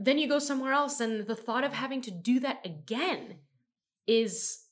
then 0.00 0.18
you 0.18 0.26
go 0.26 0.38
somewhere 0.38 0.72
else 0.72 0.98
and 0.98 1.26
the 1.26 1.36
thought 1.36 1.62
of 1.62 1.74
having 1.74 2.00
to 2.00 2.10
do 2.10 2.40
that 2.40 2.64
again 2.64 3.36
is 4.06 4.64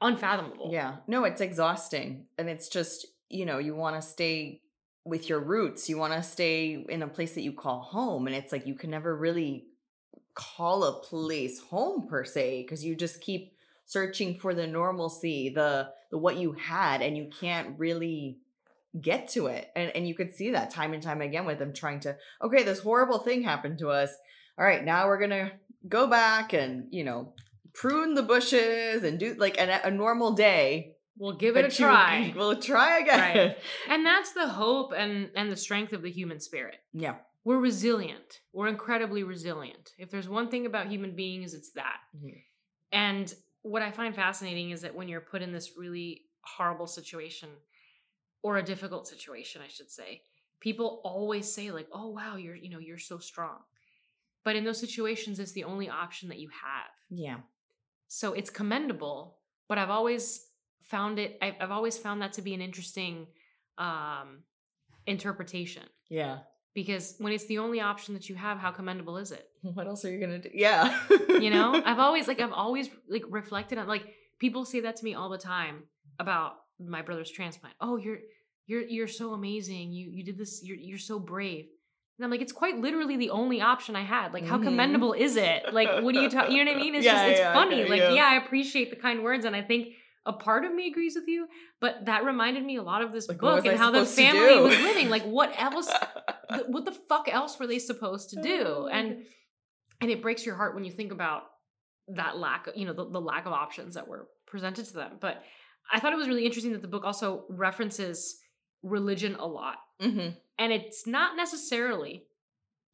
unfathomable 0.00 0.70
Yeah. 0.70 0.96
No, 1.06 1.24
it's 1.24 1.40
exhausting. 1.40 2.26
And 2.36 2.48
it's 2.48 2.68
just, 2.68 3.06
you 3.30 3.46
know, 3.46 3.58
you 3.58 3.74
want 3.74 3.96
to 3.96 4.02
stay 4.02 4.60
with 5.04 5.28
your 5.28 5.40
roots. 5.40 5.88
You 5.88 5.96
want 5.96 6.12
to 6.12 6.22
stay 6.22 6.84
in 6.88 7.02
a 7.02 7.08
place 7.08 7.34
that 7.34 7.42
you 7.42 7.52
call 7.52 7.80
home. 7.80 8.26
And 8.26 8.36
it's 8.36 8.52
like 8.52 8.66
you 8.66 8.74
can 8.74 8.90
never 8.90 9.16
really 9.16 9.64
call 10.34 10.84
a 10.84 11.00
place 11.00 11.60
home 11.60 12.06
per 12.06 12.24
se 12.24 12.62
because 12.62 12.84
you 12.84 12.94
just 12.94 13.20
keep 13.20 13.54
searching 13.86 14.36
for 14.36 14.54
the 14.54 14.66
normalcy, 14.66 15.48
the 15.48 15.90
the 16.10 16.18
what 16.18 16.36
you 16.36 16.52
had, 16.52 17.02
and 17.02 17.16
you 17.16 17.28
can't 17.40 17.78
really 17.78 18.38
get 19.00 19.28
to 19.28 19.46
it. 19.46 19.70
And 19.74 19.90
and 19.96 20.06
you 20.06 20.14
could 20.14 20.34
see 20.34 20.52
that 20.52 20.70
time 20.70 20.92
and 20.92 21.02
time 21.02 21.22
again 21.22 21.46
with 21.46 21.58
them 21.58 21.72
trying 21.72 22.00
to, 22.00 22.16
okay, 22.42 22.62
this 22.62 22.80
horrible 22.80 23.18
thing 23.18 23.42
happened 23.42 23.78
to 23.78 23.88
us. 23.88 24.10
All 24.58 24.64
right, 24.64 24.84
now 24.84 25.06
we're 25.06 25.18
gonna 25.20 25.52
go 25.88 26.06
back 26.08 26.52
and, 26.52 26.88
you 26.90 27.04
know, 27.04 27.32
prune 27.74 28.14
the 28.14 28.22
bushes 28.22 29.04
and 29.04 29.18
do 29.18 29.34
like 29.38 29.58
a, 29.58 29.80
a 29.84 29.90
normal 29.90 30.32
day. 30.32 30.96
we'll 31.16 31.36
give 31.36 31.56
it 31.56 31.60
a 31.60 31.62
but 31.68 31.78
you- 31.78 31.84
try 31.86 32.32
We'll 32.36 32.60
try 32.60 32.98
again. 32.98 33.20
Right. 33.20 33.56
and 33.88 34.04
that's 34.04 34.32
the 34.32 34.48
hope 34.48 34.92
and 34.96 35.30
and 35.36 35.50
the 35.50 35.56
strength 35.56 35.92
of 35.92 36.02
the 36.02 36.10
human 36.10 36.40
spirit 36.40 36.76
Yeah. 36.92 37.16
we're 37.44 37.58
resilient 37.58 38.40
we're 38.52 38.68
incredibly 38.68 39.22
resilient 39.24 39.92
if 39.98 40.10
there's 40.10 40.28
one 40.28 40.48
thing 40.48 40.66
about 40.66 40.88
human 40.88 41.14
beings 41.16 41.54
it's 41.54 41.72
that 41.72 41.98
Mhm. 42.16 42.42
and 42.92 43.34
what 43.62 43.82
i 43.82 43.90
find 43.90 44.14
fascinating 44.14 44.70
is 44.70 44.80
that 44.82 44.94
when 44.94 45.08
you're 45.08 45.20
put 45.32 45.42
in 45.42 45.52
this 45.52 45.72
really 45.76 46.22
horrible 46.56 46.86
situation 46.86 47.48
or 48.42 48.56
a 48.58 48.62
difficult 48.72 49.06
situation 49.08 49.60
i 49.62 49.68
should 49.68 49.90
say 49.90 50.22
people 50.60 51.00
always 51.04 51.52
say 51.52 51.70
like 51.70 51.88
oh 51.92 52.08
wow 52.10 52.36
you're 52.36 52.56
you 52.56 52.70
know 52.70 52.78
you're 52.80 52.98
so 53.12 53.18
strong 53.18 53.58
but 54.44 54.56
in 54.56 54.64
those 54.64 54.80
situations 54.80 55.38
it's 55.38 55.52
the 55.52 55.64
only 55.64 55.88
option 55.88 56.28
that 56.28 56.38
you 56.38 56.48
have 56.48 56.90
Yeah. 57.10 57.38
so 58.08 58.32
it's 58.32 58.50
commendable 58.50 59.38
but 59.68 59.78
i've 59.78 59.90
always 59.90 60.46
found 60.82 61.18
it 61.18 61.36
i've, 61.42 61.54
I've 61.60 61.70
always 61.70 61.96
found 61.98 62.22
that 62.22 62.32
to 62.34 62.42
be 62.42 62.54
an 62.54 62.60
interesting 62.62 63.26
um 63.78 64.42
interpretation 65.06 65.82
Yeah. 66.10 66.38
because 66.74 67.14
when 67.18 67.32
it's 67.32 67.46
the 67.46 67.58
only 67.58 67.80
option 67.80 68.14
that 68.14 68.28
you 68.28 68.34
have 68.34 68.58
how 68.58 68.70
commendable 68.70 69.16
is 69.16 69.32
it 69.32 69.48
What 69.62 69.86
else 69.86 70.04
are 70.04 70.10
you 70.10 70.20
gonna 70.20 70.38
do? 70.38 70.50
Yeah. 70.52 70.98
you 71.28 71.50
know 71.50 71.80
i've 71.84 71.98
always 72.06 72.28
like 72.28 72.40
i've 72.40 72.52
always 72.52 72.88
like 73.08 73.24
reflected 73.28 73.78
on 73.78 73.86
like 73.86 74.04
people 74.38 74.64
say 74.64 74.80
that 74.80 74.96
to 74.96 75.04
me 75.04 75.14
all 75.14 75.28
the 75.30 75.38
time 75.38 75.84
about 76.18 76.54
my 76.78 77.02
brother's 77.02 77.30
transplant 77.30 77.74
oh 77.80 77.96
you're 77.96 78.18
you're 78.66 78.82
you're 78.82 79.08
so 79.08 79.32
amazing 79.32 79.92
you 79.92 80.10
you 80.10 80.22
did 80.24 80.36
this 80.38 80.60
you're 80.62 80.76
you're 80.76 80.98
so 80.98 81.18
brave 81.18 81.66
and 82.18 82.24
i'm 82.24 82.30
like 82.30 82.40
it's 82.40 82.52
quite 82.52 82.76
literally 82.78 83.16
the 83.16 83.30
only 83.30 83.60
option 83.60 83.94
i 83.96 84.02
had. 84.02 84.34
Like 84.34 84.44
how 84.44 84.58
Mhm. 84.58 84.64
commendable 84.64 85.12
is 85.12 85.36
it? 85.36 85.72
Like 85.72 86.02
what 86.02 86.12
do 86.14 86.20
you 86.20 86.28
talk 86.28 86.50
you 86.50 86.64
know 86.64 86.72
what 86.72 86.80
i 86.80 86.84
mean? 86.84 86.94
It's 86.96 87.04
Yeah, 87.10 87.12
just 87.14 87.28
it's 87.30 87.38
yeah, 87.40 87.52
funny. 87.54 87.82
okay, 87.82 87.90
like 87.90 88.00
yeah. 88.00 88.12
yeah 88.12 88.26
i 88.26 88.36
appreciate 88.44 88.90
the 88.90 88.96
kind 88.96 89.22
words 89.22 89.44
and 89.44 89.54
i 89.56 89.62
think 89.62 89.88
a 90.26 90.32
part 90.32 90.64
of 90.66 90.74
me 90.74 90.88
agrees 90.88 91.14
with 91.14 91.26
you 91.28 91.46
but 91.80 92.04
that 92.06 92.24
reminded 92.24 92.62
me 92.64 92.76
a 92.76 92.82
lot 92.82 93.00
of 93.02 93.12
this 93.12 93.28
Like, 93.28 93.38
book 93.38 93.64
and 93.64 93.74
I 93.74 93.76
how 93.78 93.90
the 93.92 94.04
family 94.04 94.60
was 94.60 94.78
living. 94.80 95.08
Like 95.08 95.22
what 95.22 95.52
else 95.58 95.88
what 96.66 96.84
the 96.84 96.92
fuck 96.92 97.32
else 97.32 97.58
were 97.58 97.66
they 97.66 97.78
supposed 97.78 98.30
to 98.30 98.42
do? 98.42 98.88
And 98.90 99.24
and 100.00 100.10
it 100.10 100.20
breaks 100.22 100.44
your 100.44 100.54
heart 100.56 100.74
when 100.74 100.84
you 100.84 100.90
think 100.92 101.12
about 101.12 101.44
that 102.08 102.36
lack 102.36 102.66
of 102.66 102.76
you 102.76 102.84
know 102.86 102.92
the, 102.92 103.08
the 103.08 103.20
lack 103.20 103.46
of 103.46 103.52
options 103.52 103.94
that 103.94 104.06
were 104.08 104.28
presented 104.46 104.84
to 104.86 104.92
them. 104.94 105.12
But 105.20 105.42
i 105.92 105.98
thought 106.00 106.12
it 106.12 106.16
was 106.16 106.28
really 106.28 106.44
interesting 106.44 106.72
that 106.72 106.82
the 106.82 106.88
book 106.88 107.04
also 107.04 107.44
references 107.48 108.38
religion 108.82 109.34
a 109.36 109.46
lot 109.46 109.76
hmm 110.00 110.28
and 110.60 110.72
it's 110.72 111.06
not 111.06 111.36
necessarily 111.36 112.24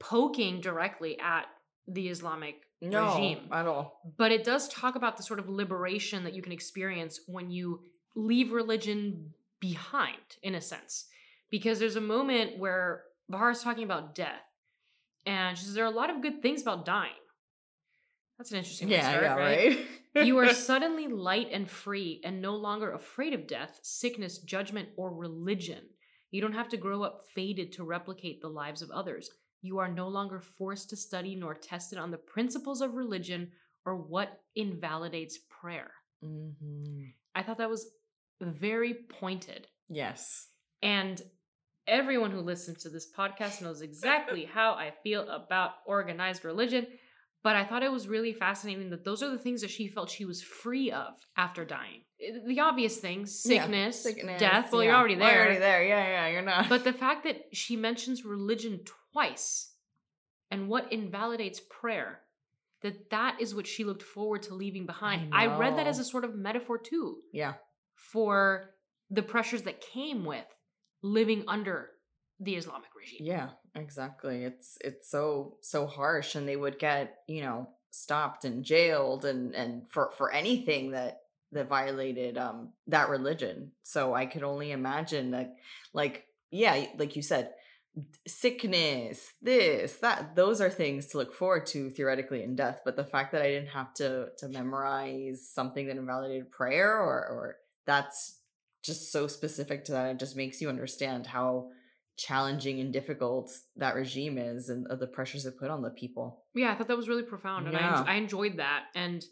poking 0.01 0.61
directly 0.61 1.19
at 1.21 1.45
the 1.89 2.09
islamic 2.09 2.57
No, 2.83 3.13
regime 3.13 3.49
at 3.53 3.67
all. 3.67 4.01
but 4.17 4.33
it 4.33 4.45
does 4.45 4.69
talk 4.69 4.97
about 4.97 5.17
the 5.17 5.23
sort 5.23 5.39
of 5.39 5.49
liberation 5.49 6.25
that 6.25 6.35
you 6.35 6.43
can 6.43 6.53
experience 6.53 7.21
when 7.27 7.51
you 7.51 7.81
leave 8.17 8.53
religion 8.53 9.33
behind 9.61 10.37
in 10.43 10.55
a 10.55 10.61
sense 10.61 11.07
because 11.51 11.79
there's 11.79 11.97
a 11.97 12.01
moment 12.01 12.59
where 12.59 13.05
Bahar 13.29 13.51
is 13.51 13.63
talking 13.63 13.85
about 13.85 14.15
death 14.15 14.43
and 15.27 15.57
she 15.57 15.65
says 15.65 15.75
there 15.75 15.85
are 15.85 15.93
a 15.93 15.97
lot 15.97 16.11
of 16.11 16.21
good 16.23 16.43
things 16.43 16.63
about 16.63 16.85
dying 16.85 17.13
that's 18.39 18.51
an 18.51 18.59
interesting 18.59 18.89
Yeah, 18.89 19.09
start, 19.11 19.23
yeah, 19.23 19.35
right? 19.37 19.87
right. 20.17 20.27
you 20.27 20.37
are 20.39 20.53
suddenly 20.69 21.07
light 21.07 21.49
and 21.53 21.71
free 21.71 22.21
and 22.25 22.43
no 22.43 22.57
longer 22.57 22.93
afraid 22.93 23.33
of 23.33 23.47
death, 23.47 23.79
sickness, 23.83 24.39
judgment, 24.39 24.89
or 24.97 25.13
religion. 25.15 25.83
You 26.31 26.41
don't 26.41 26.53
have 26.53 26.69
to 26.71 26.77
grow 26.77 27.03
up 27.03 27.21
faded 27.35 27.73
to 27.73 27.85
replicate 27.85 28.41
the 28.41 28.49
lives 28.49 28.83
of 28.83 28.91
others. 28.91 29.31
You 29.63 29.79
are 29.79 29.89
no 29.89 30.09
longer 30.09 30.41
forced 30.41 30.91
to 30.91 30.97
study 30.97 31.37
nor 31.37 31.55
tested 31.55 31.99
on 31.99 32.11
the 32.11 32.19
principles 32.19 32.81
of 32.81 32.95
religion 32.95 33.53
or 33.87 33.97
what 33.97 34.41
invalidates 34.55 35.39
prayer. 35.49 35.93
Mhm. 36.23 37.13
I 37.35 37.43
thought 37.43 37.59
that 37.59 37.71
was 37.71 37.91
very 38.41 38.95
pointed. 38.95 39.69
Yes. 39.89 40.49
And 40.83 41.23
everyone 41.87 42.31
who 42.31 42.41
listens 42.41 42.83
to 42.83 42.89
this 42.89 43.13
podcast 43.13 43.63
knows 43.63 43.83
exactly 43.83 44.45
how 44.55 44.73
I 44.73 44.93
feel 45.03 45.29
about 45.29 45.73
organized 45.87 46.45
religion. 46.45 46.87
But 47.45 47.57
I 47.57 47.65
thought 47.65 47.83
it 47.83 47.93
was 47.93 48.09
really 48.09 48.33
fascinating 48.33 48.89
that 48.89 49.05
those 49.05 49.23
are 49.23 49.29
the 49.29 49.39
things 49.39 49.61
that 49.61 49.71
she 49.71 49.87
felt 49.87 50.09
she 50.09 50.25
was 50.25 50.43
free 50.43 50.91
of 50.91 51.13
after 51.37 51.67
dying. 51.67 52.01
The 52.47 52.59
obvious 52.61 52.97
things 52.97 53.45
Yeah, 53.45 53.65
sickness, 53.65 54.03
Sickness, 54.03 54.41
death. 54.41 54.73
Well, 54.73 54.83
you're 54.83 54.95
already 54.95 55.17
there. 55.17 55.31
you're 55.31 55.45
already 55.45 55.59
there. 55.61 55.85
Yeah, 55.85 56.07
yeah, 56.07 56.29
you're 56.29 56.43
not. 56.43 56.71
But 56.71 56.85
the 56.85 56.95
fact 56.95 57.25
that 57.25 57.45
she 57.53 57.77
mentions 57.77 58.25
religion 58.25 58.81
twice 59.13 59.73
and 60.51 60.69
what 60.69 60.91
invalidates 60.91 61.61
prayer, 61.61 62.21
that 62.81 63.11
that 63.11 63.37
is 63.43 63.55
what 63.55 63.67
she 63.67 63.85
looked 63.85 64.03
forward 64.03 64.45
to 64.45 64.55
leaving 64.55 64.87
behind. 64.87 65.35
I, 65.35 65.59
read 65.59 65.77
that 65.77 65.87
as 65.87 65.99
a 65.99 66.05
sort 66.05 66.25
of 66.25 66.35
metaphor 66.35 66.79
too 66.79 67.19
yeah. 67.31 67.55
for 67.95 68.71
the 69.11 69.23
pressures 69.23 69.63
that 69.63 69.83
came 69.83 70.25
with 70.25 70.47
living 71.03 71.45
under 71.47 71.91
the 72.41 72.57
Islamic 72.57 72.91
regime. 72.97 73.21
Yeah, 73.27 73.51
exactly. 73.75 74.45
It's 74.45 74.79
it's 74.81 75.11
so 75.11 75.57
so 75.61 75.87
harsh 75.87 76.35
and 76.35 76.49
they 76.49 76.57
would 76.57 76.79
get, 76.79 77.19
you 77.29 77.43
know, 77.43 77.69
stopped 77.91 78.45
and 78.45 78.65
jailed 78.65 79.25
and 79.25 79.55
and 79.55 79.83
for 79.91 80.13
for 80.17 80.33
anything 80.33 80.93
that 80.93 81.21
that 81.53 81.69
violated 81.69 82.37
um 82.37 82.71
that 82.89 83.09
religion. 83.09 83.73
So 83.83 84.15
I 84.15 84.27
could 84.27 84.43
only 84.43 84.73
imagine 84.73 85.31
that 85.33 85.55
like 85.93 86.27
yeah, 86.51 86.87
like 86.99 87.17
you 87.17 87.23
said, 87.23 87.51
sickness, 88.27 89.33
this, 89.43 89.95
that, 89.95 90.37
those 90.37 90.61
are 90.61 90.71
things 90.71 91.07
to 91.07 91.19
look 91.19 91.35
forward 91.35 91.67
to 91.67 91.91
theoretically 91.91 92.43
in 92.43 92.55
death. 92.55 92.81
But 92.85 92.97
the 92.97 93.05
fact 93.05 93.33
that 93.33 93.43
I 93.43 93.49
didn't 93.49 93.69
have 93.69 93.93
to 93.95 94.29
to 94.39 94.49
memorize 94.49 95.49
something 95.53 95.87
that 95.87 95.97
invalidated 95.97 96.51
prayer 96.51 96.97
or 96.97 97.27
or 97.27 97.57
that's 97.87 98.39
just 98.83 99.13
so 99.13 99.27
specific 99.27 99.85
to 99.85 99.93
that, 99.93 100.11
it 100.11 100.19
just 100.19 100.37
makes 100.37 100.61
you 100.61 100.69
understand 100.69 101.27
how 101.27 101.71
challenging 102.17 102.81
and 102.81 102.93
difficult 102.93 103.51
that 103.77 103.95
regime 103.95 104.39
is 104.39 104.69
and 104.69 104.87
the 105.01 105.07
pressures 105.07 105.47
it 105.47 105.59
put 105.59 105.71
on 105.71 105.83
the 105.83 105.91
people. 105.91 106.45
Yeah, 106.55 106.71
I 106.73 106.75
thought 106.77 106.89
that 106.89 106.97
was 106.97 107.09
really 107.09 107.23
profound, 107.25 107.67
and 107.67 107.75
Yeah. 107.75 108.05
I, 108.07 108.13
I 108.13 108.15
enjoyed 108.17 108.57
that. 108.59 108.85
And 108.95 109.25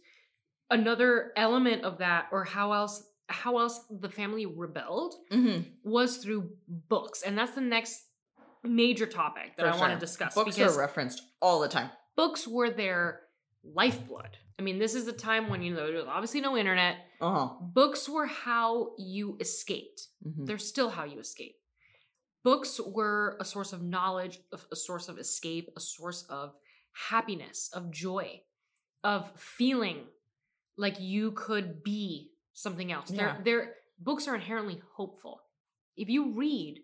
another 0.70 1.32
element 1.36 1.84
of 1.84 1.98
that, 1.98 2.26
or 2.32 2.44
how 2.44 2.72
else 2.72 3.04
how 3.28 3.56
else 3.58 3.80
the 3.90 4.10
family 4.10 4.44
rebelled, 4.46 5.14
Mm-hmm. 5.30 5.62
was 5.84 6.18
through 6.18 6.50
books, 6.68 7.22
and 7.22 7.38
that's 7.38 7.52
the 7.52 7.60
next 7.62 8.02
major 8.64 9.06
topic 9.06 9.56
that 9.56 9.66
I 9.66 9.76
want 9.76 9.92
to 9.94 9.98
discuss 9.98 10.34
Books 10.34 10.58
are 10.58 10.78
referenced 10.78 11.22
all 11.40 11.60
the 11.60 11.68
time. 11.68 11.90
books 12.14 12.46
were 12.46 12.70
their 12.70 13.20
lifeblood. 13.64 14.36
I 14.58 14.62
mean, 14.62 14.78
this 14.78 14.94
is 14.94 15.08
a 15.08 15.12
time 15.12 15.48
when 15.48 15.62
you 15.62 15.74
know 15.74 15.86
there's 15.86 16.04
obviously 16.06 16.40
no 16.40 16.56
internet. 16.56 16.96
Uh 17.20 17.32
huh. 17.32 17.48
Books 17.60 18.08
were 18.08 18.26
how 18.26 18.90
you 18.98 19.36
escaped. 19.40 20.08
Mm-hmm. 20.26 20.44
They're 20.44 20.58
still 20.58 20.90
how 20.90 21.04
you 21.04 21.18
escape. 21.18 21.56
Books 22.44 22.80
were 22.80 23.36
a 23.40 23.44
source 23.44 23.72
of 23.72 23.82
knowledge, 23.82 24.40
a 24.70 24.76
source 24.76 25.08
of 25.08 25.18
escape, 25.18 25.70
a 25.76 25.80
source 25.80 26.24
of 26.28 26.54
happiness, 27.08 27.70
of 27.72 27.90
joy, 27.90 28.40
of 29.04 29.30
feeling 29.36 30.04
like 30.76 31.00
you 31.00 31.32
could 31.32 31.82
be 31.84 32.32
something 32.52 32.90
else. 32.90 33.10
Yeah. 33.10 33.16
They're, 33.16 33.40
they're 33.44 33.74
books 34.00 34.26
are 34.26 34.34
inherently 34.34 34.80
hopeful. 34.94 35.42
If 35.96 36.08
you 36.08 36.32
read, 36.32 36.80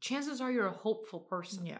chances 0.00 0.40
are 0.40 0.50
you're 0.50 0.66
a 0.66 0.72
hopeful 0.72 1.20
person. 1.20 1.66
Yeah. 1.66 1.78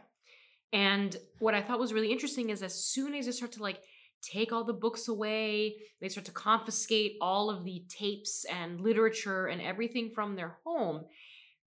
And 0.72 1.16
what 1.38 1.54
I 1.54 1.62
thought 1.62 1.80
was 1.80 1.92
really 1.92 2.12
interesting 2.12 2.50
is 2.50 2.62
as 2.62 2.74
soon 2.74 3.14
as 3.14 3.26
they 3.26 3.32
start 3.32 3.52
to 3.52 3.62
like 3.62 3.82
take 4.22 4.52
all 4.52 4.64
the 4.64 4.72
books 4.72 5.08
away, 5.08 5.76
they 6.00 6.08
start 6.08 6.26
to 6.26 6.32
confiscate 6.32 7.16
all 7.20 7.50
of 7.50 7.64
the 7.64 7.84
tapes 7.88 8.44
and 8.44 8.80
literature 8.80 9.46
and 9.46 9.60
everything 9.60 10.10
from 10.14 10.36
their 10.36 10.58
home. 10.64 11.04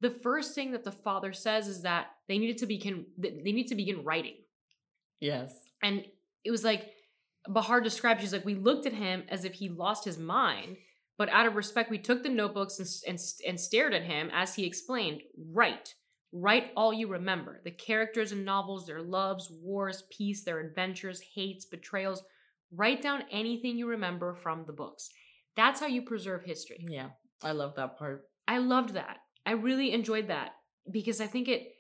The 0.04 0.10
first 0.10 0.54
thing 0.54 0.74
that 0.74 0.84
the 0.84 0.92
father 0.92 1.32
says 1.32 1.70
is 1.70 1.82
that 1.84 2.08
they 2.28 2.38
needed 2.38 2.58
to 2.58 2.66
begin 2.66 3.06
they 3.18 3.54
need 3.54 3.68
to 3.68 3.76
begin 3.76 4.04
writing. 4.04 4.36
Yes. 5.22 5.56
And 5.82 6.04
it 6.44 6.52
was 6.52 6.66
like 6.66 6.92
Bahar 7.48 7.80
described, 7.80 8.20
she's 8.20 8.34
like, 8.34 8.44
we 8.44 8.56
looked 8.56 8.86
at 8.86 8.92
him 8.92 9.24
as 9.30 9.46
if 9.46 9.54
he 9.54 9.70
lost 9.70 10.04
his 10.04 10.18
mind, 10.18 10.76
but 11.18 11.30
out 11.30 11.46
of 11.46 11.56
respect, 11.56 11.90
we 11.90 11.98
took 11.98 12.22
the 12.22 12.28
notebooks 12.28 12.80
and, 12.80 12.88
and, 13.08 13.20
and 13.48 13.58
stared 13.58 13.94
at 13.94 14.04
him 14.04 14.30
as 14.34 14.54
he 14.56 14.66
explained, 14.66 15.22
write. 15.52 15.96
Write 16.34 16.72
all 16.76 16.92
you 16.92 17.08
remember 17.08 17.62
the 17.64 17.72
characters 17.72 18.34
in 18.34 18.44
novels, 18.44 18.86
their 18.86 19.02
loves, 19.02 19.50
wars, 19.52 20.04
peace, 20.12 20.44
their 20.44 20.60
adventures, 20.60 21.22
hates, 21.34 21.64
betrayals. 21.66 22.24
Write 22.74 23.02
down 23.02 23.24
anything 23.32 23.78
you 23.78 23.88
remember 23.88 24.34
from 24.34 24.66
the 24.66 24.74
books. 24.74 25.10
That's 25.56 25.80
how 25.80 25.88
you 25.88 26.02
preserve 26.02 26.44
history. 26.44 26.84
Yeah. 26.90 27.10
I 27.42 27.54
love 27.54 27.76
that 27.76 27.98
part. 27.98 28.26
I 28.48 28.58
loved 28.58 28.96
that. 28.96 29.20
I 29.46 29.52
really 29.52 29.92
enjoyed 29.94 30.28
that 30.28 30.56
because 30.92 31.22
I 31.22 31.28
think 31.28 31.48
it 31.48 31.76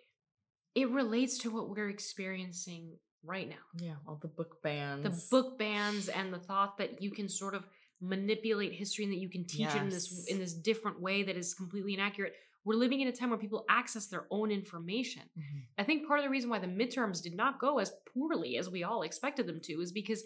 it 0.75 0.89
relates 0.89 1.37
to 1.39 1.51
what 1.51 1.69
we're 1.69 1.89
experiencing 1.89 2.97
right 3.23 3.47
now 3.47 3.63
Yeah. 3.79 3.95
All 4.07 4.17
the 4.21 4.27
book 4.27 4.61
bans. 4.63 5.03
the 5.03 5.25
book 5.31 5.57
bans 5.57 6.09
and 6.09 6.33
the 6.33 6.39
thought 6.39 6.77
that 6.77 7.01
you 7.01 7.11
can 7.11 7.29
sort 7.29 7.53
of 7.53 7.65
manipulate 8.01 8.73
history 8.73 9.05
and 9.05 9.13
that 9.13 9.19
you 9.19 9.29
can 9.29 9.45
teach 9.45 9.67
it 9.67 9.81
in 9.81 9.89
this 9.89 10.27
in 10.27 10.39
this 10.39 10.53
different 10.53 10.99
way 11.01 11.23
that 11.23 11.37
is 11.37 11.53
completely 11.53 11.93
inaccurate. 11.93 12.33
We're 12.65 12.75
living 12.75 13.01
in 13.01 13.07
a 13.09 13.11
time 13.11 13.29
where 13.29 13.39
people 13.39 13.65
access 13.69 14.07
their 14.07 14.25
own 14.31 14.49
information. 14.51 15.23
Mhm. 15.37 15.61
I 15.77 15.83
think 15.83 16.07
part 16.07 16.19
of 16.19 16.23
the 16.25 16.29
reason 16.29 16.49
why 16.49 16.59
the 16.59 16.67
midterms 16.67 17.21
did 17.21 17.35
not 17.35 17.59
go 17.59 17.79
as 17.79 17.91
poorly 18.13 18.57
as 18.57 18.69
we 18.69 18.83
all 18.83 19.03
expected 19.03 19.47
them 19.47 19.59
to 19.61 19.81
is 19.81 19.91
because 19.91 20.23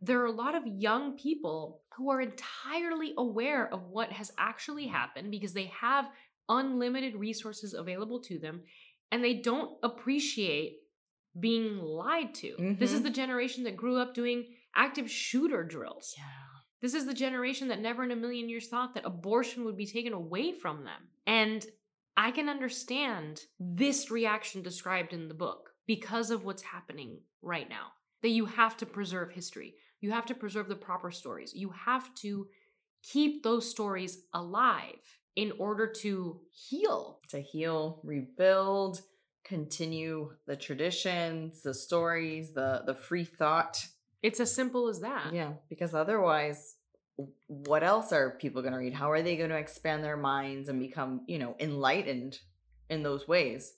there 0.00 0.20
are 0.20 0.26
a 0.26 0.32
lot 0.32 0.54
of 0.56 0.66
young 0.66 1.16
people 1.16 1.82
who 1.96 2.10
are 2.10 2.20
entirely 2.20 3.14
aware 3.16 3.72
of 3.72 3.84
what 3.88 4.10
has 4.12 4.32
actually 4.38 4.86
happened 4.88 5.30
because 5.30 5.52
they 5.52 5.66
have 5.66 6.10
unlimited 6.58 7.16
resources 7.16 7.74
available 7.74 8.20
to 8.20 8.38
them 8.38 8.62
and 9.10 9.22
they 9.24 9.34
don't 9.34 9.78
appreciate 9.82 10.78
being 11.38 11.78
lied 11.78 12.34
to. 12.34 12.76
This 12.78 12.92
is 12.92 13.00
Mhm. 13.00 13.04
the 13.04 13.10
generation 13.10 13.64
that 13.64 13.76
grew 13.76 13.96
up 13.96 14.14
doing 14.14 14.54
active 14.74 15.10
shooter 15.10 15.64
drills. 15.64 16.14
Yeah. 16.16 16.24
This 16.80 16.94
is 16.94 17.06
the 17.06 17.14
generation 17.14 17.68
that 17.68 17.80
never 17.80 18.02
in 18.04 18.10
a 18.10 18.16
million 18.16 18.48
years 18.48 18.68
thought 18.68 18.94
that 18.94 19.04
abortion 19.06 19.64
would 19.64 19.76
be 19.76 19.86
taken 19.86 20.12
away 20.12 20.52
from 20.52 20.84
them. 20.84 21.08
And 21.26 21.64
I 22.16 22.30
can 22.30 22.48
understand 22.48 23.46
this 23.58 24.10
reaction 24.10 24.62
described 24.62 25.12
in 25.12 25.28
the 25.28 25.34
book 25.34 25.70
because 25.86 26.30
of 26.30 26.44
what's 26.44 26.62
happening 26.62 27.22
right 27.40 27.68
now. 27.68 27.92
That 28.22 28.30
you 28.30 28.46
have 28.46 28.76
to 28.78 28.86
preserve 28.86 29.32
history, 29.32 29.76
you 30.00 30.10
have 30.10 30.26
to 30.26 30.34
preserve 30.34 30.68
the 30.68 30.76
proper 30.76 31.10
stories, 31.10 31.54
you 31.54 31.70
have 31.70 32.14
to 32.16 32.48
keep 33.02 33.42
those 33.42 33.68
stories 33.68 34.26
alive 34.32 35.20
in 35.36 35.52
order 35.58 35.86
to 35.86 36.40
heal. 36.50 37.20
To 37.28 37.40
heal, 37.40 38.00
rebuild, 38.02 39.00
continue 39.44 40.32
the 40.46 40.56
traditions, 40.56 41.62
the 41.62 41.74
stories, 41.74 42.52
the 42.52 42.82
the 42.86 42.94
free 42.94 43.24
thought. 43.24 43.86
It's 44.22 44.40
as 44.40 44.54
simple 44.54 44.88
as 44.88 45.00
that. 45.00 45.32
Yeah, 45.32 45.54
because 45.68 45.94
otherwise, 45.94 46.76
what 47.46 47.82
else 47.82 48.12
are 48.12 48.36
people 48.38 48.62
going 48.62 48.72
to 48.72 48.78
read? 48.78 48.94
How 48.94 49.10
are 49.10 49.22
they 49.22 49.36
going 49.36 49.50
to 49.50 49.56
expand 49.56 50.04
their 50.04 50.16
minds 50.16 50.68
and 50.68 50.78
become, 50.78 51.22
you 51.26 51.38
know, 51.38 51.56
enlightened 51.58 52.38
in 52.88 53.02
those 53.02 53.26
ways 53.26 53.74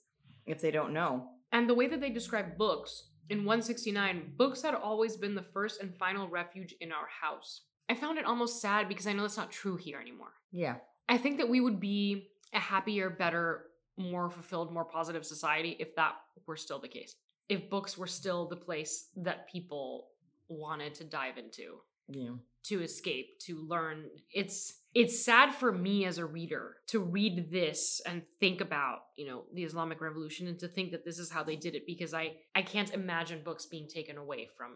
if 0.47 0.61
they 0.61 0.71
don't 0.71 0.93
know? 0.93 1.29
And 1.51 1.69
the 1.69 1.75
way 1.75 1.87
that 1.87 2.01
they 2.01 2.11
describe 2.11 2.59
books 2.59 3.11
in 3.31 3.39
169, 3.39 4.35
books 4.37 4.63
had 4.63 4.75
always 4.75 5.17
been 5.17 5.35
the 5.35 5.47
first 5.55 5.81
and 5.81 5.97
final 5.97 6.29
refuge 6.29 6.75
in 6.81 6.93
our 6.93 7.07
house. 7.23 7.63
I 7.89 7.95
found 7.95 8.19
it 8.19 8.25
almost 8.25 8.61
sad 8.61 8.89
because 8.89 9.07
I 9.07 9.13
know 9.13 9.23
that's 9.23 9.37
not 9.37 9.51
true 9.51 9.77
here 9.77 10.01
anymore. 10.01 10.33
Yeah. 10.53 10.77
I 11.09 11.19
think 11.19 11.39
that 11.39 11.49
we 11.49 11.61
would 11.61 11.81
be 11.81 12.29
a 12.53 12.59
happier, 12.59 13.11
better, 13.11 13.67
more 13.97 14.31
fulfilled, 14.31 14.73
more 14.73 14.85
positive 14.85 15.25
society 15.25 15.77
if 15.79 15.95
that 15.97 16.15
were 16.47 16.57
still 16.57 16.79
the 16.79 16.89
case. 16.89 17.15
If 17.49 17.69
books 17.71 17.99
were 17.99 18.07
still 18.07 18.49
the 18.49 18.57
place 18.57 19.09
that 19.17 19.49
people 19.51 20.09
wanted 20.49 20.95
to 20.95 21.05
dive 21.05 21.39
into 21.39 21.81
Yeah. 22.09 22.37
to 22.65 22.83
escape 22.83 23.39
to 23.47 23.57
learn 23.67 24.11
it's 24.31 24.81
it's 24.95 25.25
sad 25.25 25.55
for 25.55 25.73
me 25.73 26.05
as 26.05 26.19
a 26.19 26.27
reader 26.27 26.77
to 26.89 27.01
read 27.01 27.51
this 27.51 28.01
and 28.07 28.23
think 28.41 28.61
about 28.61 28.99
you 29.17 29.27
know 29.27 29.45
the 29.55 29.65
islamic 29.65 30.03
revolution 30.03 30.47
and 30.47 30.59
to 30.59 30.69
think 30.69 30.93
that 30.93 31.05
this 31.07 31.19
is 31.19 31.31
how 31.31 31.43
they 31.43 31.57
did 31.57 31.75
it 31.75 31.85
because 31.87 32.13
i 32.13 32.35
i 32.55 32.61
can't 32.61 32.93
imagine 32.93 33.43
books 33.43 33.65
being 33.65 33.89
taken 33.89 34.19
away 34.19 34.49
from 34.57 34.73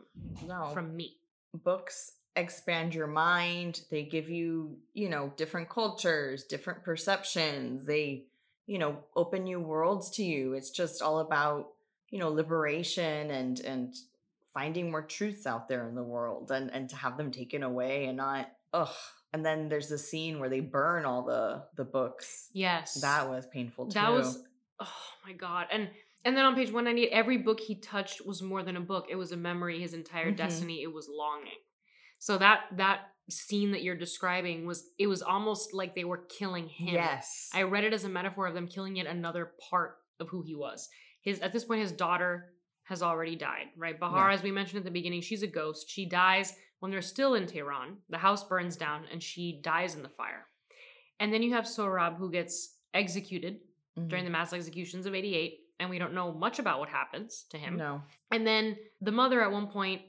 No. 0.47 0.71
from 0.73 0.97
me 0.97 1.19
books 1.53 2.13
expand 2.37 2.95
your 2.95 3.07
mind 3.09 3.81
they 3.91 4.05
give 4.05 4.29
you 4.29 4.79
you 4.95 5.09
know 5.09 5.33
different 5.37 5.69
cultures 5.69 6.45
different 6.45 6.85
perceptions 6.85 7.85
they 7.85 8.25
you 8.69 8.79
know 8.79 8.99
open 9.17 9.43
new 9.45 9.59
worlds 9.59 10.11
to 10.11 10.23
you. 10.23 10.53
It's 10.53 10.71
just 10.71 11.03
all 11.03 11.19
about 11.21 11.71
you 12.11 12.19
know 12.21 12.29
liberation 12.29 13.31
and 13.31 13.59
and 13.61 13.95
finding 14.55 14.91
more 14.91 15.03
truths 15.03 15.47
out 15.47 15.69
there 15.69 15.89
in 15.89 15.95
the 15.95 16.03
world 16.03 16.51
and 16.53 16.71
and 16.71 16.89
to 16.91 16.97
have 16.97 17.17
them 17.17 17.33
taken 17.33 17.63
away 17.65 18.05
and 18.05 18.19
not 18.19 18.51
ugh. 18.73 18.95
And 19.33 19.45
then 19.45 19.69
there's 19.69 19.89
the 19.89 19.99
scene 19.99 20.39
where 20.39 20.49
they 20.51 20.61
burn 20.61 21.05
all 21.07 21.23
the 21.25 21.65
the 21.77 21.85
books. 21.85 22.49
Yes. 22.53 23.01
That 23.01 23.29
was 23.29 23.47
painful 23.47 23.87
too 23.87 23.95
that 23.95 24.13
was 24.13 24.43
oh 24.79 24.93
my 25.27 25.33
god. 25.33 25.67
And 25.73 25.89
and 26.27 26.37
then 26.37 26.45
on 26.45 26.55
page 26.55 26.69
198 26.69 27.11
every 27.11 27.39
book 27.39 27.61
he 27.61 27.75
touched 27.81 28.27
was 28.27 28.43
more 28.43 28.63
than 28.63 28.77
a 28.77 28.81
book. 28.83 29.07
It 29.09 29.17
was 29.17 29.33
a 29.33 29.37
memory 29.37 29.81
his 29.81 29.95
entire 29.95 30.31
Mhm. 30.31 30.37
destiny. 30.37 30.83
It 30.83 30.93
was 30.93 31.09
longing 31.09 31.53
so 32.19 32.39
that 32.39 32.61
that 32.77 33.01
scene 33.31 33.73
that 33.73 33.83
you're 33.83 33.95
describing 33.97 34.67
was 34.67 34.89
it 34.99 35.07
was 35.07 35.21
almost 35.23 35.75
like 35.75 35.95
they 35.95 36.05
were 36.05 36.25
killing 36.39 36.67
him 36.69 36.95
yes 36.95 37.51
I 37.53 37.63
read 37.63 37.85
it 37.85 37.93
as 37.93 38.05
a 38.05 38.09
metaphor 38.09 38.47
of 38.47 38.55
them 38.55 38.67
killing 38.67 38.97
yet 38.97 39.07
another 39.07 39.53
part 39.71 39.97
of 40.21 40.29
who 40.29 40.43
he 40.43 40.55
was. 40.55 40.89
His 41.21 41.39
at 41.41 41.53
this 41.53 41.65
point, 41.65 41.81
his 41.83 41.93
daughter 41.93 42.53
has 42.85 43.03
already 43.03 43.37
died, 43.37 43.67
right? 43.77 44.01
Bahar, 44.01 44.31
Yeah. 44.31 44.35
as 44.35 44.43
we 44.43 44.51
mentioned 44.51 44.79
at 44.79 44.85
the 44.85 44.91
beginning, 44.91 45.21
she's 45.21 45.43
a 45.43 45.47
ghost. 45.47 45.91
She 45.91 46.07
dies 46.09 46.57
when 46.81 46.91
they're 46.91 47.03
still 47.03 47.35
in 47.35 47.47
Tehran. 47.47 47.99
The 48.09 48.19
house 48.19 48.45
burns 48.45 48.77
down 48.77 49.05
and 49.13 49.23
she 49.23 49.61
dies 49.63 49.95
in 49.95 50.03
the 50.03 50.09
fire. 50.09 50.47
And 51.21 51.33
then 51.33 51.43
you 51.43 51.53
have 51.53 51.65
Sohrab 51.65 52.17
who 52.17 52.31
gets 52.31 52.77
executed 52.95 53.61
Mhm. 53.99 54.09
during 54.09 54.25
the 54.25 54.31
mass 54.31 54.53
executions 54.55 55.05
of 55.07 55.15
88, 55.15 55.61
and 55.81 55.91
we 55.91 55.99
don't 55.99 56.15
know 56.15 56.33
much 56.33 56.59
about 56.59 56.79
what 56.81 56.89
happens 56.89 57.45
to 57.51 57.59
him. 57.59 57.77
no 57.77 58.03
And 58.31 58.47
then 58.47 58.79
the 59.03 59.13
mother 59.13 59.43
at 59.43 59.51
one 59.53 59.69
point 59.69 60.03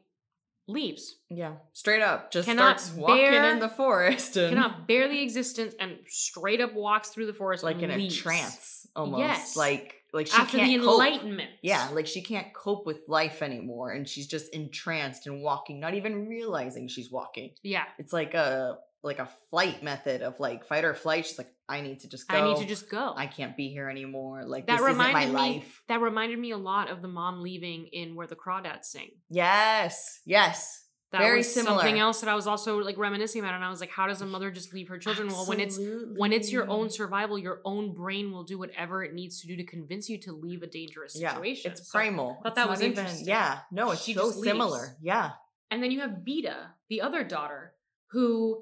leaves. 0.70 1.16
yeah 1.30 1.54
straight 1.74 2.02
up 2.02 2.32
just 2.32 2.48
Cannot 2.48 2.80
starts 2.80 2.98
walking 2.98 3.32
bear- 3.32 3.52
in 3.52 3.60
the 3.60 3.70
forest 3.70 4.38
and 4.38 4.50
Cannot 4.56 4.88
bear 4.88 5.08
the 5.10 5.22
existence 5.22 5.74
and 5.80 5.98
straight 6.08 6.62
up 6.62 6.74
walks 6.74 7.10
through 7.10 7.26
the 7.26 7.34
forest 7.34 7.64
like 7.64 7.82
in 7.82 7.90
and 7.92 8.02
a 8.02 8.10
trance 8.10 8.88
almost 8.96 9.20
Yes. 9.20 9.56
like 9.58 9.96
like 10.14 10.28
she 10.28 10.34
after 10.34 10.58
can't 10.58 10.70
the 10.72 10.78
cope. 10.80 10.94
enlightenment. 10.94 11.50
yeah 11.62 11.90
like 11.94 12.08
she 12.08 12.22
can't 12.22 12.54
cope 12.54 12.86
with 12.86 13.00
life 13.08 13.42
anymore 13.42 13.92
and 13.92 14.08
she's 14.08 14.26
just 14.28 14.54
entranced 14.54 15.28
and 15.28 15.42
walking 15.44 15.80
not 15.80 15.94
even 15.94 16.28
realizing 16.28 16.88
she's 16.88 17.12
walking 17.12 17.52
Yeah. 17.64 17.84
it's 17.98 18.14
like 18.14 18.34
a 18.34 18.78
like 19.02 19.20
a 19.20 19.30
flight 19.50 19.82
method 19.84 20.22
of 20.22 20.40
like 20.40 20.66
fight 20.66 20.84
or 20.84 20.94
flight. 20.94 21.26
She's 21.26 21.38
like, 21.38 21.52
I 21.70 21.82
need 21.82 22.02
to 22.02 22.10
just 22.10 22.28
go. 22.28 22.36
I 22.38 22.42
need 22.54 22.58
to 22.62 22.66
just 22.66 22.90
go. 22.90 23.14
I 23.16 23.28
can't 23.28 23.56
be 23.56 23.70
here 23.70 23.90
anymore. 23.90 24.44
Like 24.46 24.68
that 24.68 24.78
this 24.80 24.86
isn't 24.88 24.98
my 24.98 25.08
reminded 25.08 25.34
me. 25.36 25.40
life. 25.42 25.84
That 25.88 26.02
reminded 26.02 26.40
me 26.40 26.52
a 26.52 26.58
lot 26.58 26.90
of 26.90 27.02
the 27.02 27.08
mom 27.08 27.42
leaving 27.42 27.88
in 27.94 28.16
Where 28.16 28.28
the 28.28 28.36
Crawdads 28.36 28.86
Sing. 28.86 29.12
Yes. 29.30 30.20
Yes. 30.26 30.86
That 31.12 31.22
Very 31.22 31.38
was 31.38 31.52
similar. 31.52 31.78
something 31.80 31.98
else 31.98 32.20
that 32.22 32.30
I 32.30 32.36
was 32.36 32.46
also 32.46 32.78
like 32.84 32.96
reminiscing 33.00 33.42
about, 33.42 33.56
and 33.56 33.64
I 33.64 33.70
was 33.72 33.80
like, 33.80 33.90
how 33.90 34.06
does 34.06 34.22
a 34.22 34.28
mother 34.28 34.52
just 34.52 34.74
leave 34.76 34.90
her 34.90 35.00
children? 35.00 35.28
Well, 35.30 35.48
when 35.48 35.60
it's 35.60 35.80
when 36.18 36.32
it's 36.32 36.52
your 36.52 36.70
own 36.70 36.92
survival, 36.92 37.40
your 37.40 37.62
own 37.66 37.96
brain 37.96 38.32
will 38.32 38.44
do 38.44 38.60
whatever 38.60 39.04
it 39.04 39.16
needs 39.16 39.42
to 39.42 39.48
do 39.48 39.56
to 39.56 39.64
convince 39.64 40.08
you 40.08 40.20
to 40.20 40.34
leave 40.34 40.62
a 40.62 40.68
dangerous 40.68 41.20
yeah, 41.20 41.32
situation. 41.34 41.72
it's 41.72 41.90
So- 41.92 41.98
primal. 41.98 42.38
thought 42.44 42.54
that 42.56 42.70
was 42.70 42.84
even- 42.84 42.96
interesting. 42.96 43.28
Yeah. 43.28 43.60
No, 43.72 43.90
it's 43.90 44.04
She 44.04 44.14
so 44.14 44.26
leaves. 44.26 44.44
similar. 44.44 44.98
Yeah. 45.02 45.32
And 45.72 45.82
then 45.82 45.90
you 45.90 46.02
have 46.02 46.12
Beeta, 46.28 46.68
the 46.90 47.02
other 47.02 47.24
daughter, 47.24 47.74
who 48.12 48.62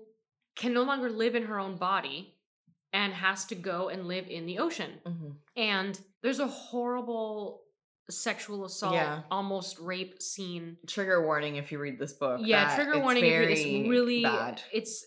can 0.57 0.73
no 0.73 0.83
longer 0.83 1.09
live 1.09 1.35
in 1.35 1.43
her 1.43 1.59
own 1.59 1.77
body 1.77 2.33
and 2.93 3.13
has 3.13 3.45
to 3.45 3.55
go 3.55 3.89
and 3.89 4.07
live 4.07 4.27
in 4.27 4.45
the 4.45 4.59
ocean. 4.59 4.91
Mhm. 5.05 5.35
And 5.55 5.99
there's 6.21 6.39
a 6.39 6.47
horrible 6.47 7.63
sexual 8.09 8.63
assault, 8.65 8.93
Yeah. 8.93 9.23
almost 9.29 9.77
rape 9.79 10.21
scene. 10.21 10.77
Trigger 10.87 11.25
warning 11.25 11.57
if 11.57 11.71
you 11.71 11.79
read 11.79 11.99
this 11.99 12.13
book. 12.13 12.39
Yeah, 12.43 12.73
trigger 12.75 12.99
warning. 12.99 13.25
If 13.25 13.31
you, 13.33 13.39
read 13.39 13.49
this 13.57 13.89
really, 13.89 14.23
bad. 14.23 14.61
it's 14.71 15.05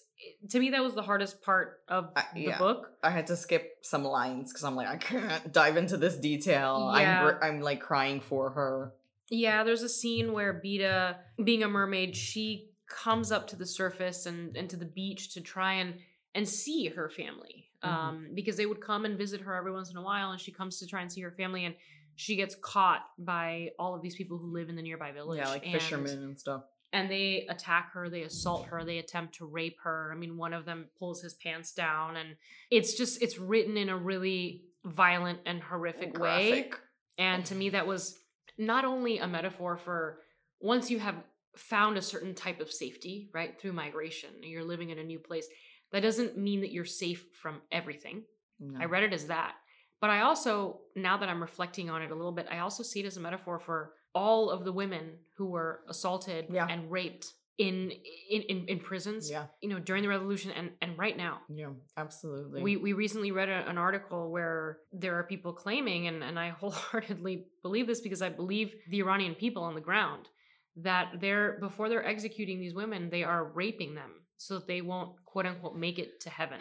to 0.51 0.61
me 0.61 0.69
that 0.71 0.83
was 0.83 0.95
the 0.95 1.03
hardest 1.03 1.41
part 1.41 1.81
of 1.89 2.11
Uh, 2.15 2.23
the 2.35 2.41
yeah. 2.43 2.59
book. 2.59 2.91
I 3.03 3.09
had 3.09 3.27
to 3.29 3.37
skip 3.37 3.79
some 3.83 4.05
lines 4.05 4.53
because 4.53 4.65
I'm 4.65 4.77
like, 4.77 4.87
I 4.89 4.99
can't 4.99 5.51
dive 5.51 5.79
into 5.79 5.97
this 5.97 6.17
detail. 6.17 6.93
Yeah. 6.95 7.39
I'm, 7.41 7.55
I'm 7.55 7.61
like 7.63 7.81
crying 7.81 8.21
for 8.21 8.51
her. 8.51 8.93
Yeah, 9.31 9.65
there's 9.65 9.83
a 9.83 9.89
scene 9.89 10.33
where 10.35 10.61
Beeta, 10.63 11.17
being 11.43 11.63
a 11.63 11.69
mermaid, 11.69 12.15
she 12.17 12.70
comes 12.91 13.33
up 13.33 13.47
to 13.49 13.57
the 13.57 13.65
surface 13.65 14.27
and, 14.27 14.57
and 14.57 14.69
to 14.69 14.77
the 14.77 14.85
beach 14.85 15.33
to 15.35 15.41
try 15.41 15.75
and 15.75 15.95
and 16.35 16.47
see 16.47 16.87
her 16.89 17.09
family. 17.09 17.71
Mhm. 17.83 17.89
Um, 17.89 18.29
because 18.35 18.57
they 18.57 18.67
would 18.67 18.81
come 18.81 19.05
and 19.05 19.17
visit 19.17 19.41
her 19.41 19.55
every 19.55 19.73
once 19.73 19.91
in 19.91 19.97
a 19.97 20.03
while, 20.03 20.33
and 20.33 20.41
she 20.41 20.53
comes 20.53 20.79
to 20.81 20.87
try 20.87 21.01
and 21.01 21.11
see 21.11 21.23
her 21.23 21.33
family, 21.33 21.65
and 21.65 21.75
she 22.15 22.37
gets 22.37 22.55
caught 22.55 23.03
by 23.19 23.71
all 23.79 23.95
of 23.95 24.03
these 24.03 24.15
people 24.15 24.37
who 24.37 24.53
live 24.53 24.69
in 24.69 24.77
the 24.77 24.83
nearby 24.83 25.13
village. 25.13 25.39
Yeah, 25.39 25.49
like 25.49 25.65
and, 25.65 25.73
fishermen 25.73 26.23
and 26.23 26.39
stuff. 26.39 26.65
And 26.93 27.11
they 27.11 27.47
attack 27.49 27.93
her, 27.93 28.11
they 28.11 28.23
assault 28.23 28.67
her, 28.67 28.85
they 28.85 28.99
attempt 28.99 29.37
to 29.37 29.47
rape 29.47 29.79
her. 29.83 30.11
I 30.13 30.17
mean, 30.19 30.37
one 30.37 30.53
of 30.53 30.65
them 30.65 30.89
pulls 30.99 31.23
his 31.23 31.35
pants 31.35 31.73
down, 31.73 32.17
and 32.17 32.37
it's 32.71 32.95
just 32.95 33.23
it's 33.23 33.39
written 33.39 33.77
in 33.77 33.89
a 33.89 33.97
really 33.97 34.65
violent 34.85 35.41
and 35.47 35.63
horrific 35.63 36.19
way. 36.19 36.71
And 37.17 37.45
to 37.47 37.55
me, 37.55 37.71
that 37.71 37.87
was 37.87 38.19
not 38.59 38.85
only 38.85 39.19
a 39.19 39.27
metaphor 39.27 39.79
for 39.79 40.21
once 40.61 40.91
you 40.91 40.99
have 40.99 41.17
found 41.57 41.97
a 41.97 42.03
certain 42.03 42.35
type 42.35 42.61
of 42.61 42.71
safety, 42.73 43.29
right, 43.35 43.59
through 43.61 43.73
migration, 43.73 44.31
you're 44.43 44.65
living 44.65 44.91
in 44.91 44.99
a 44.99 45.05
new 45.05 45.19
place, 45.19 45.47
that 45.93 46.01
doesn't 46.03 46.39
mean 46.39 46.61
that 46.61 46.73
you're 46.73 46.85
safe 46.85 47.25
from 47.43 47.61
everything. 47.73 48.23
No. 48.61 48.79
I 48.81 48.85
read 48.85 49.03
it 49.03 49.13
as 49.13 49.27
that. 49.27 49.55
But 50.01 50.11
I 50.11 50.21
also, 50.21 50.81
now 50.97 51.17
that 51.19 51.29
I'm 51.29 51.41
reflecting 51.43 51.91
on 51.91 52.03
it 52.03 52.11
a 52.11 52.15
little 52.15 52.33
bit, 52.33 52.47
I 52.51 52.59
also 52.61 52.83
see 52.83 53.01
it 53.01 53.07
as 53.07 53.17
a 53.17 53.21
metaphor 53.21 53.59
for 53.59 53.93
all 54.15 54.51
of 54.51 54.65
the 54.65 54.73
women 54.73 55.13
who 55.37 55.47
were 55.47 55.81
assaulted 55.89 56.47
Yeah. 56.51 56.67
and 56.69 56.91
raped 56.91 57.33
in, 57.59 57.93
in 58.31 58.41
in 58.43 58.65
in 58.69 58.79
prisons, 58.79 59.31
Yeah, 59.31 59.45
you 59.61 59.69
know, 59.69 59.79
during 59.79 60.03
the 60.03 60.09
revolution 60.09 60.51
and 60.53 60.71
and 60.81 60.97
right 60.97 61.15
now. 61.15 61.43
yeah, 61.51 61.69
absolutely. 61.99 62.63
We 62.63 62.77
we 62.79 62.95
recently 62.95 63.33
read 63.33 63.51
a, 63.51 63.69
an 63.69 63.77
article 63.77 64.31
where 64.31 64.79
there 64.93 65.19
are 65.19 65.25
people 65.25 65.53
claiming, 65.53 66.07
and, 66.07 66.25
and 66.25 66.39
I 66.39 66.49
wholeheartedly 66.61 67.49
believe 67.63 67.87
this 67.87 68.01
because 68.01 68.23
I 68.23 68.31
believe 68.31 68.75
the 68.89 69.01
Iranian 69.01 69.35
people 69.35 69.63
on 69.63 69.75
the 69.75 69.81
ground 69.83 70.29
that 70.77 71.15
they're 71.21 71.59
before 71.61 71.89
they're 71.89 72.07
executing 72.07 72.61
these 72.61 72.75
women, 72.75 73.11
they 73.11 73.25
are 73.25 73.45
raping 73.53 73.95
them 73.95 74.11
so 74.37 74.55
that 74.55 74.67
they 74.67 74.81
won't 74.81 75.13
quote 75.25 75.47
unquote 75.47 75.77
make 75.77 75.99
it 75.99 76.21
to 76.21 76.31
heaven. 76.31 76.59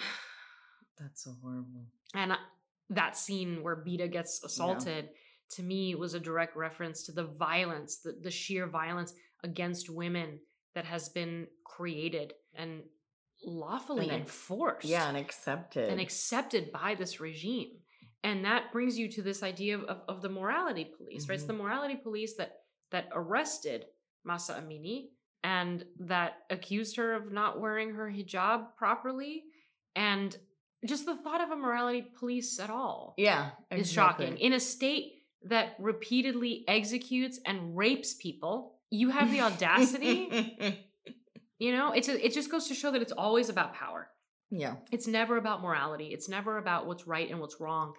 That's 1.00 1.24
so 1.24 1.36
horrible. 1.42 1.86
And 2.14 2.34
that 2.90 3.16
scene 3.16 3.64
where 3.64 3.76
Beeta 3.78 4.12
gets 4.12 4.44
assaulted 4.44 5.10
to 5.52 5.64
me 5.64 5.96
was 5.96 6.14
a 6.14 6.20
direct 6.20 6.56
reference 6.56 7.04
to 7.04 7.12
the 7.12 7.24
violence, 7.24 7.98
the, 7.98 8.14
the 8.22 8.32
sheer 8.32 8.68
violence 8.68 9.14
against 9.44 9.90
women 9.90 10.40
that 10.76 10.86
has 10.86 11.10
been 11.10 11.48
created 11.64 12.34
and 12.56 12.82
lawfully 13.46 14.10
And 14.10 14.22
enforced 14.22 14.86
Yeah, 14.86 15.08
and 15.08 15.18
accepted. 15.18 15.90
and 15.90 16.02
accepted 16.02 16.72
by 16.72 16.96
this 16.96 17.20
regime. 17.20 17.78
And 18.24 18.44
that 18.44 18.74
brings 18.74 18.98
you 19.00 19.10
to 19.14 19.22
this 19.22 19.42
idea 19.44 19.78
of, 19.78 19.84
of, 19.86 20.02
of 20.10 20.22
the 20.22 20.30
morality 20.30 20.92
police, 20.98 21.30
right? 21.30 21.36
It's 21.36 21.46
Mhm. 21.46 21.48
the 21.48 21.54
morality 21.54 21.96
police 21.96 22.36
that 22.36 22.58
that 22.92 23.08
arrested 23.14 23.86
Mahsa 24.24 24.62
Amini 24.62 25.10
and 25.44 25.86
that 26.00 26.40
accused 26.50 26.98
her 26.98 27.14
of 27.14 27.32
not 27.32 27.60
wearing 27.60 27.94
her 27.94 28.12
hijab 28.12 28.76
properly. 28.78 29.44
And 29.96 30.36
just 30.86 31.06
the 31.06 31.16
thought 31.16 31.42
of 31.42 31.52
a 31.52 31.56
morality 31.56 32.06
police 32.18 32.60
at 32.60 32.70
all 32.70 33.14
yeah, 33.18 33.52
is 33.72 33.92
shocking. 33.92 34.38
In 34.38 34.54
a 34.54 34.60
state 34.60 35.14
that 35.44 35.76
repeatedly 35.80 36.66
executes 36.68 37.40
and 37.46 37.76
rapes 37.76 38.14
people, 38.14 38.76
you 38.90 39.10
have 39.10 39.32
the 39.32 39.42
audacity. 39.42 40.86
you 41.60 41.72
know, 41.72 41.92
it's 41.92 42.10
a, 42.10 42.26
it 42.26 42.34
just 42.34 42.52
goes 42.52 42.68
to 42.68 42.74
show 42.74 42.92
that 42.92 43.02
it's 43.02 43.12
always 43.12 43.50
about 43.50 43.74
power. 43.74 44.10
yeah, 44.52 44.76
It's 44.92 45.08
never 45.08 45.38
about 45.38 45.62
morality. 45.62 46.08
It's 46.08 46.30
never 46.30 46.58
about 46.58 46.88
what's 46.88 47.08
right 47.08 47.30
and 47.30 47.40
what's 47.40 47.60
wrong. 47.60 47.94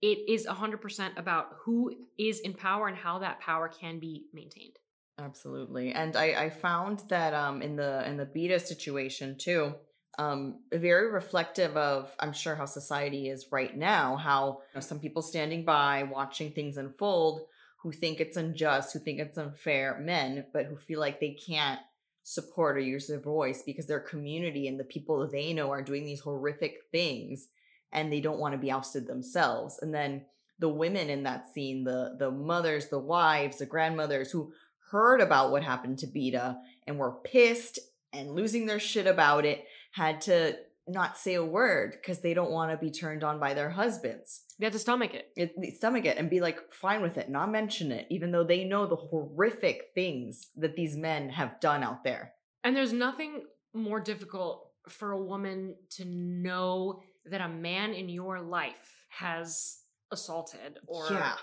It 0.00 0.28
is 0.28 0.46
100% 0.46 1.16
about 1.16 1.50
who 1.60 1.94
is 2.18 2.40
in 2.40 2.54
power 2.54 2.88
and 2.88 2.96
how 2.96 3.20
that 3.20 3.40
power 3.40 3.68
can 3.68 4.00
be 4.00 4.24
maintained. 4.32 4.78
Absolutely. 5.22 5.92
And 5.92 6.16
I, 6.16 6.44
I 6.44 6.50
found 6.50 7.00
that 7.08 7.34
um 7.34 7.62
in 7.62 7.76
the 7.76 8.06
in 8.08 8.16
the 8.16 8.26
Beeta 8.26 8.60
situation 8.60 9.36
too, 9.38 9.74
um 10.18 10.60
very 10.72 11.10
reflective 11.10 11.76
of 11.76 12.10
I'm 12.18 12.32
sure 12.32 12.54
how 12.54 12.66
society 12.66 13.28
is 13.28 13.46
right 13.52 13.76
now. 13.76 14.16
How 14.16 14.60
you 14.72 14.76
know, 14.76 14.80
some 14.80 15.00
people 15.00 15.22
standing 15.22 15.64
by 15.64 16.02
watching 16.04 16.50
things 16.52 16.76
unfold 16.76 17.42
who 17.82 17.92
think 17.92 18.20
it's 18.20 18.36
unjust, 18.36 18.92
who 18.92 19.00
think 19.00 19.18
it's 19.18 19.38
unfair, 19.38 19.98
men, 20.00 20.46
but 20.52 20.66
who 20.66 20.76
feel 20.76 21.00
like 21.00 21.20
they 21.20 21.36
can't 21.46 21.80
support 22.24 22.76
or 22.76 22.80
use 22.80 23.08
their 23.08 23.20
voice 23.20 23.62
because 23.64 23.86
their 23.86 24.00
community 24.00 24.68
and 24.68 24.78
the 24.78 24.84
people 24.84 25.28
they 25.28 25.52
know 25.52 25.70
are 25.70 25.82
doing 25.82 26.04
these 26.04 26.20
horrific 26.20 26.74
things 26.92 27.48
and 27.92 28.12
they 28.12 28.20
don't 28.20 28.38
want 28.38 28.52
to 28.54 28.58
be 28.58 28.70
ousted 28.70 29.06
themselves. 29.06 29.78
And 29.82 29.92
then 29.92 30.24
the 30.58 30.68
women 30.68 31.10
in 31.10 31.24
that 31.24 31.46
scene, 31.52 31.84
the 31.84 32.16
the 32.18 32.30
mothers, 32.30 32.88
the 32.88 32.98
wives, 32.98 33.58
the 33.58 33.66
grandmothers 33.66 34.30
who 34.30 34.52
heard 34.92 35.20
about 35.20 35.50
what 35.50 35.64
happened 35.64 35.98
to 35.98 36.06
Beeta 36.06 36.56
and 36.86 36.98
were 36.98 37.16
pissed 37.24 37.78
and 38.12 38.30
losing 38.30 38.66
their 38.66 38.78
shit 38.78 39.06
about 39.06 39.44
it, 39.44 39.64
had 39.92 40.20
to 40.22 40.56
not 40.86 41.16
say 41.16 41.34
a 41.34 41.44
word 41.44 41.92
because 41.92 42.20
they 42.20 42.34
don't 42.34 42.50
want 42.50 42.70
to 42.70 42.76
be 42.76 42.90
turned 42.90 43.24
on 43.24 43.40
by 43.40 43.54
their 43.54 43.70
husbands. 43.70 44.42
They 44.58 44.66
have 44.66 44.72
to 44.74 44.78
stomach 44.78 45.14
it. 45.14 45.30
It, 45.34 45.76
stomach 45.76 46.04
it 46.04 46.18
and 46.18 46.28
be 46.28 46.40
like 46.40 46.58
fine 46.72 47.02
with 47.02 47.16
it, 47.16 47.30
not 47.30 47.50
mention 47.50 47.90
it, 47.90 48.06
even 48.10 48.32
though 48.32 48.44
they 48.44 48.64
know 48.64 48.86
the 48.86 48.96
horrific 48.96 49.90
things 49.94 50.50
that 50.56 50.76
these 50.76 50.96
men 50.96 51.30
have 51.30 51.58
done 51.60 51.82
out 51.82 52.04
there. 52.04 52.34
And 52.62 52.76
there's 52.76 52.92
nothing 52.92 53.44
more 53.72 54.00
difficult 54.00 54.68
for 54.88 55.12
a 55.12 55.22
woman 55.22 55.76
to 55.90 56.04
know 56.04 57.00
that 57.26 57.40
a 57.40 57.48
man 57.48 57.94
in 57.94 58.08
your 58.08 58.40
life 58.40 59.06
has 59.08 59.78
assaulted 60.12 60.78
or 60.86 61.08
yeah, 61.10 61.34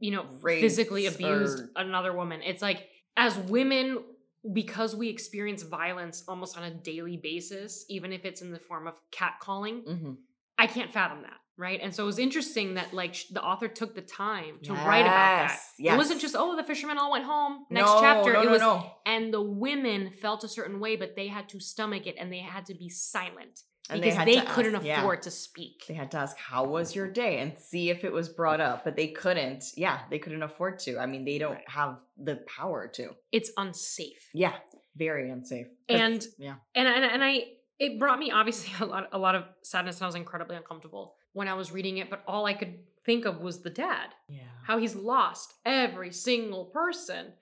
you 0.00 0.10
know 0.10 0.26
physically 0.42 1.06
abused 1.06 1.60
or- 1.60 1.70
another 1.76 2.12
woman. 2.12 2.40
It's 2.42 2.62
like 2.62 2.88
as 3.16 3.36
women 3.38 3.98
because 4.52 4.94
we 4.94 5.08
experience 5.08 5.62
violence 5.62 6.24
almost 6.28 6.56
on 6.56 6.62
a 6.64 6.70
daily 6.70 7.16
basis 7.16 7.84
even 7.88 8.12
if 8.12 8.24
it's 8.24 8.40
in 8.40 8.52
the 8.52 8.58
form 8.58 8.86
of 8.86 8.94
catcalling 9.10 9.84
hmm 9.84 10.12
i 10.56 10.66
can't 10.66 10.92
fathom 10.92 11.22
that 11.22 11.38
right? 11.58 11.80
And 11.82 11.92
so 11.92 12.04
it 12.04 12.06
was 12.06 12.20
interesting 12.20 12.74
that 12.74 12.94
like 12.94 13.14
sh- 13.14 13.24
the 13.32 13.42
author 13.42 13.66
took 13.66 13.94
the 13.96 14.00
time 14.00 14.60
to 14.62 14.72
write 14.72 15.00
about 15.00 15.48
that. 15.48 15.60
Yes, 15.76 15.94
it 15.94 15.96
wasn't 15.96 16.20
just 16.20 16.36
oh 16.38 16.54
the 16.56 16.62
fishermen 16.62 16.98
all 16.98 17.10
went 17.10 17.24
home. 17.24 17.66
Next 17.68 17.88
no, 17.88 18.00
chapter 18.00 18.32
No, 18.32 18.42
it 18.42 18.44
no, 18.44 18.50
was 18.52 18.60
no. 18.60 18.90
and 19.04 19.34
the 19.34 19.42
women 19.42 20.10
felt 20.10 20.44
a 20.44 20.48
certain 20.48 20.78
way 20.78 20.94
but 20.94 21.16
they 21.16 21.26
had 21.26 21.48
to 21.50 21.58
stomach 21.60 22.06
it 22.06 22.14
and 22.18 22.32
they 22.32 22.38
had 22.38 22.64
to 22.66 22.74
be 22.74 22.88
silent 22.88 23.62
And 23.90 24.00
because 24.02 24.16
had 24.16 24.28
they, 24.28 24.40
couldn't 24.42 24.74
ask- 24.76 24.84
yeah. 24.84 25.00
afford 25.00 25.22
to 25.22 25.30
speak 25.30 25.84
They 25.88 25.94
had 25.94 26.10
to 26.12 26.18
ask, 26.18 26.36
How 26.36 26.64
was 26.64 26.94
your 26.94 27.08
day? 27.08 27.38
and 27.38 27.56
see 27.58 27.90
if 27.90 28.04
it 28.04 28.12
was 28.12 28.28
brought 28.28 28.60
up, 28.60 28.84
but 28.84 28.96
they 28.96 29.08
couldn't. 29.08 29.64
Yeah, 29.76 30.00
they 30.10 30.18
couldn't 30.18 30.42
afford 30.42 30.78
to. 30.80 30.98
I 30.98 31.06
mean, 31.06 31.24
they 31.24 31.38
don't 31.38 31.54
Right. 31.54 31.68
have 31.70 31.98
the 32.16 32.36
power 32.46 32.88
to. 32.94 33.14
it's 33.32 33.50
unsafe 33.56 34.28
Yeah, 34.34 34.54
very 34.96 35.30
unsafe. 35.30 35.68
and 35.88 36.26
yeah, 36.38 36.56
and 36.74 36.86
and, 36.88 37.04
and 37.04 37.24
I 37.24 37.44
it 37.78 37.98
brought 38.00 38.18
me 38.18 38.30
obviously 38.32 38.72
a 38.80 38.86
lot 38.86 39.08
a 39.12 39.18
lot 39.18 39.34
of 39.34 39.44
sadness 39.62 39.96
and 39.98 40.02
I 40.04 40.06
was 40.06 40.14
incredibly 40.16 40.56
uncomfortable 40.56 41.14
when 41.32 41.46
I 41.48 41.54
was 41.54 41.70
reading 41.72 41.98
it 41.98 42.10
but 42.10 42.22
all 42.26 42.44
I 42.46 42.54
could 42.54 42.74
think 43.06 43.24
of 43.24 43.40
was 43.40 43.62
the 43.62 43.70
dad 43.70 44.08
yeah, 44.28 44.42
how 44.64 44.78
he's 44.78 44.96
lost 44.96 45.54
every 45.64 46.10
single 46.12 46.64
person 46.66 47.32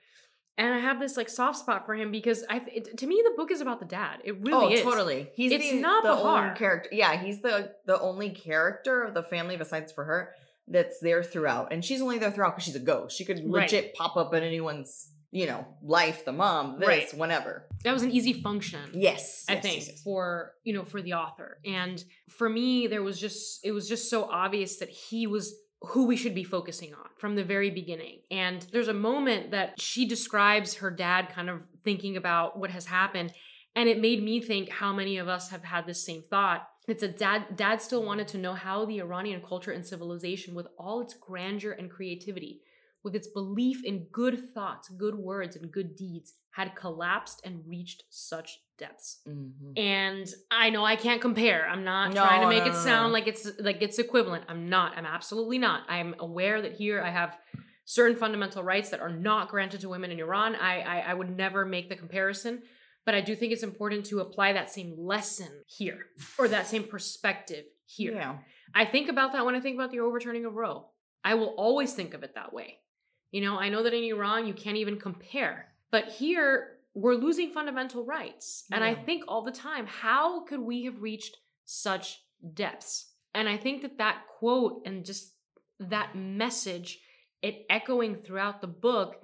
and 0.59 0.73
I 0.73 0.79
have 0.79 0.99
this 1.01 1.17
like 1.17 1.29
soft 1.29 1.59
spot 1.59 1.87
for 1.87 1.95
him 1.95 2.11
because 2.11 2.45
I 2.49 2.63
it, 2.67 2.99
to 2.99 3.07
me 3.07 3.23
the 3.25 3.35
book 3.37 3.51
is 3.51 3.61
about 3.61 3.79
the 3.81 3.87
dad 3.87 4.21
it 4.25 4.41
really 4.41 4.75
oh, 4.75 4.79
is 4.79 4.83
totally. 4.83 5.29
He's 5.35 5.53
It's 5.53 5.71
the, 5.71 5.81
not 5.81 6.03
the 6.03 6.11
Bahar. 6.11 6.45
only 6.45 6.59
character. 6.59 6.89
Yeah, 6.93 7.17
he's 7.17 7.41
the 7.41 7.73
the 7.87 8.01
only 8.01 8.31
character 8.31 9.03
of 9.03 9.15
the 9.15 9.23
family 9.23 9.57
besides 9.57 9.93
for 9.93 10.05
her 10.05 10.33
that's 10.69 10.99
there 11.01 11.23
throughout, 11.23 11.73
and 11.73 11.85
she's 11.85 12.01
only 12.03 12.19
there 12.19 12.31
throughout 12.31 12.55
because 12.57 12.65
she's 12.65 12.75
a 12.77 12.81
ghost. 12.81 13.17
She 13.17 13.25
could 13.25 13.39
Right. 13.39 13.63
legit 13.71 13.95
pop 13.95 14.17
up 14.17 14.35
in 14.35 14.43
anyone's 14.43 15.11
you 15.33 15.47
know, 15.47 15.67
life, 15.83 16.25
the 16.25 16.33
mom, 16.33 16.79
this, 16.79 16.89
Right. 16.89 17.15
whenever. 17.15 17.67
That 17.85 17.93
was 17.93 18.03
an 18.03 18.11
easy 18.11 18.33
function. 18.33 18.81
Yes. 18.95 19.45
I 19.49 19.55
yes, 19.55 19.63
think 19.63 19.87
yes. 19.87 20.03
for 20.03 20.53
you 20.65 20.73
know 20.73 20.85
for 20.85 21.03
the 21.03 21.13
author 21.15 21.59
and 21.65 22.03
for 22.31 22.49
me 22.49 22.87
there 22.87 23.03
was 23.03 23.21
just 23.21 23.65
it 23.65 23.73
was 23.73 23.89
just 23.89 24.09
so 24.09 24.25
obvious 24.25 24.77
that 24.79 24.89
he 24.89 25.27
was 25.27 25.55
who 25.83 26.07
we 26.07 26.17
should 26.17 26.35
be 26.35 26.45
focusing 26.45 26.95
on 26.95 27.07
from 27.19 27.37
the 27.37 27.45
very 27.45 27.71
beginning. 27.71 28.21
And 28.31 28.67
there's 28.73 28.89
a 28.89 28.95
moment 28.95 29.51
that 29.51 29.81
she 29.81 30.07
describes 30.07 30.75
her 30.75 30.91
dad 30.91 31.29
kind 31.31 31.51
of 31.51 31.63
thinking 31.85 32.17
about 32.17 32.59
what 32.59 32.71
has 32.71 32.87
happened 32.87 33.33
and 33.77 33.91
it 33.91 34.01
made 34.01 34.23
me 34.23 34.41
think 34.41 34.71
how 34.71 34.93
many 34.93 35.19
of 35.19 35.29
us 35.29 35.51
have 35.51 35.63
had 35.63 35.87
this 35.87 36.03
same 36.03 36.23
thought. 36.23 36.67
It's 36.89 37.03
a 37.03 37.09
dad 37.09 37.57
dad 37.57 37.83
still 37.83 38.03
wanted 38.03 38.27
to 38.29 38.39
know 38.39 38.55
how 38.55 38.87
the 38.87 39.01
iranian 39.01 39.43
culture 39.47 39.73
and 39.73 39.85
civilization 39.85 40.55
with 40.55 40.67
all 40.79 41.01
its 41.01 41.15
grandeur 41.15 41.73
and 41.73 41.91
creativity 41.91 42.63
with 43.07 43.15
its 43.15 43.29
belief 43.29 43.85
in 43.85 44.07
good 44.11 44.53
thoughts 44.53 44.89
good 45.05 45.15
words 45.15 45.55
and 45.57 45.71
good 45.71 45.95
deeds 45.97 46.35
had 46.51 46.75
collapsed 46.75 47.41
and 47.45 47.63
reached 47.67 48.03
such 48.11 48.59
depths 48.79 49.21
Mhm. 49.27 49.79
and 49.79 50.27
I 50.51 50.71
know 50.71 50.85
I 50.85 50.97
can't 50.97 51.21
compare. 51.23 51.67
I'm 51.69 51.85
not 51.85 52.13
No, 52.13 52.23
trying 52.25 52.43
to 52.43 52.49
make 52.49 52.65
no, 52.65 52.71
it 52.73 52.75
sound 52.75 53.09
no. 53.11 53.13
like 53.17 53.27
it's 53.29 53.45
like 53.61 53.81
it's 53.81 53.99
equivalent. 53.99 54.45
I'm 54.49 54.69
not. 54.69 54.99
I'm 54.99 55.07
absolutely 55.07 55.59
not. 55.59 55.85
I'm 55.89 56.15
aware 56.19 56.61
that 56.61 56.73
here 56.83 57.01
I 57.01 57.11
have 57.11 57.39
certain 57.85 58.17
fundamental 58.17 58.63
rights 58.65 58.91
that 58.91 59.01
are 59.01 59.15
not 59.31 59.49
granted 59.49 59.81
to 59.83 59.89
women 59.89 60.11
in 60.11 60.19
Iran. 60.19 60.57
I 60.57 60.75
I, 60.95 60.97
I 61.11 61.15
would 61.15 61.31
never 61.45 61.65
make 61.65 61.89
the 61.89 61.97
comparison, 61.97 62.55
but 63.07 63.15
I 63.15 63.21
do 63.21 63.37
think 63.37 63.53
it's 63.53 63.63
important 63.63 64.05
to 64.07 64.19
apply 64.21 64.53
that 64.55 64.69
same 64.79 64.91
lesson 64.99 65.53
here 65.79 66.01
or 66.39 66.49
that 66.49 66.67
same 66.67 66.85
perspective 66.85 67.65
here. 67.87 68.15
Yeah. 68.15 68.39
I 68.75 68.85
think 68.85 69.09
about 69.09 69.33
that 69.33 69.47
when 69.47 69.55
I 69.55 69.61
think 69.61 69.77
about 69.79 69.91
the 69.93 70.01
overturning 70.01 70.45
of 70.45 70.55
Roe. 70.55 70.91
I 71.25 71.35
will 71.35 71.55
always 71.67 71.93
think 71.95 72.15
of 72.15 72.23
it 72.25 72.35
that 72.35 72.53
way. 72.53 72.79
You 73.37 73.43
know, 73.43 73.59
I 73.59 73.69
know 73.69 73.83
that 73.83 73.93
in 73.93 74.03
Iran 74.05 74.47
you 74.47 74.55
can't 74.55 74.79
even 74.79 74.99
compare, 74.99 75.67
but 75.91 76.07
here 76.09 76.79
we're 76.95 77.17
losing 77.17 77.51
fundamental 77.53 78.03
rights. 78.03 78.65
And 78.73 78.83
I 78.83 78.95
think 78.95 79.25
all 79.29 79.43
the 79.43 79.53
time, 79.53 79.87
how 79.87 80.47
could 80.47 80.61
we 80.61 80.85
have 80.85 81.03
reached 81.03 81.37
such 81.67 82.23
depths? 82.55 83.13
And 83.35 83.47
I 83.47 83.59
think 83.59 83.83
that 83.83 83.99
that 83.99 84.23
quote 84.39 84.81
and 84.87 85.05
just 85.05 85.35
that 85.79 86.17
message, 86.17 86.99
it 87.43 87.67
echoing 87.69 88.23
throughout 88.23 88.63
the 88.63 88.69
book, 88.69 89.17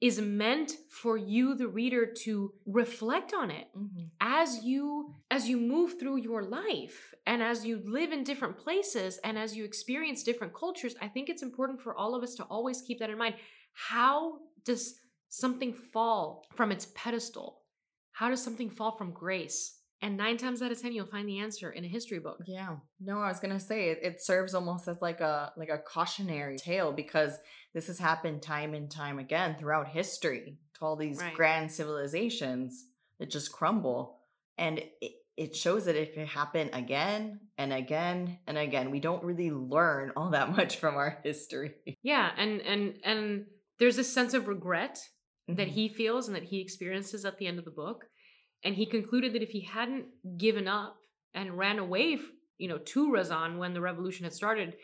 is 0.00 0.20
meant 0.20 0.72
for 0.90 1.16
you, 1.16 1.54
the 1.54 1.68
reader, 1.68 2.04
to 2.06 2.52
reflect 2.66 3.32
on 3.32 3.50
it. 3.50 3.68
Mhm. 3.76 4.10
as 4.20 4.64
you 4.64 5.14
as 5.30 5.48
you 5.48 5.56
move 5.58 5.98
through 5.98 6.16
your 6.16 6.42
life 6.42 7.14
and 7.26 7.42
as 7.42 7.64
you 7.66 7.78
live 7.84 8.12
in 8.12 8.24
different 8.24 8.56
places 8.58 9.18
and 9.18 9.38
as 9.38 9.56
you 9.56 9.64
experience 9.64 10.22
different 10.22 10.54
cultures 10.54 10.94
i 11.00 11.08
think 11.08 11.28
it's 11.28 11.42
important 11.42 11.80
for 11.80 11.94
all 11.96 12.14
of 12.14 12.22
us 12.22 12.34
to 12.34 12.44
always 12.44 12.80
keep 12.82 12.98
that 12.98 13.10
in 13.10 13.18
mind. 13.18 13.34
How 13.72 14.40
does 14.64 15.00
something 15.28 15.72
fall 15.74 16.46
from 16.54 16.70
its 16.72 16.86
pedestal? 16.94 17.62
How 18.12 18.28
does 18.30 18.42
something 18.42 18.70
fall 18.70 18.96
from 18.96 19.12
grace 19.12 19.73
and 20.04 20.16
nine 20.16 20.36
times 20.36 20.60
out 20.62 20.70
of 20.72 20.80
ten 20.80 20.92
you'll 20.92 21.06
find 21.16 21.28
the 21.28 21.38
answer 21.38 21.70
in 21.70 21.84
a 21.84 21.88
history 21.88 22.18
book 22.18 22.38
Yeah. 22.46 22.76
No, 23.00 23.18
I 23.20 23.28
was 23.28 23.40
gonna 23.40 23.58
say 23.60 23.90
it, 23.90 23.98
it 24.02 24.22
serves 24.22 24.54
almost 24.54 24.86
as 24.88 25.00
like 25.02 25.20
a 25.20 25.52
like 25.56 25.70
a 25.70 25.78
cautionary 25.78 26.56
tale 26.58 26.92
because 26.92 27.32
this 27.74 27.86
has 27.88 27.98
happened 27.98 28.42
time 28.42 28.74
and 28.74 28.90
time 28.90 29.18
again 29.18 29.56
throughout 29.58 29.88
history 29.88 30.58
to 30.74 30.84
all 30.84 30.96
these 30.96 31.18
Right. 31.20 31.34
grand 31.34 31.70
civilizations 31.72 32.86
that 33.18 33.30
just 33.30 33.52
crumble. 33.52 34.20
And 34.58 34.78
it, 35.00 35.12
it 35.36 35.56
shows 35.56 35.86
that 35.86 35.96
it 35.96 36.14
can 36.14 36.26
happen 36.26 36.70
again 36.72 37.40
and 37.58 37.72
again 37.72 38.38
and 38.46 38.56
again. 38.56 38.90
We 38.92 39.00
don't 39.00 39.24
really 39.24 39.50
learn 39.50 40.12
all 40.16 40.30
that 40.30 40.50
much 40.56 40.76
from 40.76 40.94
our 40.96 41.18
history. 41.24 41.72
yeah 42.02 42.30
and 42.36 42.60
and 42.62 42.98
and 43.04 43.46
there's 43.78 43.96
this 43.96 44.12
sense 44.12 44.34
of 44.34 44.46
regret 44.48 44.98
that 45.48 45.68
Mhm. 45.68 45.72
he 45.72 45.88
feels 45.88 46.28
and 46.28 46.36
that 46.36 46.44
he 46.44 46.60
experiences 46.60 47.24
at 47.24 47.38
the 47.38 47.46
end 47.46 47.58
of 47.58 47.64
the 47.64 47.70
book. 47.72 48.06
And 48.64 48.74
he 48.74 48.86
concluded 48.86 49.34
that 49.34 49.42
if 49.42 49.50
he 49.50 49.60
hadn't 49.60 50.06
given 50.38 50.66
up 50.66 50.96
and 51.34 51.58
ran 51.58 51.78
away, 51.78 52.18
you 52.58 52.68
know, 52.68 52.78
to 52.78 53.12
Razan 53.12 53.58
when 53.58 53.74
the 53.74 53.80
revolution 53.80 54.24
had 54.24 54.32
started, 54.32 54.76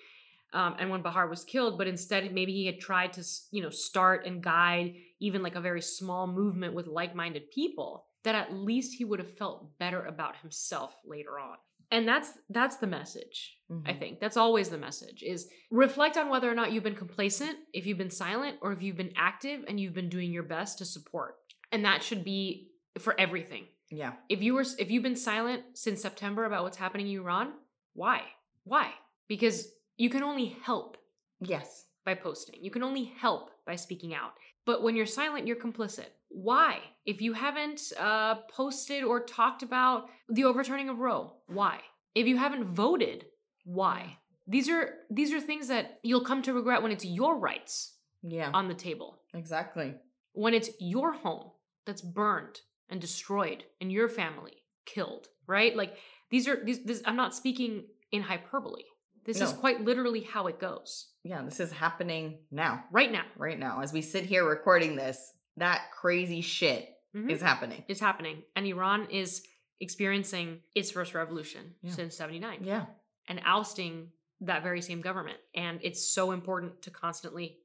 um, 0.53 0.75
and 0.79 0.91
when 0.91 1.03
Bahar 1.03 1.29
was 1.29 1.45
killed, 1.45 1.79
but 1.79 1.87
instead 1.87 2.33
maybe 2.35 2.53
he 2.53 2.67
had 2.67 2.81
tried 2.81 3.13
to, 3.15 3.25
you 3.53 3.63
know, 3.63 3.71
start 3.71 4.27
and 4.27 4.43
guide 4.43 4.95
even 5.21 5.43
like 5.43 5.55
a 5.55 5.61
very 5.61 5.81
small 5.81 6.27
movement 6.27 6.75
with 6.75 6.89
like-minded 6.89 7.51
people, 7.51 8.07
that 8.25 8.35
at 8.35 8.53
least 8.53 8.97
he 8.99 9.05
would 9.05 9.21
have 9.21 9.37
felt 9.39 9.79
better 9.79 10.05
about 10.05 10.37
himself 10.37 10.95
later 11.07 11.39
on. 11.39 11.57
And 11.93 12.07
that's 12.07 12.33
that's 12.51 12.77
the 12.77 12.87
message. 12.87 13.57
I 13.71 13.93
Mhm. 13.93 13.99
think 13.99 14.21
that's 14.21 14.37
always 14.37 14.69
the 14.69 14.79
message 14.79 15.23
is 15.23 15.51
reflect 15.71 16.17
on 16.17 16.29
whether 16.29 16.51
or 16.51 16.55
not 16.55 16.73
you've 16.73 16.85
been 16.85 16.95
complacent, 16.95 17.59
if 17.73 17.87
you've 17.87 17.99
been 17.99 18.11
silent, 18.11 18.59
or 18.61 18.73
if 18.73 18.83
you've 18.83 18.97
been 18.97 19.13
active 19.17 19.65
and 19.67 19.81
you've 19.81 19.95
been 19.95 20.09
doing 20.09 20.33
your 20.33 20.43
best 20.45 20.79
to 20.79 20.85
support. 20.85 21.37
And 21.73 21.85
that 21.85 22.03
should 22.03 22.25
be 22.25 22.70
for 22.99 23.19
everything. 23.19 23.65
Yeah. 23.91 24.13
If 24.29 24.43
you 24.43 24.55
were 24.55 24.65
if 24.79 24.91
you've 24.91 25.03
been 25.03 25.17
silent 25.17 25.63
since 25.75 26.01
September 26.03 26.45
about 26.45 26.63
what's 26.65 26.77
happening 26.77 27.09
in 27.09 27.21
Iran, 27.21 27.53
why? 27.95 28.23
Why? 28.65 28.91
Because 29.29 29.69
you 29.97 30.11
can 30.11 30.23
only 30.23 30.57
help 30.63 30.97
Yes. 31.41 31.87
by 32.05 32.15
posting. 32.15 32.63
You 32.63 32.71
can 32.71 32.83
only 32.83 33.05
help 33.05 33.51
by 33.67 33.77
speaking 33.77 34.15
out. 34.15 34.33
But 34.67 34.83
when 34.83 34.95
you're 34.95 35.07
silent, 35.07 35.47
you're 35.47 35.57
complicit. 35.57 36.07
Why? 36.29 36.81
If 37.05 37.21
you 37.21 37.33
haven't 37.33 37.81
uh, 37.99 38.37
posted 38.53 39.03
or 39.03 39.21
talked 39.25 39.63
about 39.63 40.09
the 40.29 40.45
overturning 40.45 40.89
of 40.89 40.99
Roe, 40.99 41.33
why? 41.47 41.81
If 42.15 42.27
you 42.27 42.37
haven't 42.37 42.65
voted, 42.75 43.27
why? 43.65 44.19
These 44.47 44.69
are 44.69 44.95
these 45.11 45.33
are 45.33 45.41
things 45.41 45.69
that 45.69 45.99
you'll 46.03 46.25
come 46.25 46.43
to 46.43 46.53
regret 46.55 46.83
when 46.83 46.93
it's 46.93 47.05
your 47.05 47.37
rights 47.39 47.97
Yeah. 48.23 48.51
on 48.55 48.69
the 48.69 48.75
table. 48.75 49.21
exactly. 49.35 49.95
When 50.33 50.55
it's 50.55 50.71
your 50.81 51.13
home 51.13 51.51
that's 51.87 52.03
burned 52.03 52.61
and 52.91 53.01
destroyed 53.01 53.65
and 53.81 53.91
your 53.93 54.09
family 54.09 54.63
killed, 54.87 55.29
right? 55.47 55.75
Like 55.77 55.97
these 56.31 56.49
are 56.49 56.63
these 56.65 56.85
this, 56.85 57.03
I'm 57.07 57.17
not 57.17 57.35
speaking 57.35 57.85
in 58.13 58.23
hyperbole. 58.23 58.83
This 59.25 59.41
is 59.41 59.53
quite 59.53 59.83
literally 59.85 60.23
how 60.23 60.47
it 60.49 60.59
goes 60.59 61.13
Yeah. 61.23 61.43
This 61.43 61.61
is 61.61 61.71
happening 61.71 62.39
now. 62.51 62.85
right 62.91 63.13
now. 63.13 63.25
Right 63.37 63.59
now. 63.59 63.81
As 63.81 63.93
we 63.93 64.03
sit 64.03 64.25
here 64.25 64.45
recording 64.49 64.97
this, 64.97 65.33
that 65.57 65.91
crazy 65.93 66.41
shit 66.41 66.89
Mhm. 67.15 67.31
is 67.31 67.41
happening. 67.41 67.85
It's 67.89 68.01
happening 68.01 68.43
and 68.57 68.67
Iran 68.67 69.09
is 69.11 69.47
experiencing 69.79 70.63
its 70.75 70.91
first 70.91 71.15
revolution 71.15 71.75
Yeah. 71.83 71.93
since 71.93 72.17
79 72.17 72.65
Yeah. 72.65 72.87
and 73.29 73.41
ousting 73.45 74.13
that 74.41 74.63
very 74.63 74.81
same 74.83 75.01
government 75.01 75.39
and 75.55 75.81
it's 75.83 76.03
so 76.13 76.31
important 76.33 76.83
to 76.83 76.91
constantly 76.91 77.59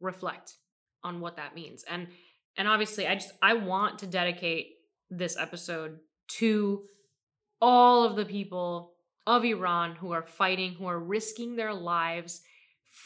reflect 0.00 0.56
on 1.04 1.20
what 1.20 1.36
that 1.36 1.54
means 1.54 1.82
and 1.84 2.08
and 2.56 2.68
obviously 2.68 3.06
I 3.06 3.14
just 3.14 3.32
I 3.42 3.54
want 3.54 3.98
to 4.00 4.06
dedicate 4.06 4.74
this 5.10 5.36
episode 5.36 5.98
to 6.38 6.82
all 7.60 8.04
of 8.04 8.16
the 8.16 8.24
people 8.24 8.92
of 9.26 9.44
Iran 9.44 9.94
who 9.94 10.12
are 10.12 10.22
fighting 10.22 10.74
who 10.74 10.86
are 10.86 10.98
risking 10.98 11.56
their 11.56 11.72
lives 11.74 12.42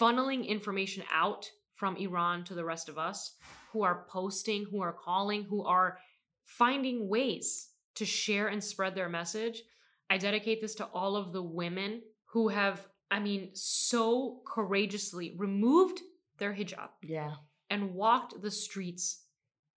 funneling 0.01 0.47
information 0.47 1.03
out 1.13 1.51
from 1.75 1.97
Iran 1.97 2.45
to 2.45 2.55
the 2.55 2.65
rest 2.65 2.89
of 2.89 2.99
us 2.99 3.35
who 3.73 3.83
are 3.83 4.07
posting 4.09 4.65
who 4.71 4.81
are 4.81 4.93
calling 4.93 5.45
who 5.45 5.65
are 5.65 5.99
finding 6.45 7.09
ways 7.09 7.69
to 7.97 8.05
share 8.05 8.49
and 8.49 8.63
spread 8.63 8.95
their 8.95 9.09
message. 9.09 9.63
I 10.09 10.19
dedicate 10.19 10.61
this 10.61 10.75
to 10.77 10.85
all 10.87 11.17
of 11.17 11.33
the 11.33 11.43
women 11.43 12.03
who 12.27 12.49
have, 12.49 12.87
I 13.11 13.19
mean, 13.19 13.51
so 13.55 14.41
courageously 14.47 15.35
removed 15.37 16.01
their 16.39 16.55
hijab 16.55 16.91
Yeah. 17.03 17.35
and 17.71 17.95
walked 17.95 18.41
the 18.41 18.51
streets 18.51 19.25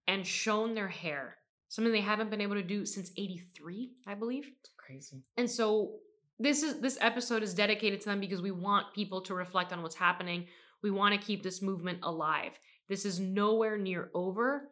and 0.09 0.27
shown 0.27 0.75
their 0.75 0.89
hair, 0.89 1.37
something 1.69 1.93
they 1.93 2.01
haven't 2.01 2.31
been 2.31 2.41
able 2.41 2.57
to 2.57 2.63
do 2.63 2.85
since 2.85 3.13
83, 3.17 3.93
I 4.07 4.15
believe. 4.15 4.51
Crazy. 4.77 5.23
And 5.37 5.49
so 5.49 5.99
this 6.39 6.63
is 6.63 6.81
this 6.81 6.99
episode 7.01 7.43
is 7.43 7.55
dedicated 7.55 8.01
to 8.01 8.07
them 8.07 8.21
because 8.21 8.43
we 8.43 8.51
want 8.51 8.95
people 8.95 9.21
to 9.23 9.35
reflect 9.35 9.73
on 9.73 9.83
what's 9.83 9.95
happening. 9.95 10.47
We 10.83 10.91
want 10.91 11.15
to 11.15 11.25
keep 11.25 11.43
this 11.43 11.63
movement 11.63 11.99
alive. 12.03 12.59
This 12.89 13.05
is 13.05 13.21
nowhere 13.21 13.77
near 13.77 14.11
over. 14.15 14.71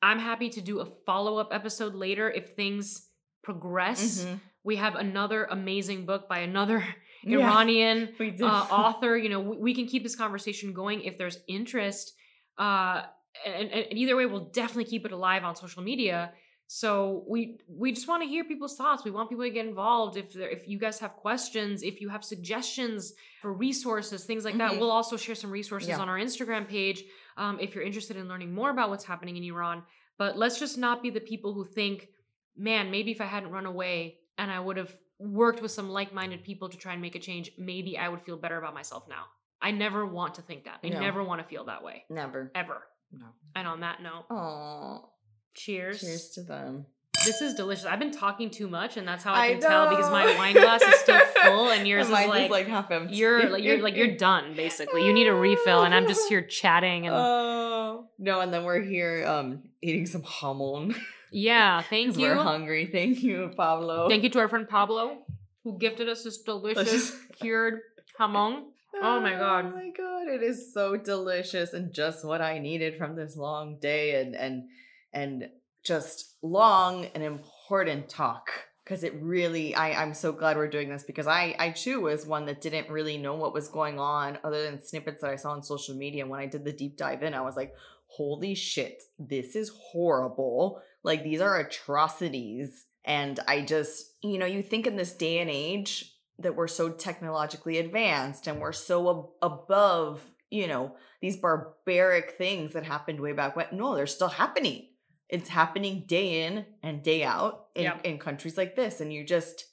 I'm 0.00 0.20
happy 0.20 0.48
to 0.50 0.60
do 0.60 0.80
a 0.80 0.86
follow-up 1.06 1.48
episode 1.52 1.94
later 1.94 2.30
if 2.30 2.50
things 2.50 3.08
progress. 3.42 4.24
Mhm. 4.24 4.40
We 4.62 4.76
have 4.76 4.94
another 4.94 5.44
amazing 5.44 6.06
book 6.06 6.28
by 6.28 6.38
another 6.40 6.84
Yeah, 7.24 7.38
Iranian 7.50 8.14
uh, 8.40 8.44
author. 8.70 9.16
You 9.16 9.28
know, 9.28 9.40
we, 9.40 9.56
we 9.56 9.74
can 9.74 9.86
keep 9.86 10.04
this 10.04 10.14
conversation 10.14 10.72
going 10.72 11.02
if 11.02 11.18
there's 11.18 11.38
interest. 11.48 12.14
Uh, 12.56 13.02
and, 13.46 13.70
and 13.70 13.86
either 13.92 14.16
way, 14.16 14.26
we'll 14.26 14.46
definitely 14.50 14.84
keep 14.84 15.04
it 15.06 15.12
alive 15.12 15.44
on 15.44 15.54
social 15.56 15.82
media. 15.82 16.32
So 16.70 17.24
we 17.26 17.58
we 17.66 17.92
just 17.92 18.06
want 18.08 18.22
to 18.22 18.28
hear 18.28 18.44
people's 18.44 18.76
thoughts. 18.76 19.02
We 19.02 19.10
want 19.10 19.30
people 19.30 19.44
to 19.44 19.50
get 19.50 19.64
involved. 19.66 20.18
If 20.18 20.36
if 20.36 20.68
you 20.68 20.78
guys 20.78 20.98
have 20.98 21.12
questions, 21.16 21.82
if 21.82 22.00
you 22.02 22.10
have 22.10 22.22
suggestions 22.22 23.14
for 23.40 23.52
resources, 23.54 24.24
things 24.24 24.44
like 24.44 24.58
that, 24.58 24.72
Mhm. 24.72 24.80
we'll 24.80 24.90
also 24.90 25.16
share 25.16 25.34
some 25.34 25.50
resources 25.50 25.88
Yeah. 25.88 25.98
on 25.98 26.08
our 26.10 26.18
Instagram 26.18 26.68
page. 26.68 27.04
Um, 27.38 27.58
if 27.58 27.74
you're 27.74 27.84
interested 27.84 28.16
in 28.18 28.28
learning 28.28 28.52
more 28.52 28.68
about 28.70 28.90
what's 28.90 29.04
happening 29.04 29.36
in 29.38 29.44
Iran, 29.44 29.82
but 30.18 30.36
let's 30.36 30.58
just 30.58 30.76
not 30.76 31.02
be 31.02 31.08
the 31.08 31.20
people 31.20 31.54
who 31.54 31.64
think, 31.64 32.08
man, 32.56 32.90
maybe 32.90 33.12
if 33.12 33.20
I 33.22 33.26
hadn't 33.26 33.50
run 33.50 33.64
away 33.64 34.18
and 34.36 34.50
I 34.50 34.60
would 34.60 34.76
have 34.76 34.94
worked 35.18 35.62
with 35.62 35.70
some 35.70 35.88
like-minded 35.88 36.44
people 36.44 36.68
to 36.68 36.76
try 36.76 36.92
and 36.92 37.00
make 37.00 37.14
a 37.14 37.18
change, 37.18 37.50
maybe 37.56 37.96
I 37.96 38.08
would 38.10 38.20
feel 38.22 38.36
better 38.36 38.58
about 38.58 38.74
myself 38.74 39.08
now. 39.08 39.24
I 39.62 39.70
never 39.70 40.04
want 40.04 40.34
to 40.34 40.42
think 40.42 40.64
that. 40.64 40.80
I 40.84 40.88
No. 40.90 41.00
never 41.00 41.24
want 41.24 41.40
to 41.42 41.48
feel 41.48 41.64
that 41.64 41.82
way 41.82 42.04
Never. 42.10 42.52
ever. 42.54 42.86
No. 43.12 43.26
And 43.54 43.66
on 43.66 43.80
that 43.80 44.02
note, 44.02 44.24
Oh, 44.30 45.08
cheers. 45.54 46.00
cheers 46.00 46.30
to 46.30 46.42
them. 46.42 46.86
This 47.24 47.40
is 47.40 47.54
delicious. 47.54 47.84
I've 47.84 47.98
been 47.98 48.12
talking 48.12 48.48
too 48.48 48.68
much, 48.68 48.96
and 48.96 49.06
that's 49.06 49.24
how 49.24 49.32
I 49.34 49.46
I 49.46 49.50
can 49.52 49.60
tell 49.60 49.88
because 49.90 50.08
my 50.10 50.36
wine 50.36 50.54
glass 50.54 50.80
is 50.82 50.94
still 51.00 51.18
full, 51.42 51.68
and 51.70 51.86
yours 51.88 52.06
is 52.06 52.12
like, 52.12 52.44
is 52.44 52.50
like 52.50 52.68
half 52.68 52.90
empty. 52.92 53.16
you're 53.16 53.50
like 53.50 53.64
you're 53.64 53.82
like 53.82 53.96
you're 53.96 54.16
done 54.16 54.54
basically. 54.54 55.04
You 55.04 55.12
need 55.12 55.26
a 55.26 55.34
refill, 55.34 55.82
and 55.82 55.92
I'm 55.94 56.06
just 56.06 56.28
here 56.28 56.42
chatting 56.60 57.06
and 57.06 57.16
Oh 57.16 58.06
no! 58.18 58.40
And 58.40 58.54
then 58.54 58.62
we're 58.64 58.80
here 58.80 59.26
um 59.26 59.64
eating 59.82 60.06
some 60.06 60.22
jamon 60.22 60.96
yeah. 61.32 61.82
thank 61.90 62.16
you. 62.16 62.28
we're 62.28 62.36
hungry. 62.36 62.86
Thank 62.86 63.22
you, 63.22 63.50
Pablo. 63.56 64.08
Thank 64.08 64.22
you 64.22 64.30
to 64.30 64.38
our 64.38 64.48
friend 64.48 64.68
Pablo 64.68 65.18
who 65.64 65.76
gifted 65.76 66.08
us 66.08 66.22
this 66.22 66.38
delicious 66.42 66.84
Delicious. 66.88 67.16
cured 67.40 67.80
jamon. 68.18 68.62
Oh 69.00 69.20
my 69.20 69.32
God. 69.32 69.66
Oh 69.66 69.76
my 69.76 69.90
god! 69.90 70.28
It 70.28 70.42
is 70.42 70.72
so 70.72 70.96
delicious 70.96 71.72
and 71.72 71.92
just 71.92 72.24
what 72.24 72.40
I 72.40 72.58
needed 72.58 72.96
from 72.96 73.16
this 73.16 73.36
long 73.36 73.78
day 73.78 74.20
and 74.20 74.34
and 74.34 74.64
and 75.12 75.50
just 75.82 76.34
long 76.42 77.06
and 77.14 77.22
important 77.22 78.08
talk 78.08 78.50
because 78.84 79.04
it 79.04 79.14
really 79.20 79.74
I 79.74 80.02
I'm 80.02 80.14
so 80.14 80.32
glad 80.32 80.56
we're 80.56 80.68
doing 80.68 80.88
this 80.88 81.04
because 81.04 81.26
I 81.26 81.54
I 81.58 81.70
too 81.70 82.00
was 82.00 82.26
one 82.26 82.46
that 82.46 82.60
didn't 82.60 82.90
really 82.90 83.18
know 83.18 83.34
what 83.34 83.54
was 83.54 83.68
going 83.68 83.98
on 83.98 84.38
other 84.42 84.62
than 84.62 84.82
snippets 84.82 85.20
that 85.20 85.30
I 85.30 85.36
saw 85.36 85.52
on 85.52 85.62
social 85.62 85.94
media. 85.94 86.22
And 86.22 86.30
when 86.30 86.40
I 86.40 86.46
did 86.46 86.64
the 86.64 86.72
deep 86.72 86.96
dive 86.96 87.22
in, 87.22 87.34
I 87.34 87.42
was 87.42 87.56
like, 87.56 87.74
holy 88.06 88.54
shit, 88.54 89.02
this 89.18 89.54
is 89.54 89.70
horrible. 89.70 90.82
Like 91.02 91.22
these 91.22 91.40
are 91.40 91.58
atrocities. 91.58 92.86
And 93.04 93.38
I 93.46 93.62
just, 93.62 94.12
you 94.22 94.38
know, 94.38 94.46
you 94.46 94.62
think 94.62 94.86
in 94.86 94.96
this 94.96 95.12
day 95.12 95.38
and 95.38 95.48
age 95.48 96.14
that 96.38 96.54
we're 96.56 96.68
so 96.68 96.88
technologically 96.90 97.78
advanced 97.78 98.46
and 98.46 98.60
we're 98.60 98.72
so 98.72 99.10
ab- 99.42 99.52
above, 99.52 100.22
you 100.50 100.66
know, 100.66 100.94
these 101.20 101.36
barbaric 101.36 102.32
things 102.38 102.72
that 102.72 102.84
happened 102.84 103.20
way 103.20 103.32
back 103.32 103.56
when. 103.56 103.66
No, 103.72 103.94
they're 103.94 104.06
still 104.06 104.28
happening. 104.28 104.86
It's 105.28 105.48
happening 105.48 106.04
day 106.06 106.46
in 106.46 106.64
and 106.82 107.02
day 107.02 107.22
out 107.24 107.66
in, 107.74 107.84
Yep. 107.84 108.00
in 108.04 108.18
countries 108.18 108.56
like 108.56 108.76
this. 108.76 109.00
And 109.00 109.12
you 109.12 109.24
just, 109.24 109.64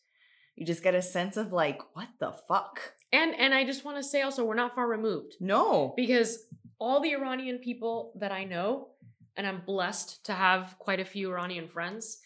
you 0.55 0.65
just 0.65 0.83
get 0.83 0.95
a 0.95 1.01
sense 1.01 1.37
of 1.37 1.53
like, 1.53 1.81
what 1.95 2.09
the 2.19 2.31
fuck? 2.47 2.79
And 3.13 3.35
and 3.35 3.53
I 3.53 3.63
just 3.63 3.85
want 3.85 3.97
to 3.97 4.03
say 4.03 4.21
also 4.23 4.43
we're 4.43 4.55
not 4.55 4.75
far 4.75 4.87
removed 4.87 5.35
No. 5.39 5.93
because 5.95 6.39
all 6.79 6.99
the 6.99 7.13
Iranian 7.13 7.59
people 7.59 8.11
that 8.19 8.31
I 8.31 8.43
know, 8.43 8.89
and 9.37 9.45
I'm 9.47 9.61
blessed 9.65 10.25
to 10.25 10.33
have 10.33 10.75
quite 10.79 10.99
a 10.99 11.05
few 11.05 11.29
Iranian 11.31 11.69
friends, 11.69 12.19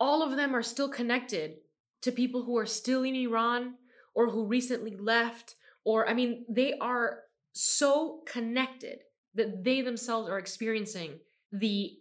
all 0.00 0.22
of 0.22 0.36
them 0.36 0.56
are 0.56 0.62
still 0.62 0.88
connected 0.88 1.58
to 2.04 2.12
people 2.12 2.44
who 2.44 2.56
are 2.56 2.66
still 2.66 3.02
in 3.02 3.14
Iran 3.14 3.74
or 4.14 4.30
who 4.30 4.46
recently 4.46 4.94
left. 4.96 5.56
Or, 5.84 6.08
I 6.08 6.14
mean, 6.14 6.44
they 6.48 6.74
are 6.78 7.20
so 7.52 8.20
connected 8.26 9.00
that 9.34 9.64
they 9.64 9.80
themselves 9.80 10.28
are 10.28 10.38
experiencing 10.38 11.18
the 11.50 11.98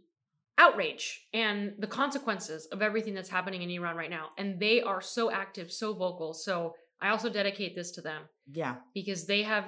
outrage 0.58 1.28
and 1.34 1.74
the 1.80 1.88
consequences 1.88 2.66
of 2.68 2.82
everything 2.82 3.14
that's 3.14 3.30
happening 3.30 3.62
in 3.62 3.70
Iran 3.70 3.96
right 3.96 4.10
now. 4.10 4.30
And 4.38 4.60
they 4.60 4.82
are 4.82 5.02
so 5.02 5.32
active, 5.32 5.72
so 5.72 5.94
vocal. 5.94 6.34
So 6.34 6.76
I 7.02 7.10
also 7.10 7.30
dedicate 7.30 7.76
this 7.76 7.92
to 7.92 8.02
them 8.02 8.24
Yeah. 8.52 8.76
because 8.94 9.26
they 9.26 9.42
have 9.44 9.66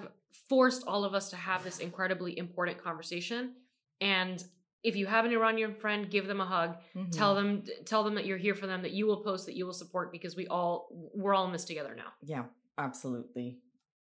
forced 0.50 0.84
all 0.86 1.04
of 1.06 1.14
us 1.14 1.30
to 1.30 1.38
have 1.38 1.64
this 1.64 1.80
incredibly 1.80 2.38
important 2.38 2.78
conversation. 2.78 3.56
And 4.02 4.44
if 4.86 4.96
you 4.96 5.06
have 5.08 5.26
an 5.26 5.32
Iranian 5.32 5.74
friend, 5.74 6.10
give 6.10 6.28
them 6.28 6.40
a 6.40 6.46
hug. 6.46 6.78
Tell 7.12 7.34
Mhm. 7.34 7.38
them 7.38 7.64
tell 7.86 8.04
them 8.04 8.16
that 8.16 8.26
you're 8.26 8.38
here 8.48 8.56
for 8.56 8.68
them, 8.68 8.82
that 8.84 8.92
you 8.92 9.06
will 9.08 9.22
post, 9.30 9.46
that 9.48 9.56
you 9.56 9.66
will 9.66 9.74
support 9.84 10.12
because 10.12 10.36
we 10.36 10.46
all 10.48 10.88
we're 11.14 11.34
all 11.36 11.46
in 11.46 11.52
this 11.52 11.66
together 11.66 11.94
now. 11.96 12.12
Yeah, 12.24 12.46
absolutely. 12.78 13.60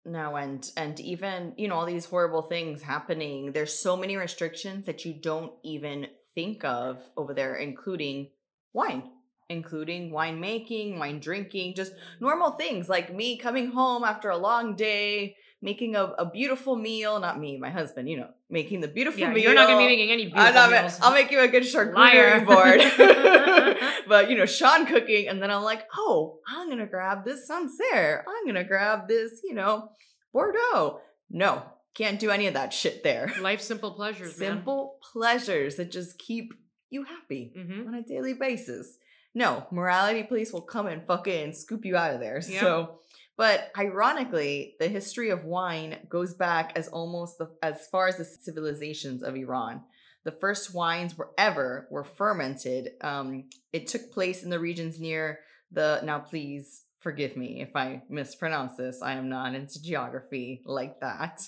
No, 0.04 0.36
and 0.36 0.62
and 0.76 0.98
even 1.00 1.54
you 1.58 1.68
know 1.68 1.74
all 1.76 1.86
these 1.86 2.06
horrible 2.06 2.42
things 2.42 2.82
happening. 2.82 3.52
There's 3.52 3.74
so 3.78 3.96
many 3.96 4.16
restrictions 4.16 4.86
that 4.86 5.04
you 5.04 5.12
don't 5.12 5.52
even 5.62 6.08
think 6.34 6.64
of 6.64 7.02
over 7.16 7.34
there, 7.34 7.56
including 7.56 8.30
wine, 8.72 9.02
including 9.50 10.10
wine 10.10 10.40
making, 10.40 10.98
wine 10.98 11.20
drinking, 11.20 11.74
just 11.74 11.92
normal 12.20 12.52
things 12.52 12.88
like 12.88 13.14
me 13.14 13.36
coming 13.36 13.68
home 13.72 14.04
after 14.04 14.30
a 14.30 14.36
long 14.38 14.74
day, 14.76 15.36
making 15.60 15.96
a, 15.96 16.04
a 16.04 16.30
beautiful 16.30 16.76
meal. 16.76 17.20
Not 17.20 17.38
me, 17.38 17.58
my 17.58 17.70
husband. 17.70 18.08
You 18.08 18.18
know, 18.20 18.30
making 18.50 18.80
the 18.80 18.88
beautiful 18.88 19.20
Yeah, 19.20 19.30
meal. 19.30 19.38
you're 19.44 19.54
not 19.54 19.68
gonna 19.68 19.78
be 19.78 19.86
making 19.86 20.10
any 20.10 20.24
beautiful 20.26 20.46
I'm 20.46 20.54
not, 20.54 20.70
meals. 20.70 20.98
I'll 21.00 21.12
make 21.14 21.30
you 21.30 21.40
a 21.40 21.48
good 21.48 21.62
charcuterie 21.62 21.94
Liar. 21.94 22.44
board. 22.44 23.76
but 24.08 24.30
you 24.30 24.36
know, 24.36 24.46
Sean 24.46 24.86
cooking, 24.86 25.28
and 25.28 25.40
then 25.42 25.50
I'm 25.50 25.62
like, 25.62 25.84
oh, 25.96 26.38
I'm 26.48 26.68
gonna 26.68 26.86
grab 26.86 27.24
this 27.24 27.46
Sancerre. 27.46 28.24
I'm 28.28 28.46
gonna 28.46 28.64
grab 28.64 29.08
this, 29.08 29.40
you 29.44 29.54
know, 29.54 29.90
Bordeaux. 30.32 31.00
No, 31.30 31.62
can't 31.94 32.18
do 32.18 32.30
any 32.30 32.46
of 32.46 32.54
that 32.54 32.72
shit 32.72 33.02
there. 33.04 33.32
Life 33.40 33.60
simple 33.60 33.92
pleasures, 33.92 34.34
Simple 34.36 34.98
pleasures 35.12 35.76
that 35.76 35.90
just 35.90 36.18
keep 36.18 36.52
you 36.90 37.04
happy 37.04 37.52
man. 37.54 37.66
hmm 37.66 37.88
on 37.88 37.94
a 37.94 38.02
daily 38.02 38.34
basis. 38.34 38.96
No, 39.32 39.64
morality 39.70 40.24
police 40.24 40.52
will 40.52 40.62
come 40.62 40.88
and 40.88 41.06
fucking 41.06 41.52
scoop 41.52 41.84
you 41.84 41.96
out 41.96 42.14
of 42.14 42.20
there. 42.20 42.40
So, 42.42 42.98
but 43.40 43.72
ironically, 43.78 44.74
the 44.78 44.88
history 44.88 45.30
of 45.30 45.46
wine 45.46 45.96
goes 46.10 46.34
back 46.34 46.74
as 46.76 46.88
almost 46.88 47.38
the, 47.38 47.48
as 47.62 47.86
far 47.86 48.06
as 48.06 48.18
the 48.18 48.24
civilizations 48.26 49.22
of 49.22 49.34
Iran. 49.34 49.80
The 50.24 50.32
first 50.32 50.74
wines 50.74 51.16
were 51.16 51.30
ever 51.38 51.88
were 51.90 52.04
fermented. 52.04 52.90
Um, 53.00 53.44
it 53.72 53.86
took 53.86 54.12
place 54.12 54.42
in 54.42 54.50
the 54.50 54.58
regions 54.58 55.00
near 55.00 55.38
the. 55.72 56.02
Now, 56.04 56.18
please 56.18 56.82
forgive 56.98 57.34
me 57.34 57.62
if 57.62 57.74
I 57.74 58.02
mispronounce 58.10 58.76
this. 58.76 59.00
I 59.00 59.14
am 59.14 59.30
not 59.30 59.54
into 59.54 59.82
geography 59.82 60.60
like 60.66 61.00
that. 61.00 61.40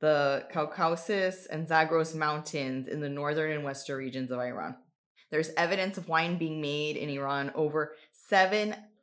The 0.00 0.44
Caucasus 0.52 1.46
and 1.46 1.66
Zagros 1.66 2.14
mountains 2.14 2.86
in 2.86 3.00
the 3.00 3.08
northern 3.08 3.52
and 3.52 3.64
western 3.64 3.96
regions 3.96 4.30
of 4.30 4.40
Iran. 4.40 4.76
There's 5.30 5.52
evidence 5.56 5.96
of 5.96 6.06
wine 6.06 6.36
being 6.36 6.60
made 6.60 6.98
in 6.98 7.08
Iran 7.08 7.50
over 7.54 7.94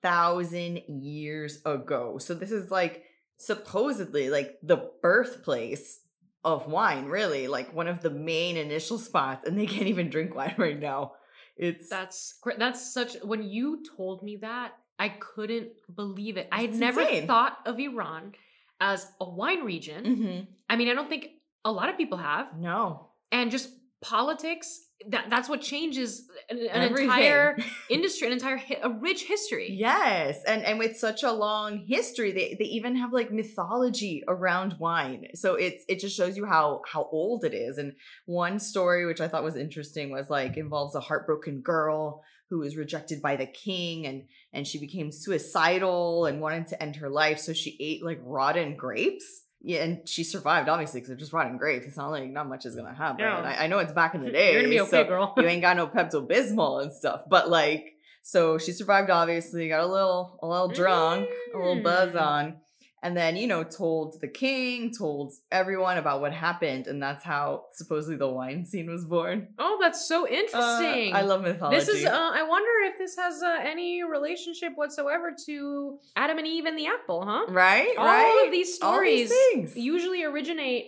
7,000 0.01 0.81
years 0.87 1.59
ago. 1.65 2.17
So 2.17 2.33
this 2.33 2.51
is 2.51 2.71
like 2.71 3.03
supposedly 3.37 4.29
like 4.29 4.57
the 4.63 4.89
birthplace 5.01 5.99
of 6.43 6.67
wine, 6.67 7.05
really, 7.05 7.47
like 7.47 7.73
one 7.73 7.87
of 7.87 8.01
the 8.01 8.09
main 8.09 8.57
initial 8.57 8.97
spots, 8.97 9.47
and 9.47 9.57
they 9.57 9.65
can't 9.65 9.87
even 9.87 10.09
drink 10.09 10.35
wine 10.35 10.55
right 10.57 10.79
now. 10.79 11.13
It's 11.57 11.89
That's 11.89 12.39
that's 12.57 12.93
such. 12.93 13.15
When 13.23 13.43
you 13.43 13.83
told 13.97 14.21
me 14.23 14.37
that, 14.37 14.73
I 14.99 15.09
couldn't 15.09 15.69
believe 15.93 16.37
it. 16.37 16.47
I 16.51 16.61
had 16.61 16.75
never 16.75 17.01
insane. 17.01 17.27
thought 17.27 17.57
of 17.65 17.79
Iran 17.79 18.33
as 18.79 19.07
a 19.19 19.27
wine 19.27 19.63
region. 19.63 20.05
Mhm. 20.05 20.47
I 20.69 20.75
mean, 20.75 20.87
I 20.89 20.93
don't 20.93 21.09
think 21.09 21.29
a 21.65 21.71
lot 21.71 21.89
of 21.89 21.97
people 21.97 22.17
have. 22.17 22.55
no 22.57 23.09
and 23.29 23.51
just 23.51 23.69
politics 24.01 24.85
that 25.09 25.29
that's 25.29 25.47
what 25.47 25.61
changes 25.61 26.27
an, 26.49 26.59
an 26.71 26.97
entire 26.97 27.57
industry 27.89 28.27
an 28.27 28.33
entire 28.33 28.57
hi- 28.57 28.79
a 28.81 28.89
rich 28.89 29.23
history 29.23 29.77
Yes, 29.77 30.39
and 30.47 30.63
and 30.63 30.79
with 30.79 30.97
such 30.97 31.23
a 31.23 31.31
long 31.31 31.85
history, 31.85 32.31
they 32.31 32.55
they 32.59 32.65
even 32.65 32.95
have 32.95 33.13
like 33.13 33.31
mythology 33.31 34.23
around 34.27 34.75
wine. 34.79 35.27
So 35.35 35.55
it's 35.55 35.83
it 35.87 35.99
just 35.99 36.15
shows 36.15 36.35
you 36.35 36.45
how 36.45 36.81
how 36.91 37.07
old 37.11 37.43
it 37.45 37.53
is. 37.53 37.77
And 37.77 37.93
one 38.25 38.59
story 38.59 39.05
which 39.05 39.21
I 39.21 39.27
thought 39.27 39.43
was 39.43 39.55
interesting 39.55 40.11
was 40.11 40.29
like 40.29 40.57
involves 40.57 40.95
a 40.95 40.99
heartbroken 40.99 41.61
girl 41.61 42.23
who 42.49 42.59
was 42.59 42.77
rejected 42.77 43.21
by 43.21 43.35
the 43.35 43.45
king 43.45 44.07
and 44.07 44.23
and 44.53 44.65
she 44.65 44.79
became 44.79 45.11
suicidal 45.11 46.25
and 46.25 46.41
wanted 46.41 46.67
to 46.67 46.81
end 46.81 46.95
her 46.97 47.09
life, 47.09 47.39
so 47.39 47.53
she 47.53 47.77
ate 47.79 48.03
like 48.03 48.19
rotten 48.23 48.75
grapes. 48.75 49.43
Yeah, 49.61 49.83
and 49.83 50.07
she 50.07 50.23
survived 50.23 50.69
obviously 50.69 50.99
because 50.99 51.09
they're 51.09 51.17
just 51.17 51.33
rotting 51.33 51.57
grapes. 51.57 51.85
It's 51.87 51.97
not 51.97 52.09
like 52.11 52.29
not 52.29 52.47
much 52.47 52.65
is 52.65 52.75
gonna 52.75 52.93
happen. 52.93 53.25
No. 53.25 53.31
I, 53.31 53.63
I 53.63 53.67
know 53.67 53.79
it's 53.79 53.91
back 53.91 54.13
in 54.15 54.23
the 54.23 54.31
day. 54.31 54.51
you're 54.53 54.61
gonna 54.61 54.69
be 54.69 54.79
okay 54.81 54.89
so- 54.89 55.03
girl 55.05 55.33
you 55.37 55.43
ain't 55.43 55.61
got 55.61 55.75
no 55.77 55.87
Pepto 55.87 56.27
Bismol 56.27 56.83
and 56.83 56.91
stuff. 56.93 57.23
But 57.27 57.49
like, 57.49 57.93
so 58.21 58.57
she 58.57 58.71
survived. 58.71 59.09
Obviously, 59.09 59.67
got 59.69 59.81
a 59.81 59.87
little, 59.87 60.37
a 60.43 60.47
little 60.47 60.67
drunk, 60.67 61.27
a 61.53 61.57
little 61.57 61.81
buzz 61.81 62.13
Mm. 62.13 62.21
on, 62.21 62.55
and 63.03 63.15
then 63.15 63.37
you 63.37 63.47
know 63.47 63.63
told 63.63 64.19
the 64.21 64.27
king, 64.27 64.91
told 64.97 65.33
everyone 65.51 65.97
about 65.97 66.19
what 66.21 66.33
happened, 66.33 66.87
and 66.87 67.01
that's 67.01 67.23
how 67.23 67.65
supposedly 67.73 68.17
the 68.17 68.27
wine 68.27 68.65
scene 68.65 68.89
was 68.89 69.05
born. 69.05 69.49
oh 69.59 69.77
that's 69.81 70.07
so 70.07 70.25
Uh, 70.25 70.29
interesting 70.29 71.15
I 71.15 71.21
love 71.21 71.41
mythology. 71.41 71.77
this 71.79 71.87
is 71.89 72.05
uh, 72.05 72.31
i 72.33 72.43
wonder 72.43 72.71
if 72.89 72.97
this 72.97 73.15
has 73.17 73.41
uh, 73.43 73.57
any 73.73 74.03
relationship 74.03 74.71
whatsoever 74.75 75.33
to 75.45 75.99
adam 76.15 76.37
and 76.39 76.47
eve 76.47 76.65
and 76.65 76.77
the 76.77 76.87
apple 76.87 77.23
huh 77.25 77.45
right, 77.49 77.93
all 77.97 78.05
right. 78.05 78.43
of 78.45 78.51
these 78.51 78.73
stories 78.75 79.29
these 79.29 79.75
usually 79.77 80.23
originate 80.23 80.85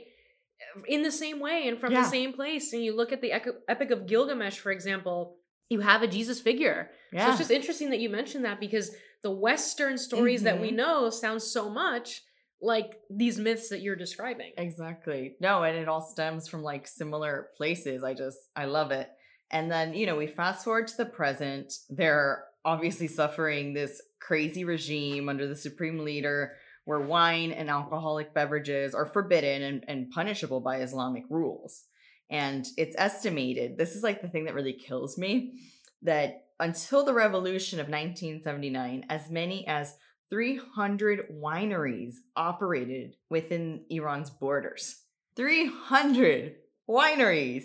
in 0.87 1.01
the 1.03 1.11
same 1.11 1.39
way 1.39 1.67
and 1.67 1.79
from 1.79 1.91
Yeah. 1.91 2.03
the 2.03 2.09
same 2.09 2.33
place 2.33 2.73
and 2.73 2.83
you 2.83 2.95
look 2.95 3.11
at 3.11 3.21
the 3.21 3.31
epic 3.73 3.91
of 3.91 4.05
gilgamesh 4.07 4.57
for 4.59 4.71
example 4.71 5.37
you 5.69 5.79
have 5.81 6.01
a 6.01 6.07
jesus 6.07 6.39
figure 6.41 6.89
So 7.11 7.17
yeah, 7.17 7.29
it's 7.29 7.37
just 7.39 7.51
interesting 7.51 7.89
that 7.91 7.99
you 7.99 8.09
mentioned 8.09 8.43
that 8.45 8.59
because 8.59 8.91
the 9.21 9.31
Western 9.31 9.97
stories 9.97 10.43
that 10.43 10.61
we 10.61 10.71
Mhm. 10.71 10.75
know 10.75 11.09
sound 11.09 11.41
so 11.41 11.69
much 11.69 12.23
like 12.61 12.99
these 13.09 13.39
myths 13.39 13.69
that 13.69 13.81
you're 13.81 13.95
describing. 13.95 14.51
Exactly. 14.57 15.35
No, 15.39 15.63
and 15.63 15.77
it 15.77 15.87
all 15.87 16.01
stems 16.01 16.47
from 16.47 16.61
like 16.63 16.87
similar 16.87 17.49
places. 17.55 18.03
I 18.03 18.13
just 18.13 18.37
I 18.55 18.65
love 18.65 18.91
it. 18.91 19.09
And 19.51 19.71
then, 19.71 19.93
you 19.93 20.05
know, 20.05 20.17
we 20.17 20.27
fast 20.27 20.63
forward 20.63 20.87
to 20.89 20.97
the 20.97 21.05
present. 21.05 21.73
They're 21.89 22.45
obviously 22.65 23.07
suffering 23.07 23.73
this 23.73 24.01
crazy 24.19 24.63
regime 24.65 25.29
under 25.29 25.47
the 25.47 25.55
supreme 25.55 25.99
leader 25.99 26.55
where 26.85 26.99
wine 26.99 27.51
and 27.51 27.69
alcoholic 27.69 28.33
beverages 28.33 28.93
are 28.93 29.05
forbidden 29.05 29.61
and, 29.63 29.85
and 29.87 30.09
punishable 30.11 30.59
by 30.59 30.81
Islamic 30.81 31.23
rules. 31.29 31.85
And 32.29 32.67
it's 32.77 32.95
estimated, 32.97 33.77
this 33.77 33.95
is 33.95 34.03
like 34.03 34.21
the 34.21 34.27
thing 34.27 34.45
that 34.45 34.53
really 34.53 34.73
kills 34.73 35.17
me, 35.17 35.59
that 36.01 36.45
until 36.59 37.05
the 37.05 37.13
revolution 37.13 37.79
of 37.79 37.87
1979, 37.87 39.05
as 39.09 39.29
many 39.29 39.65
as 39.67 39.95
300 40.29 41.29
wineries 41.31 42.15
operated 42.35 43.15
within 43.29 43.85
Iran's 43.89 44.29
borders. 44.29 45.03
300 45.35 46.55
wineries 46.87 47.63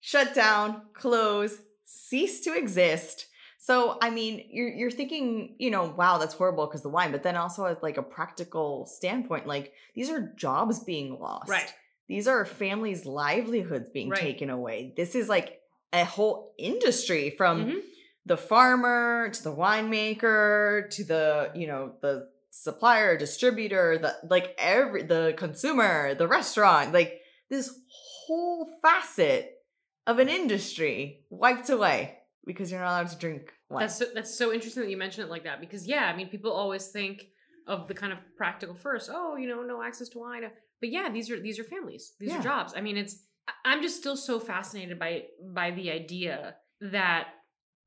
shut 0.00 0.34
down, 0.34 0.82
close, 0.92 1.58
cease 1.84 2.40
to 2.42 2.54
exist. 2.54 3.26
So, 3.60 3.98
I 4.00 4.10
mean, 4.10 4.48
you're 4.50 4.68
you're 4.68 4.90
thinking, 4.90 5.56
you 5.58 5.70
know, 5.70 5.94
wow, 5.96 6.18
that's 6.18 6.34
horrible 6.34 6.66
because 6.66 6.82
the 6.82 6.88
wine, 6.88 7.12
but 7.12 7.22
then 7.22 7.36
also 7.36 7.66
at 7.66 7.82
like 7.82 7.96
a 7.98 8.02
practical 8.02 8.86
standpoint, 8.86 9.46
like 9.46 9.72
these 9.94 10.10
are 10.10 10.32
jobs 10.36 10.80
being 10.80 11.18
lost. 11.18 11.48
Right. 11.50 11.72
These 12.08 12.28
are 12.28 12.44
families' 12.44 13.04
livelihoods 13.04 13.90
being 13.90 14.10
Right. 14.10 14.20
taken 14.20 14.48
away. 14.48 14.94
This 14.96 15.14
is 15.14 15.28
like 15.28 15.60
a 15.92 16.04
whole 16.04 16.54
industry 16.58 17.30
from 17.30 17.66
Mhm. 17.66 17.80
the 18.26 18.36
farmer 18.36 19.30
to 19.30 19.42
the 19.42 19.54
winemaker 19.54 20.88
to 20.90 21.04
the 21.04 21.50
you 21.54 21.66
know 21.66 21.94
the 22.02 22.28
supplier 22.50 23.16
distributor 23.16 23.98
the 23.98 24.14
like 24.28 24.54
every 24.58 25.02
the 25.02 25.34
consumer 25.36 26.14
the 26.14 26.26
restaurant 26.26 26.92
like 26.92 27.20
this 27.50 27.70
whole 28.26 28.68
facet 28.82 29.54
of 30.06 30.18
an 30.18 30.28
industry 30.28 31.24
wiped 31.30 31.70
away 31.70 32.18
because 32.44 32.70
you're 32.70 32.80
not 32.80 32.88
allowed 33.00 33.08
to 33.10 33.16
drink 33.18 33.52
wine 33.70 33.82
That's 33.82 33.96
so, 33.96 34.06
that's 34.14 34.36
so 34.36 34.52
interesting 34.52 34.82
that 34.82 34.90
you 34.90 34.96
mention 34.96 35.22
it 35.24 35.30
like 35.30 35.44
that 35.44 35.60
because 35.60 35.86
yeah, 35.86 36.04
I 36.12 36.16
mean 36.16 36.28
people 36.28 36.50
always 36.52 36.88
think 36.88 37.24
of 37.66 37.86
the 37.88 37.94
kind 37.94 38.12
of 38.12 38.18
practical 38.36 38.74
first. 38.74 39.10
Oh, 39.12 39.36
you 39.36 39.46
know, 39.46 39.62
no 39.62 39.82
access 39.82 40.08
to 40.10 40.18
wine. 40.18 40.42
But 40.80 40.88
yeah, 40.90 41.10
these 41.12 41.30
are 41.30 41.38
these 41.38 41.58
are 41.58 41.64
families. 41.64 42.14
These 42.18 42.30
Yeah. 42.30 42.40
are 42.40 42.42
jobs. 42.42 42.72
I 42.74 42.80
mean, 42.80 42.96
it's 42.96 43.22
I'm 43.64 43.82
just 43.82 43.96
still 43.96 44.16
so 44.16 44.40
fascinated 44.40 44.98
by 44.98 45.24
by 45.54 45.70
the 45.70 45.90
idea 45.90 46.56
that 46.80 47.28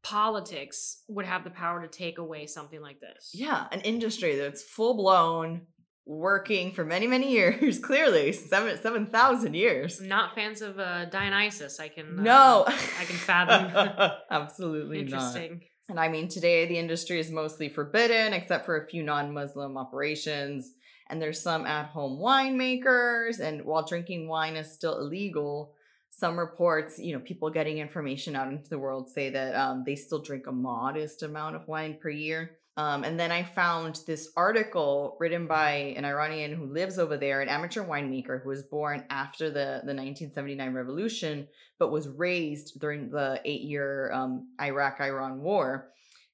politics 0.03 1.03
would 1.07 1.25
have 1.25 1.43
the 1.43 1.49
power 1.49 1.81
to 1.81 1.87
take 1.87 2.17
away 2.17 2.47
something 2.47 2.81
like 2.81 2.99
this. 2.99 3.31
yeah 3.33 3.67
an 3.71 3.81
industry 3.81 4.35
that's 4.35 4.63
full 4.63 4.95
blown 4.95 5.67
working 6.07 6.71
for 6.71 6.83
many 6.83 7.05
many 7.05 7.31
years 7.31 7.77
clearly 7.83 8.31
seven 8.31 8.81
seven 8.81 9.05
thousand 9.05 9.53
years 9.53 10.01
Not 10.01 10.33
fans 10.33 10.61
of 10.61 10.79
uh, 10.79 11.05
Dionysus. 11.05 11.79
I 11.79 11.89
can 11.89 12.19
uh, 12.19 12.23
no 12.23 12.63
I 12.67 13.05
can 13.05 13.15
fathom. 13.15 14.11
absolutely 14.31 15.03
not 15.03 15.11
Interesting. 15.11 15.61
And 15.89 15.99
I 15.99 16.07
mean, 16.07 16.29
today 16.29 16.65
the 16.67 16.77
industry 16.77 17.19
is 17.19 17.29
mostly 17.29 17.67
forbidden 17.67 18.31
except 18.33 18.65
for 18.65 18.81
a 18.81 18.87
few 18.87 19.03
non 19.03 19.33
Muslim 19.33 19.77
operations. 19.77 20.71
And 21.11 21.21
there's 21.21 21.41
some 21.41 21.65
at 21.65 21.87
home 21.87 22.17
winemakers. 22.19 23.39
And 23.39 23.65
while 23.65 23.85
drinking 23.85 24.27
wine 24.27 24.55
is 24.55 24.71
still 24.71 24.97
illegal, 24.97 25.73
some 26.09 26.39
reports, 26.39 26.97
you 26.97 27.13
know, 27.13 27.19
people 27.19 27.49
getting 27.49 27.79
information 27.79 28.35
out 28.35 28.47
into 28.47 28.69
the 28.69 28.79
world 28.79 29.09
say 29.09 29.29
that 29.29 29.55
um, 29.55 29.83
they 29.85 29.95
still 29.95 30.21
drink 30.21 30.47
a 30.47 30.51
modest 30.51 31.23
amount 31.23 31.55
of 31.55 31.67
wine 31.67 31.97
per 32.01 32.09
year. 32.09 32.57
Um, 32.77 33.03
and 33.03 33.19
then 33.19 33.31
I 33.31 33.43
found 33.43 33.99
this 34.07 34.29
article 34.37 35.17
written 35.19 35.45
by 35.45 35.93
an 35.97 36.05
Iranian 36.05 36.53
who 36.53 36.65
lives 36.65 36.97
over 36.97 37.17
there, 37.17 37.41
an 37.41 37.49
amateur 37.49 37.83
winemaker 37.83 38.41
who 38.41 38.49
was 38.49 38.63
born 38.63 39.03
after 39.09 39.49
the, 39.49 39.81
the 39.83 39.93
1979 39.93 40.73
revolution, 40.73 41.47
but 41.79 41.91
was 41.91 42.07
raised 42.07 42.79
during 42.79 43.09
the 43.09 43.41
eight 43.43 43.61
year 43.61 44.11
um, 44.13 44.47
Iraq 44.61 45.01
Iran 45.01 45.41
war. 45.41 45.89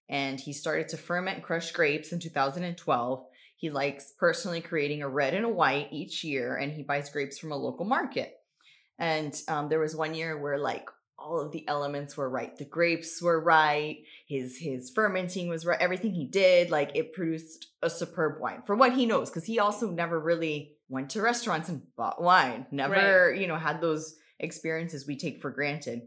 And 0.09 0.39
he 0.39 0.53
started 0.53 0.89
to 0.89 0.97
ferment 0.97 1.38
and 1.38 1.43
crush 1.43 1.71
grapes 1.71 2.11
in 2.11 2.19
2012. 2.19 3.25
He 3.58 3.72
likes 3.72 4.14
personally 4.18 4.62
creating 4.62 5.01
a 5.01 5.10
red 5.10 5.34
and 5.34 5.45
a 5.45 5.49
white 5.49 5.89
each 5.91 6.24
year, 6.24 6.55
and 6.55 6.72
he 6.72 6.84
buys 6.84 7.10
grapes 7.10 7.38
from 7.38 7.51
a 7.51 7.58
local 7.58 7.86
market. 7.86 8.36
And 8.99 9.39
um, 9.47 9.68
there 9.68 9.80
was 9.80 9.95
one 9.95 10.14
year 10.14 10.39
where 10.39 10.58
like 10.58 10.89
all 11.20 11.39
of 11.39 11.51
the 11.51 11.68
elements 11.68 12.16
were 12.16 12.30
right. 12.30 12.55
The 12.55 12.66
grapes 12.66 13.22
were 13.22 13.39
right. 13.39 13.97
His 14.28 14.58
his 14.58 14.91
fermenting 14.91 15.49
was 15.49 15.66
right. 15.66 15.82
Everything 15.82 16.14
he 16.14 16.26
did, 16.26 16.70
like 16.70 16.91
it 16.95 17.14
produced 17.14 17.68
a 17.82 17.89
superb 17.89 18.39
wine 18.39 18.62
for 18.66 18.76
what 18.76 18.93
he 18.93 19.05
knows. 19.05 19.30
Because 19.30 19.45
he 19.45 19.60
also 19.60 19.89
never 19.89 20.20
really 20.20 20.76
went 20.88 21.10
to 21.12 21.22
restaurants 21.22 21.70
and 21.70 21.82
bought 21.95 22.22
wine. 22.22 22.68
Never, 22.72 23.34
you 23.34 23.47
know, 23.47 23.58
had 23.58 23.82
those 23.82 24.16
experiences 24.39 25.08
we 25.08 25.18
take 25.18 25.41
for 25.41 25.49
granted. 25.49 26.03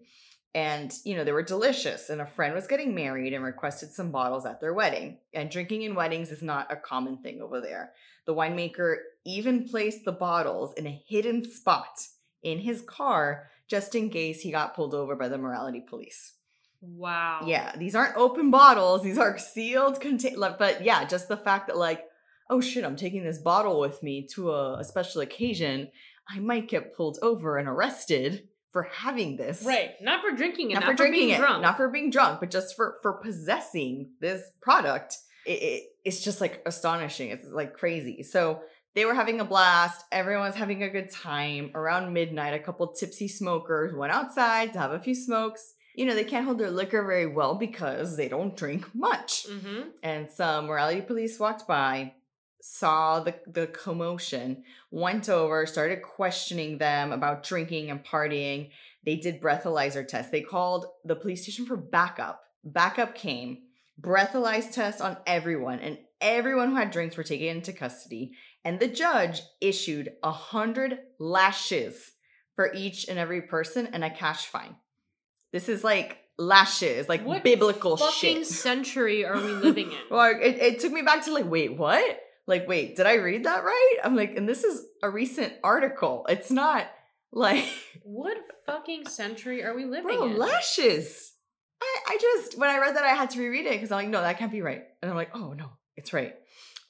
And 0.55 0.93
you 1.05 1.15
know 1.15 1.25
they 1.25 1.33
were 1.33 1.43
delicious. 1.43 2.11
And 2.11 2.21
a 2.21 2.27
friend 2.27 2.55
was 2.55 2.67
getting 2.67 2.95
married 2.95 3.33
and 3.33 3.45
requested 3.45 3.91
some 3.91 4.11
bottles 4.11 4.47
at 4.47 4.61
their 4.61 4.75
wedding. 4.75 5.19
And 5.33 5.51
drinking 5.51 5.83
in 5.83 5.95
weddings 5.95 6.31
is 6.31 6.43
not 6.43 6.73
a 6.73 6.77
common 6.77 7.19
thing 7.19 7.41
over 7.41 7.61
there. 7.61 7.93
The 8.27 8.35
winemaker 8.35 8.97
even 9.25 9.69
placed 9.69 10.05
the 10.05 10.13
bottles 10.13 10.75
in 10.77 10.87
a 10.87 11.03
hidden 11.07 11.49
spot 11.51 12.01
in 12.43 12.59
his 12.59 12.83
car 12.83 13.51
just 13.69 13.95
in 13.95 14.11
case 14.11 14.41
he 14.41 14.51
got 14.51 14.75
pulled 14.75 14.95
over 14.95 15.15
by 15.15 15.29
the 15.29 15.39
morality 15.39 15.81
police. 15.81 16.35
Wow. 16.81 17.43
Yeah, 17.47 17.77
these 17.77 17.95
aren't 17.95 18.17
open 18.17 18.51
bottles, 18.51 19.03
these 19.03 19.19
are 19.19 19.39
sealed 19.39 20.01
contain 20.01 20.37
but 20.39 20.83
yeah, 20.83 21.05
just 21.05 21.29
the 21.29 21.37
fact 21.37 21.67
that 21.67 21.77
like, 21.77 22.05
oh 22.49 22.61
shit, 22.61 22.85
I'm 22.85 22.97
taking 22.97 23.23
this 23.23 23.39
bottle 23.39 23.79
with 23.79 24.03
me 24.03 24.27
to 24.35 24.51
a, 24.51 24.79
a 24.79 24.85
special 24.85 25.21
occasion, 25.21 25.89
I 26.29 26.41
might 26.41 26.69
get 26.69 26.95
pulled 26.95 27.19
over 27.23 27.59
and 27.59 27.69
arrested 27.69 28.49
for 28.73 28.85
having 28.85 29.37
this. 29.37 29.63
Right. 29.65 29.91
Not 30.01 30.23
for 30.23 30.37
drinking 30.37 30.71
it. 30.71 30.75
Not, 30.75 30.81
Not, 30.81 30.91
for 30.91 30.97
drinking 30.97 31.21
being 31.21 31.35
it, 31.35 31.39
drunk. 31.39 31.63
not 31.63 31.77
for 31.77 31.89
being 31.89 32.11
drunk, 32.11 32.41
but 32.41 32.51
just 32.51 32.77
for 32.77 32.99
for 33.03 33.15
possessing 33.15 34.11
this 34.21 34.43
product. 34.61 35.17
It, 35.47 35.63
it, 35.63 35.83
it's 36.05 36.23
just 36.23 36.41
like 36.41 36.63
astonishing. 36.67 37.31
It's 37.31 37.47
like 37.51 37.75
crazy. 37.75 38.23
So 38.23 38.61
they 38.95 39.05
were 39.05 39.15
having 39.15 39.41
a 39.41 39.45
blast. 39.45 40.05
Everyone 40.13 40.47
was 40.47 40.55
having 40.57 40.83
a 40.83 40.91
good 40.91 41.11
time. 41.11 41.71
Around 41.75 42.13
midnight, 42.13 42.55
a 42.55 42.59
couple 42.59 42.87
tipsy 42.89 43.29
smokers 43.29 43.95
went 43.95 44.13
outside 44.13 44.73
to 44.73 44.79
have 44.79 44.93
a 44.93 45.01
few 45.01 45.15
smokes. 45.15 45.75
You 45.95 46.07
know, 46.07 46.15
they 46.15 46.25
can't 46.25 46.45
hold 46.45 46.59
their 46.59 46.71
liquor 46.71 47.05
very 47.05 47.27
well 47.27 47.57
because 47.57 48.17
they 48.17 48.29
don't 48.29 48.57
drink 48.57 48.87
much. 48.95 49.47
Mm-hmm. 49.49 49.89
And 50.03 50.31
some 50.31 50.67
morality 50.67 51.01
police 51.01 51.39
walked 51.39 51.67
by, 51.67 52.15
saw 52.63 53.21
the, 53.21 53.35
the 53.47 53.67
commotion, 53.69 54.65
went 54.91 55.29
over, 55.29 55.67
started 55.67 56.03
questioning 56.03 56.79
them 56.79 57.13
about 57.13 57.43
drinking 57.43 57.91
and 57.91 58.05
partying. 58.05 58.71
They 59.05 59.17
did 59.17 59.41
breathalyzer 59.41 60.07
tests. 60.07 60.31
They 60.31 60.43
called 60.43 60.87
the 61.05 61.17
police 61.17 61.43
station 61.43 61.67
for 61.67 61.77
backup. 61.77 62.43
Backup 62.65 63.15
came, 63.15 63.59
breathalyzed 64.01 64.73
tests 64.73 65.01
on 65.01 65.17
everyone, 65.27 65.79
and 65.81 65.99
everyone 66.21 66.71
who 66.71 66.77
had 66.77 66.91
drinks 66.91 67.17
were 67.17 67.25
taken 67.25 67.49
into 67.49 67.73
custody. 67.73 68.33
And 68.65 68.79
the 68.79 68.89
judge 68.89 69.41
issued 69.61 70.13
a 70.23 70.33
hundred 70.33 70.99
lashes 71.19 72.13
for 72.55 72.73
each 72.75 73.09
and 73.09 73.19
every 73.19 73.43
person 73.43 73.89
and 73.93 74.05
a 74.05 74.11
cash 74.11 74.47
fine. 74.47 74.77
This 75.53 75.69
is 75.69 75.83
like 75.83 76.19
lashes, 76.39 77.09
like 77.09 77.25
What 77.25 77.43
biblical 77.43 77.97
Fucking 77.97 78.39
shit. 78.39 78.47
century 78.47 79.25
are 79.25 79.37
we 79.37 79.53
living 79.53 79.93
in? 79.93 79.99
Well, 80.11 80.35
it, 80.41 80.57
it 80.57 80.81
took 80.81 80.93
me 80.93 81.03
back 81.03 81.25
to 81.25 81.33
like, 81.33 81.49
wait, 81.49 81.77
what? 81.77 82.21
Like, 82.51 82.67
wait, 82.67 82.97
did 82.97 83.07
I 83.07 83.15
read 83.15 83.45
that 83.45 83.63
right? 83.65 83.97
I'm 84.03 84.17
like, 84.17 84.37
and 84.37 84.49
this 84.49 84.65
is 84.65 84.85
a 85.05 85.09
recent 85.09 85.53
article. 85.63 86.27
It's 86.29 86.51
not 86.51 86.91
like, 87.33 87.65
what 88.03 88.37
fucking 88.67 89.07
century 89.07 89.63
are 89.63 89.75
we 89.75 89.85
living 89.85 90.19
bro, 90.19 90.27
in? 90.27 90.37
lashes. 90.37 91.33
I, 91.81 91.99
I 92.09 92.19
just, 92.21 92.59
when 92.59 92.69
I 92.69 92.79
read 92.79 92.97
that, 92.97 93.05
I 93.05 93.15
had 93.15 93.31
to 93.31 93.39
reread 93.39 93.67
it 93.67 93.73
because 93.73 93.93
I'm 93.93 93.99
like, 93.99 94.09
no, 94.09 94.21
that 94.21 94.37
can't 94.39 94.51
be 94.51 94.63
right. 94.63 94.83
And 95.01 95.11
I'm 95.11 95.17
like, 95.17 95.31
oh, 95.33 95.53
no, 95.53 95.71
it's 95.97 96.13
right. 96.13 96.35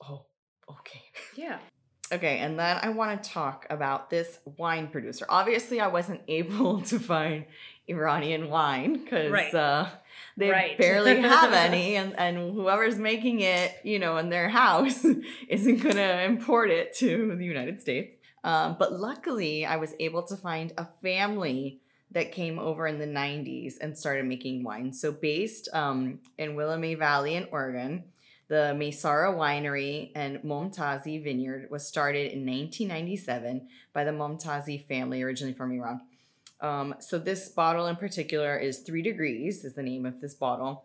Oh, 0.02 0.24
okay. 0.68 1.02
yeah. 1.36 1.58
Okay, 2.12 2.38
and 2.38 2.58
then 2.58 2.76
I 2.82 2.88
want 2.88 3.22
to 3.22 3.30
talk 3.30 3.66
about 3.70 4.10
this 4.10 4.40
wine 4.58 4.88
producer. 4.88 5.26
Obviously, 5.28 5.80
I 5.80 5.86
wasn't 5.86 6.22
able 6.28 6.80
to 6.82 6.98
find 6.98 7.44
Iranian 7.88 8.48
wine 8.50 8.92
because 9.02 9.30
Right. 9.30 9.54
uh, 9.54 9.88
they 10.36 10.50
Right. 10.50 10.78
barely 10.78 11.20
have 11.20 11.52
any, 11.52 11.96
and, 11.96 12.18
and 12.18 12.52
whoever's 12.54 12.98
making 12.98 13.40
it, 13.40 13.72
you 13.82 13.98
know, 13.98 14.16
in 14.18 14.28
their 14.30 14.48
house 14.48 15.04
isn't 15.48 15.82
going 15.82 15.96
to 15.96 16.22
import 16.24 16.70
it 16.70 16.94
to 16.96 17.34
the 17.36 17.44
United 17.44 17.80
States. 17.80 18.16
Um, 18.42 18.76
but 18.78 18.92
luckily, 18.92 19.66
I 19.66 19.76
was 19.76 19.94
able 20.00 20.22
to 20.24 20.36
find 20.36 20.72
a 20.78 20.86
family 21.02 21.80
that 22.12 22.32
came 22.32 22.58
over 22.58 22.86
in 22.86 22.98
the 22.98 23.06
90s 23.06 23.74
and 23.80 23.96
started 23.96 24.24
making 24.24 24.64
wine. 24.64 24.92
So, 24.92 25.12
based 25.12 25.68
um, 25.72 26.20
in 26.38 26.54
Willamette 26.56 26.98
Valley 26.98 27.34
in 27.34 27.46
Oregon, 27.52 28.04
the 28.48 28.74
Maysara 28.76 29.32
Winery 29.36 30.10
and 30.16 30.38
Momtazi 30.38 31.22
Vineyard 31.22 31.68
was 31.70 31.86
started 31.86 32.32
in 32.32 32.44
1997 32.46 33.68
by 33.92 34.02
the 34.04 34.10
Momtazi 34.10 34.84
family, 34.88 35.22
originally 35.22 35.52
from 35.54 35.70
Iran. 35.72 36.00
Um, 36.60 36.94
so 37.00 37.18
this 37.18 37.48
bottle 37.48 37.86
in 37.86 37.96
particular 37.96 38.56
is 38.58 38.80
Three 38.80 39.02
Degrees, 39.02 39.64
is 39.64 39.74
the 39.74 39.82
name 39.82 40.04
of 40.06 40.20
this 40.20 40.34
bottle. 40.34 40.84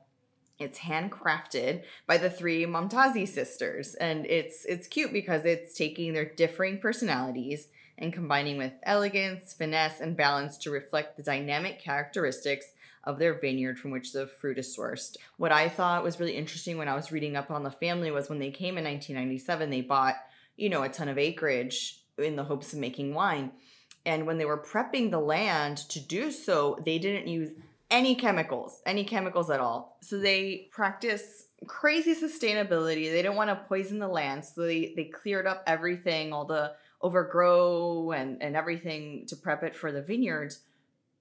It's 0.58 0.80
handcrafted 0.80 1.84
by 2.08 2.18
the 2.18 2.30
three 2.30 2.66
Momtazi 2.66 3.28
sisters, 3.28 3.94
and 3.96 4.26
it's 4.26 4.64
it's 4.64 4.88
cute 4.88 5.12
because 5.12 5.44
it's 5.44 5.74
taking 5.74 6.14
their 6.14 6.24
differing 6.24 6.80
personalities 6.80 7.68
and 7.98 8.14
combining 8.14 8.58
with 8.58 8.72
elegance, 8.84 9.54
finesse, 9.54 10.00
and 10.00 10.16
balance 10.16 10.58
to 10.60 10.72
reflect 10.72 11.18
the 11.18 11.24
dynamic 11.24 11.80
characteristics 11.80 12.68
of 13.04 13.20
their 13.20 13.40
vineyard 13.40 13.78
from 13.78 13.92
which 13.92 14.14
the 14.14 14.28
fruit 14.28 14.58
is 14.58 14.76
sourced. 14.76 15.18
What 15.38 15.52
I 15.52 15.70
thought 15.70 16.04
was 16.04 16.20
really 16.20 16.36
interesting 16.36 16.78
when 16.78 16.88
I 16.88 16.96
was 16.96 17.12
reading 17.12 17.36
up 17.36 17.52
on 17.52 17.64
the 17.64 17.72
family 17.72 18.12
was 18.12 18.30
when 18.30 18.40
they 18.40 18.52
came 18.52 18.78
in 18.78 18.84
1997, 18.84 19.70
they 19.70 19.82
bought, 19.82 20.16
you 20.58 20.70
know, 20.70 20.84
a 20.84 20.90
ton 20.90 21.10
of 21.10 21.18
acreage 21.18 22.02
in 22.18 22.36
the 22.36 22.44
hopes 22.44 22.74
of 22.74 22.80
making 22.80 23.14
wine. 23.14 23.52
And 24.06 24.26
when 24.26 24.38
they 24.38 24.46
were 24.46 24.58
prepping 24.58 25.12
the 25.12 25.20
land 25.20 25.78
to 25.90 26.00
do 26.00 26.32
so, 26.32 26.80
they 26.86 27.00
didn't 27.00 27.28
use 27.28 27.52
any 27.90 28.16
chemicals, 28.16 28.82
any 28.86 29.04
chemicals 29.04 29.50
at 29.50 29.60
all. 29.60 29.98
So 30.02 30.18
they 30.18 30.70
practice 30.72 31.48
crazy 31.68 32.16
sustainability. 32.16 33.10
They 33.12 33.22
didn't 33.22 33.36
want 33.36 33.50
to 33.50 33.66
poison 33.68 34.00
the 34.00 34.08
land, 34.08 34.46
so 34.46 34.62
they 34.62 34.94
they 34.96 35.06
cleared 35.06 35.48
up 35.48 35.64
everything, 35.68 36.34
all 36.34 36.46
the 36.46 36.74
overgrow 37.02 38.12
and 38.12 38.42
and 38.42 38.56
everything 38.56 39.26
to 39.28 39.36
prep 39.36 39.64
it 39.64 39.76
for 39.76 39.92
the 39.92 40.02
vineyards 40.02 40.62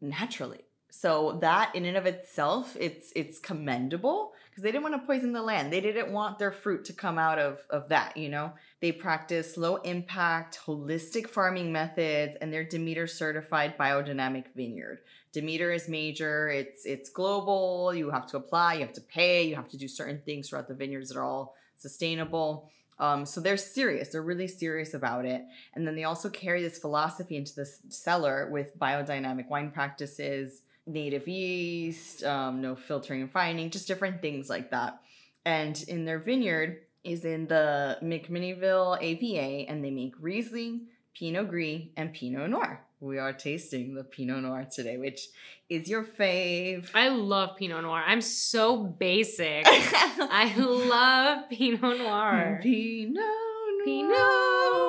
naturally. 0.01 0.64
So 0.91 1.39
that 1.41 1.74
in 1.74 1.85
and 1.85 1.97
of 1.97 2.07
itself, 2.07 2.76
it's 2.78 3.12
it's 3.16 3.39
commendable 3.39 4.32
because 4.55 4.63
they 4.63 4.71
didn't 4.71 4.85
want 4.85 4.95
to 4.95 5.05
poison 5.05 5.33
the 5.33 5.43
land. 5.43 5.73
They 5.73 5.81
didn't 5.81 6.13
want 6.13 6.39
their 6.39 6.53
fruit 6.53 6.85
to 6.85 6.93
come 6.93 7.19
out 7.19 7.41
of 7.41 7.59
of 7.71 7.89
that, 7.89 8.17
you 8.17 8.29
know. 8.29 8.53
They 8.81 8.93
practice 8.93 9.57
low 9.57 9.77
impact, 9.77 10.61
holistic 10.65 11.29
farming 11.29 11.73
methods, 11.73 12.37
and 12.41 12.53
they're 12.53 12.63
Demeter 12.63 13.09
certified 13.09 13.77
biodynamic 13.77 14.45
vineyard. 14.55 15.01
Demeter 15.33 15.73
is 15.73 15.89
major, 15.89 16.49
it's 16.51 16.87
it's 16.87 17.11
global, 17.11 17.93
you 17.93 18.11
have 18.11 18.29
to 18.29 18.37
apply, 18.37 18.75
you 18.75 18.81
have 18.83 18.93
to 18.93 19.01
pay, 19.01 19.43
you 19.43 19.57
have 19.57 19.69
to 19.71 19.77
do 19.77 19.89
certain 19.89 20.23
things 20.25 20.49
throughout 20.49 20.69
the 20.69 20.75
vineyards 20.75 21.09
that 21.09 21.19
are 21.19 21.25
all 21.25 21.57
sustainable. 21.77 22.71
Um, 23.01 23.27
so 23.27 23.41
they're 23.41 23.57
serious, 23.57 24.11
they're 24.11 24.23
really 24.23 24.47
serious 24.47 24.95
about 24.95 25.25
it. 25.25 25.43
And 25.75 25.85
then 25.85 25.97
they 25.97 26.05
also 26.05 26.31
carry 26.31 26.63
this 26.63 26.79
philosophy 26.79 27.37
into 27.37 27.53
the 27.57 27.67
cellar 27.89 28.49
with 28.53 28.79
biodynamic 28.79 29.49
wine 29.49 29.73
practices, 29.73 30.63
native 30.87 31.28
yeast, 31.28 32.24
um, 32.24 32.61
no 32.61 32.76
filtering 32.76 33.22
and 33.22 33.32
fining, 33.32 33.70
just 33.70 33.89
different 33.89 34.20
things 34.20 34.49
like 34.49 34.70
that. 34.70 35.01
And 35.45 35.82
in 35.89 36.05
their 36.05 36.18
vineyard 36.18 36.78
is 37.03 37.24
in 37.24 37.47
the 37.47 37.99
McMinnville 38.03 38.99
AVA, 39.01 39.68
and 39.70 39.85
they 39.85 39.91
make 39.91 40.14
Riesling, 40.18 40.87
Pinot 41.14 41.49
Gris, 41.49 41.82
and 41.97 42.12
Pinot 42.12 42.51
Noir. 42.51 42.80
We 43.01 43.18
are 43.18 43.35
tasting 43.35 43.95
the 43.95 44.05
Pinot 44.05 44.43
Noir 44.43 44.66
today, 44.72 44.97
which 44.97 45.28
is 45.68 45.89
your 45.89 46.05
fave. 46.05 46.89
I 46.95 47.09
love 47.09 47.57
Pinot 47.59 47.82
Noir. 47.82 48.03
I'm 48.07 48.22
so 48.22 48.78
basic. 48.78 49.64
I 49.66 50.55
love 50.57 51.51
Pinot 51.51 51.99
Noir. 51.99 52.61
Pinot 52.62 53.14
Noir. 53.14 53.85
Pinot. 53.85 54.84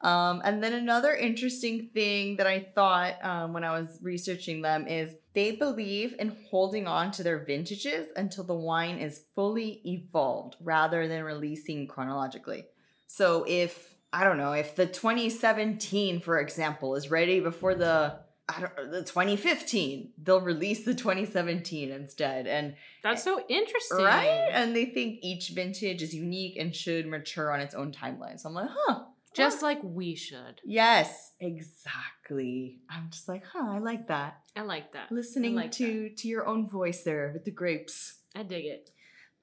Um, 0.00 0.42
and 0.44 0.62
then 0.62 0.74
another 0.74 1.12
interesting 1.12 1.90
thing 1.92 2.36
that 2.36 2.46
I 2.46 2.60
thought 2.60 3.14
um, 3.24 3.52
when 3.52 3.64
I 3.64 3.78
was 3.78 3.98
researching 4.00 4.62
them 4.62 4.86
is 4.86 5.14
they 5.34 5.52
believe 5.52 6.14
in 6.18 6.36
holding 6.50 6.86
on 6.86 7.10
to 7.12 7.22
their 7.22 7.44
vintages 7.44 8.08
until 8.16 8.44
the 8.44 8.54
wine 8.54 8.98
is 8.98 9.24
fully 9.34 9.80
evolved 9.84 10.56
rather 10.60 11.08
than 11.08 11.24
releasing 11.24 11.88
chronologically. 11.88 12.66
So 13.08 13.44
if 13.48 13.94
I 14.12 14.24
don't 14.24 14.38
know 14.38 14.52
if 14.52 14.76
the 14.76 14.86
2017, 14.86 16.20
for 16.20 16.38
example, 16.38 16.94
is 16.94 17.10
ready 17.10 17.40
before 17.40 17.74
the 17.74 18.20
I 18.48 18.60
don't 18.60 18.90
the 18.90 19.02
2015, 19.02 20.12
they'll 20.22 20.40
release 20.40 20.84
the 20.84 20.94
2017 20.94 21.90
instead, 21.90 22.46
and 22.46 22.74
That's 23.02 23.22
so 23.22 23.44
interesting. 23.46 23.98
right, 23.98 24.48
and 24.50 24.74
they 24.74 24.86
think 24.86 25.18
each 25.22 25.50
vintage 25.50 26.00
is 26.00 26.14
unique 26.14 26.56
and 26.56 26.74
should 26.74 27.06
mature 27.06 27.52
on 27.52 27.60
its 27.60 27.74
own 27.74 27.92
timeline. 27.92 28.40
So 28.40 28.48
I'm 28.48 28.54
like, 28.54 28.70
huh, 28.72 29.00
Just 29.34 29.62
like 29.62 29.78
we 29.82 30.14
should. 30.14 30.60
Yes, 30.64 31.32
exactly. 31.40 32.80
I'm 32.90 33.10
just 33.10 33.28
like, 33.28 33.44
huh, 33.44 33.72
I 33.72 33.78
like 33.78 34.08
that. 34.08 34.40
I 34.56 34.62
like 34.62 34.92
that. 34.92 35.12
Listening 35.12 35.54
like 35.54 35.72
to 35.72 36.10
to 36.10 36.28
your 36.28 36.46
own 36.46 36.68
voice 36.68 37.02
there 37.02 37.30
with 37.32 37.44
the 37.44 37.50
grapes. 37.50 38.20
I 38.34 38.42
dig 38.42 38.64
it. 38.64 38.90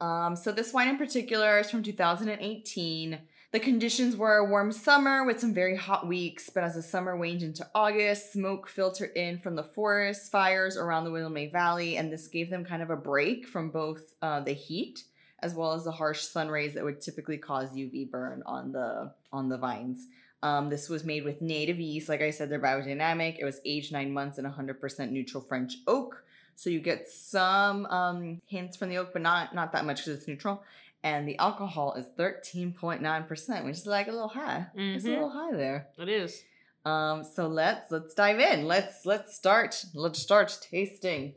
Um, 0.02 0.36
so 0.36 0.52
this 0.52 0.74
wine 0.74 0.90
in 0.90 0.98
particular 0.98 1.60
is 1.60 1.70
from 1.70 1.84
2018. 1.84 3.20
The 3.52 3.60
conditions 3.62 4.18
were 4.18 4.36
a 4.36 4.50
warm 4.50 4.74
summer 4.74 5.24
with 5.24 5.40
some 5.40 5.54
very 5.54 5.78
hot 5.78 6.08
weeks, 6.08 6.50
but 6.50 6.66
as 6.66 6.76
the 6.76 6.84
summer 6.84 7.16
waned 7.16 7.42
into 7.42 7.66
August, 7.74 8.34
smoke 8.34 8.68
filtered 8.68 9.12
in 9.16 9.40
from 9.40 9.56
the 9.56 9.64
forest 9.64 10.30
fires 10.30 10.76
around 10.76 11.06
the 11.06 11.12
Willamette 11.12 11.54
Valley, 11.54 11.96
and 11.96 12.12
this 12.12 12.28
gave 12.28 12.50
them 12.50 12.66
kind 12.66 12.82
of 12.82 12.90
a 12.90 12.98
break 12.98 13.48
from 13.48 13.70
both 13.70 14.14
uh, 14.22 14.42
the 14.42 14.52
heat 14.52 15.06
as 15.40 15.54
well 15.54 15.74
as 15.74 15.84
the 15.84 15.92
harsh 15.92 16.22
sun 16.22 16.50
rays 16.50 16.74
that 16.74 16.84
would 16.84 17.02
typically 17.02 17.38
cause 17.38 17.72
UV 17.74 18.10
burn 18.10 18.42
on 18.46 18.72
the 18.72 19.12
on 19.32 19.50
the 19.50 19.58
vines. 19.58 20.08
Um, 20.44 20.70
this 20.70 20.90
was 20.90 21.04
made 21.04 21.24
with 21.24 21.42
native 21.42 21.80
yeast. 21.80 22.08
Like 22.10 22.22
I 22.22 22.30
said, 22.30 22.50
they're 22.50 22.60
biodynamic. 22.60 23.38
It 23.40 23.46
was 23.46 23.60
aged 23.66 23.92
nine 23.92 24.14
months 24.14 24.38
in 24.38 24.46
100% 24.46 25.10
neutral 25.12 25.42
French 25.44 25.78
oak. 25.88 26.24
So 26.56 26.70
you 26.70 26.80
get 26.80 27.10
some 27.10 27.86
um, 27.88 28.42
hints 28.46 28.78
from 28.78 28.90
the 28.90 28.98
oak, 28.98 29.10
but 29.14 29.22
not 29.22 29.54
not 29.56 29.72
that 29.74 29.86
much 29.86 30.06
because 30.06 30.20
it's 30.20 30.28
neutral. 30.28 30.64
And 31.04 31.28
the 31.28 31.38
alcohol 31.38 31.94
is 31.94 32.06
13.9%, 32.18 33.66
which 33.66 33.78
is 33.78 33.86
like 33.86 34.08
a 34.08 34.12
little 34.12 34.28
high. 34.28 34.68
It's 34.76 35.06
a 35.06 35.08
Mhm. 35.08 35.12
little 35.12 35.30
high 35.30 35.52
there. 35.56 35.88
It 35.98 36.10
is. 36.10 36.44
Um, 36.86 37.24
so 37.24 37.48
let's 37.48 37.92
let's 37.92 38.14
dive 38.14 38.40
in. 38.40 38.66
Let's 38.68 39.06
let's 39.06 39.36
start. 39.36 39.84
Let's 39.94 40.20
start 40.20 40.58
tasting. 40.62 41.34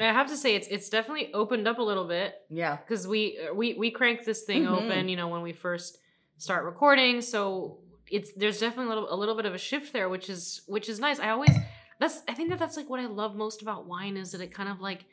I 0.00 0.04
have 0.04 0.28
to 0.28 0.36
say 0.36 0.54
it's 0.56 0.66
it's 0.68 0.88
definitely 0.88 1.32
opened 1.32 1.68
up 1.68 1.78
a 1.78 1.82
little 1.82 2.04
bit 2.06 2.34
Yeah. 2.50 2.76
because 2.76 3.06
we 3.06 3.38
we 3.54 3.74
we 3.74 3.90
cranked 3.90 4.24
this 4.26 4.42
thing 4.42 4.64
Mhm. 4.64 4.72
open, 4.84 5.08
you 5.08 5.16
know, 5.16 5.28
when 5.28 5.42
we 5.42 5.52
first 5.52 5.98
start 6.38 6.64
recording. 6.64 7.20
So 7.20 7.78
it's 8.10 8.32
there's 8.34 8.58
definitely 8.60 8.86
a 8.86 8.94
little 8.94 9.14
a 9.14 9.16
little 9.16 9.34
bit 9.36 9.46
of 9.46 9.54
a 9.54 9.58
shift 9.58 9.92
there, 9.92 10.08
which 10.08 10.28
is 10.28 10.62
which 10.66 10.88
is 10.88 10.98
nice. 10.98 11.20
I 11.20 11.30
always 11.30 11.54
that's 12.00 12.22
I 12.28 12.34
think 12.34 12.50
that 12.50 12.58
that's 12.58 12.76
like 12.76 12.90
what 12.90 13.00
I 13.00 13.06
love 13.06 13.36
most 13.36 13.62
about 13.62 13.86
wine 13.86 14.16
is 14.16 14.32
that 14.32 14.40
it 14.40 14.52
kind 14.52 14.68
of 14.68 14.80
like 14.80 15.04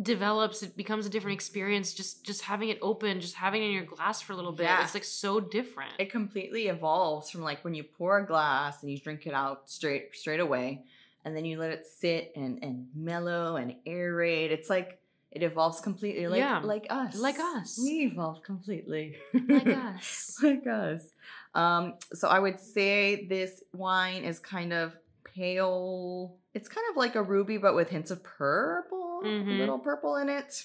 develops 0.00 0.62
it 0.62 0.76
becomes 0.76 1.04
a 1.04 1.10
different 1.10 1.34
experience 1.34 1.92
just 1.92 2.24
just 2.24 2.40
having 2.42 2.70
it 2.70 2.78
open 2.80 3.20
just 3.20 3.34
having 3.34 3.62
it 3.62 3.66
in 3.66 3.72
your 3.72 3.84
glass 3.84 4.22
for 4.22 4.32
a 4.32 4.36
little 4.36 4.52
bit 4.52 4.62
Yeah. 4.64 4.82
it's 4.82 4.94
like 4.94 5.04
so 5.04 5.40
different 5.40 5.92
It 5.98 6.10
completely 6.10 6.68
evolves 6.68 7.30
from 7.30 7.42
like 7.42 7.62
when 7.64 7.74
you 7.74 7.82
pour 7.84 8.18
a 8.18 8.26
glass 8.26 8.82
and 8.82 8.90
you 8.90 8.98
drink 8.98 9.26
it 9.26 9.34
out 9.34 9.68
straight 9.68 10.16
straight 10.16 10.40
away, 10.40 10.84
and 11.24 11.36
then 11.36 11.44
you 11.44 11.58
let 11.58 11.70
it 11.70 11.86
sit 11.86 12.32
and 12.36 12.58
and 12.62 12.88
mellow 12.94 13.56
and 13.56 13.74
aerate. 13.86 14.50
It's 14.50 14.70
like 14.70 14.98
it 15.30 15.42
evolves 15.42 15.80
completely, 15.80 16.26
like 16.26 16.38
Yeah. 16.38 16.60
like 16.60 16.86
us, 16.90 17.16
Like 17.16 17.38
us. 17.38 17.78
We 17.80 18.06
evolved 18.12 18.42
completely, 18.42 19.16
like 19.48 19.66
us 19.88 20.36
like 20.42 20.66
us. 20.66 21.02
Um, 21.54 21.94
so 22.14 22.28
I 22.28 22.38
would 22.38 22.58
say 22.58 23.26
this 23.26 23.62
wine 23.72 24.24
is 24.24 24.38
kind 24.38 24.72
of 24.72 24.94
pale. 25.24 26.36
It's 26.54 26.68
kind 26.68 26.86
of 26.90 26.96
like 26.96 27.14
a 27.14 27.22
ruby, 27.22 27.56
but 27.58 27.74
with 27.74 27.88
hints 27.90 28.10
of 28.10 28.22
purple, 28.22 29.22
Mhm. 29.24 29.56
a 29.56 29.58
little 29.58 29.78
purple 29.78 30.16
in 30.16 30.28
it. 30.28 30.64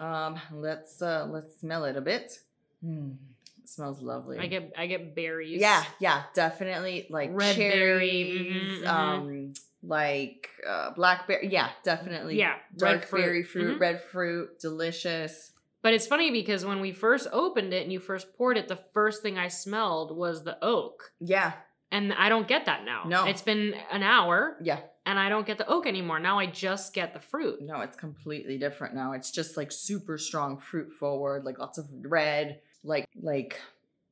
Um, 0.00 0.38
let's 0.52 1.00
uh 1.00 1.26
let's 1.30 1.58
smell 1.60 1.84
it 1.84 1.96
a 1.96 2.00
bit. 2.00 2.40
Mm, 2.84 3.16
it 3.62 3.68
smells 3.68 4.02
lovely. 4.02 4.38
i 4.40 4.46
get 4.48 4.72
i 4.76 4.86
get 4.88 5.14
berries 5.14 5.60
Yeah, 5.60 5.84
yeah, 6.00 6.24
definitely 6.34 7.06
like 7.10 7.30
Red 7.32 7.56
berry, 7.56 8.24
cherries, 8.24 8.80
mhm, 8.80 8.82
mhm. 8.82 8.88
um, 8.88 9.20
like 9.82 10.48
uh, 10.68 10.90
blackberry. 10.94 11.48
Yeah, 11.50 11.70
definitely. 11.84 12.38
yeah 12.38 12.54
dark 12.76 13.04
fruit. 13.04 13.20
berry 13.20 13.42
fruit, 13.42 13.76
Mhm. 13.76 13.80
red 13.80 14.02
fruit, 14.02 14.58
delicious. 14.60 15.52
But 15.82 15.92
it's 15.94 16.06
funny 16.06 16.30
because 16.30 16.64
when 16.64 16.80
we 16.80 16.92
first 16.92 17.26
opened 17.32 17.72
it 17.74 17.82
and 17.82 17.92
you 17.92 17.98
first 17.98 18.34
poured 18.36 18.56
it, 18.56 18.68
the 18.68 18.78
first 18.94 19.20
thing 19.22 19.36
I 19.38 19.48
smelled 19.48 20.16
was 20.16 20.44
the 20.44 20.56
oak. 20.64 21.12
Yeah, 21.20 21.52
And 21.90 22.12
I 22.14 22.28
don't 22.28 22.46
get 22.46 22.66
that 22.66 22.84
now. 22.84 23.02
No. 23.06 23.26
It's 23.26 23.42
been 23.42 23.74
an 23.90 24.02
hour 24.04 24.56
yeah. 24.62 24.80
and 25.04 25.18
I 25.18 25.28
don't 25.28 25.44
get 25.46 25.58
the 25.58 25.66
oak 25.66 25.86
anymore. 25.88 26.20
Now 26.20 26.38
I 26.38 26.46
just 26.46 26.94
get 26.94 27.12
the 27.14 27.20
fruit. 27.20 27.60
No, 27.60 27.80
it's 27.80 27.96
completely 27.96 28.56
different 28.58 28.94
now. 28.94 29.12
It's 29.12 29.30
just 29.32 29.56
like 29.56 29.72
super 29.72 30.16
strong 30.18 30.58
fruit 30.58 30.92
forward, 30.92 31.44
like 31.44 31.58
lots 31.58 31.78
of 31.78 31.86
red, 31.90 32.60
like 32.84 33.06
like 33.20 33.60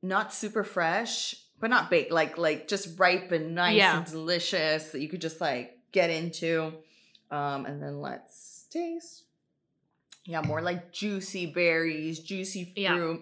not 0.03 0.33
super 0.33 0.63
fresh, 0.65 1.35
but 1.61 1.69
not 1.69 1.89
baked, 1.89 2.11
like 2.11 2.37
like 2.37 2.67
just 2.67 2.99
ripe 2.99 3.31
and 3.31 3.55
nice 3.55 3.77
Yeah. 3.77 3.97
and 3.97 4.05
delicious 4.05 4.91
that 4.91 4.99
you 4.99 5.07
could 5.07 5.21
just 5.21 5.39
like 5.39 5.77
get 5.93 6.09
into. 6.09 6.73
Um, 7.29 7.65
and 7.65 7.81
then 7.81 8.01
let's 8.01 8.65
taste. 8.69 9.23
Yeah, 10.25 10.41
more 10.41 10.61
like 10.61 10.91
juicy 10.91 11.45
berries, 11.45 12.19
juicy 12.19 12.73
Yeah. 12.75 12.95
fruit, 12.95 13.21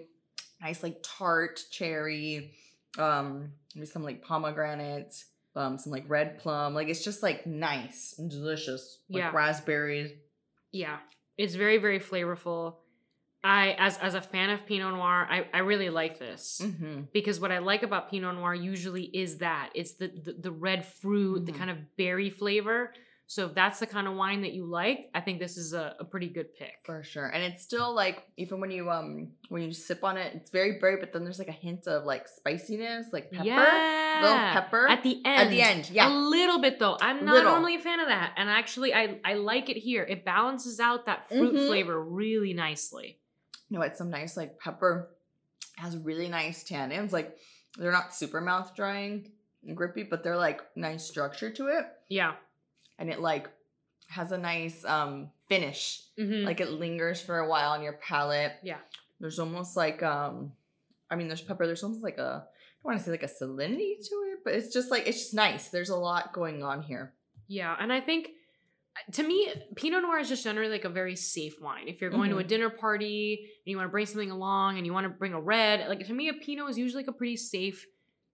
nice 0.62 0.82
like 0.82 0.98
tart 1.04 1.64
cherry, 1.72 2.56
um, 2.98 3.52
maybe 3.76 3.86
some 3.86 4.04
like 4.04 4.24
pomegranate, 4.24 5.24
um, 5.56 5.78
some 5.78 5.92
like 5.92 6.06
red 6.10 6.40
plum. 6.40 6.74
Like 6.74 6.88
it's 6.88 7.04
just 7.04 7.22
like 7.22 7.46
nice 7.46 8.16
and 8.18 8.32
delicious. 8.32 9.00
Like 9.10 9.20
Yeah. 9.20 9.32
raspberries. 9.32 10.12
Yeah. 10.72 10.98
It's 11.38 11.56
very, 11.56 11.78
very 11.78 12.00
flavorful. 12.00 12.76
I 13.44 13.76
as 13.78 13.98
as 14.00 14.16
a 14.16 14.22
fan 14.22 14.50
of 14.50 14.66
Pinot 14.66 14.94
Noir, 14.94 15.28
I, 15.30 15.46
I 15.54 15.60
really 15.60 15.90
like 15.90 16.20
this. 16.20 16.60
Mm-hmm. 16.64 17.04
Because 17.14 17.40
what 17.40 17.52
I 17.52 17.60
like 17.60 17.84
about 17.84 18.12
Pinot 18.12 18.36
Noir 18.36 18.54
usually 18.54 19.04
is 19.04 19.38
that 19.38 19.70
it's 19.76 19.94
the 19.94 20.08
the, 20.10 20.34
the 20.34 20.52
red 20.52 20.86
fruit, 20.86 21.46
the 21.46 21.52
Mhm. 21.54 21.58
kind 21.58 21.70
of 21.70 21.78
berry 21.98 22.30
flavor. 22.30 22.94
So 23.28 23.46
if 23.46 23.54
that's 23.54 23.80
the 23.80 23.86
kind 23.86 24.08
of 24.08 24.16
wine 24.16 24.42
that 24.42 24.54
you 24.54 24.66
like, 24.66 25.12
I 25.14 25.22
think 25.22 25.38
this 25.40 25.56
is 25.56 25.74
a, 25.74 25.96
a 26.00 26.04
pretty 26.04 26.30
good 26.30 26.56
pick. 26.56 26.74
For 26.84 27.04
sure. 27.04 27.28
And 27.28 27.44
it's 27.44 27.62
still 27.62 27.94
like 27.94 28.24
even 28.38 28.60
when 28.60 28.72
you 28.72 28.90
um 28.90 29.34
when 29.50 29.62
you 29.62 29.72
sip 29.72 30.04
on 30.04 30.18
it, 30.18 30.34
it's 30.36 30.50
very 30.50 30.80
berry, 30.80 30.98
but 31.00 31.14
then 31.14 31.24
there's 31.24 31.38
like 31.40 31.48
a 31.48 31.52
hint 31.54 31.88
of 31.88 32.06
like 32.06 32.28
spiciness, 32.28 33.06
like 33.14 33.32
pepper. 33.32 33.46
Yeah. 33.46 34.20
Little 34.24 34.38
pepper. 34.62 34.88
At 34.90 35.04
the 35.04 35.22
end. 35.24 35.42
At 35.44 35.50
the 35.50 35.62
end, 35.62 35.90
yeah. 35.92 36.10
A 36.10 36.12
little 36.12 36.60
bit 36.60 36.80
though. 36.80 36.98
I'm 37.00 37.24
not 37.24 37.36
Little. 37.36 37.52
normally 37.52 37.76
a 37.76 37.80
fan 37.80 38.00
of 38.02 38.08
that. 38.08 38.34
And 38.36 38.50
actually 38.50 38.94
I 38.94 39.20
I 39.24 39.36
like 39.36 39.70
it 39.70 39.78
here. 39.78 40.04
It 40.04 40.26
balances 40.26 40.80
out 40.80 41.06
that 41.06 41.30
fruit 41.30 41.54
Mhm. 41.56 41.68
flavor 41.68 42.04
really 42.04 42.54
nicely. 42.54 43.20
No, 43.70 43.82
it's 43.82 43.98
some 43.98 44.10
nice 44.10 44.36
like 44.38 44.60
pepper. 44.60 45.10
It 45.78 45.82
has 45.82 45.96
really 45.98 46.28
nice 46.30 46.64
tannins. 46.64 47.12
Like 47.12 47.38
they're 47.78 47.92
not 47.92 48.14
super 48.16 48.42
mouth 48.42 48.76
drying. 48.76 49.32
And 49.66 49.76
grippy, 49.76 50.04
but 50.04 50.24
they're 50.24 50.38
like 50.38 50.62
nice 50.78 51.04
structure 51.06 51.52
to 51.52 51.68
it, 51.68 51.86
Yeah. 52.08 52.36
and 52.98 53.10
it 53.10 53.20
like 53.20 53.50
has 54.08 54.32
a 54.32 54.38
nice 54.38 54.86
um 54.86 55.32
finish. 55.50 56.02
Mhm. 56.18 56.46
Like 56.46 56.62
it 56.62 56.70
lingers 56.70 57.22
for 57.22 57.40
a 57.40 57.48
while 57.50 57.72
on 57.72 57.84
your 57.84 57.94
palate. 58.02 58.54
Yeah. 58.64 58.78
There's 59.20 59.38
almost 59.38 59.76
like 59.76 60.02
um, 60.02 60.54
I 61.12 61.16
mean, 61.18 61.28
there's 61.28 61.42
pepper. 61.42 61.66
There's 61.66 61.84
almost 61.84 62.04
like 62.04 62.18
a 62.20 62.48
I 62.48 62.84
don't 62.84 62.94
want 62.94 63.00
to 63.00 63.04
say 63.04 63.12
like 63.12 63.24
a 63.24 63.26
salinity 63.28 63.98
to 64.08 64.16
it, 64.32 64.40
but 64.46 64.54
it's 64.54 64.74
just 64.74 64.90
like 64.92 65.06
it's 65.08 65.20
just 65.20 65.34
nice. 65.34 65.68
There's 65.68 65.90
a 65.90 65.98
lot 65.98 66.32
going 66.32 66.64
on 66.64 66.82
here. 66.82 67.12
Yeah, 67.50 67.76
and 67.78 67.92
I 67.92 68.00
think 68.00 68.30
to 69.14 69.24
me, 69.24 69.52
Pinot 69.76 70.04
Noir 70.04 70.20
is 70.20 70.30
just 70.30 70.44
generally 70.44 70.70
like 70.70 70.86
a 70.86 70.90
very 70.90 71.16
safe 71.16 71.60
wine. 71.62 71.88
If 71.88 72.02
you're 72.02 72.10
going 72.10 72.30
to 72.32 72.38
a 72.38 72.44
Mhm. 72.44 72.48
dinner 72.48 72.70
party 72.70 73.40
and 73.66 73.72
you 73.72 73.78
want 73.78 73.88
to 73.88 73.92
bring 73.92 74.06
something 74.06 74.32
along 74.32 74.78
and 74.78 74.86
you 74.86 74.94
want 74.94 75.06
to 75.06 75.10
bring 75.10 75.34
a 75.34 75.42
red, 75.42 75.88
like 75.88 76.06
to 76.06 76.14
me, 76.14 76.30
a 76.30 76.34
Pinot 76.34 76.70
is 76.70 76.78
usually 76.78 77.04
like 77.04 77.10
a 77.10 77.18
pretty 77.18 77.38
safe 77.38 77.86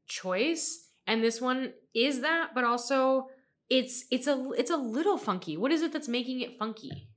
choice. 0.07 0.89
And 1.07 1.23
this 1.23 1.39
one 1.41 1.73
is 1.93 2.21
that, 2.21 2.51
but 2.55 2.63
also 2.63 3.29
it's 3.69 4.05
it's 4.11 4.27
a 4.27 4.49
it's 4.57 4.71
a 4.71 4.77
little 4.77 5.17
funky. 5.17 5.57
What 5.57 5.71
is 5.71 5.81
it 5.81 5.91
that's 5.91 6.07
making 6.07 6.41
it 6.41 6.57
funky? 6.57 7.09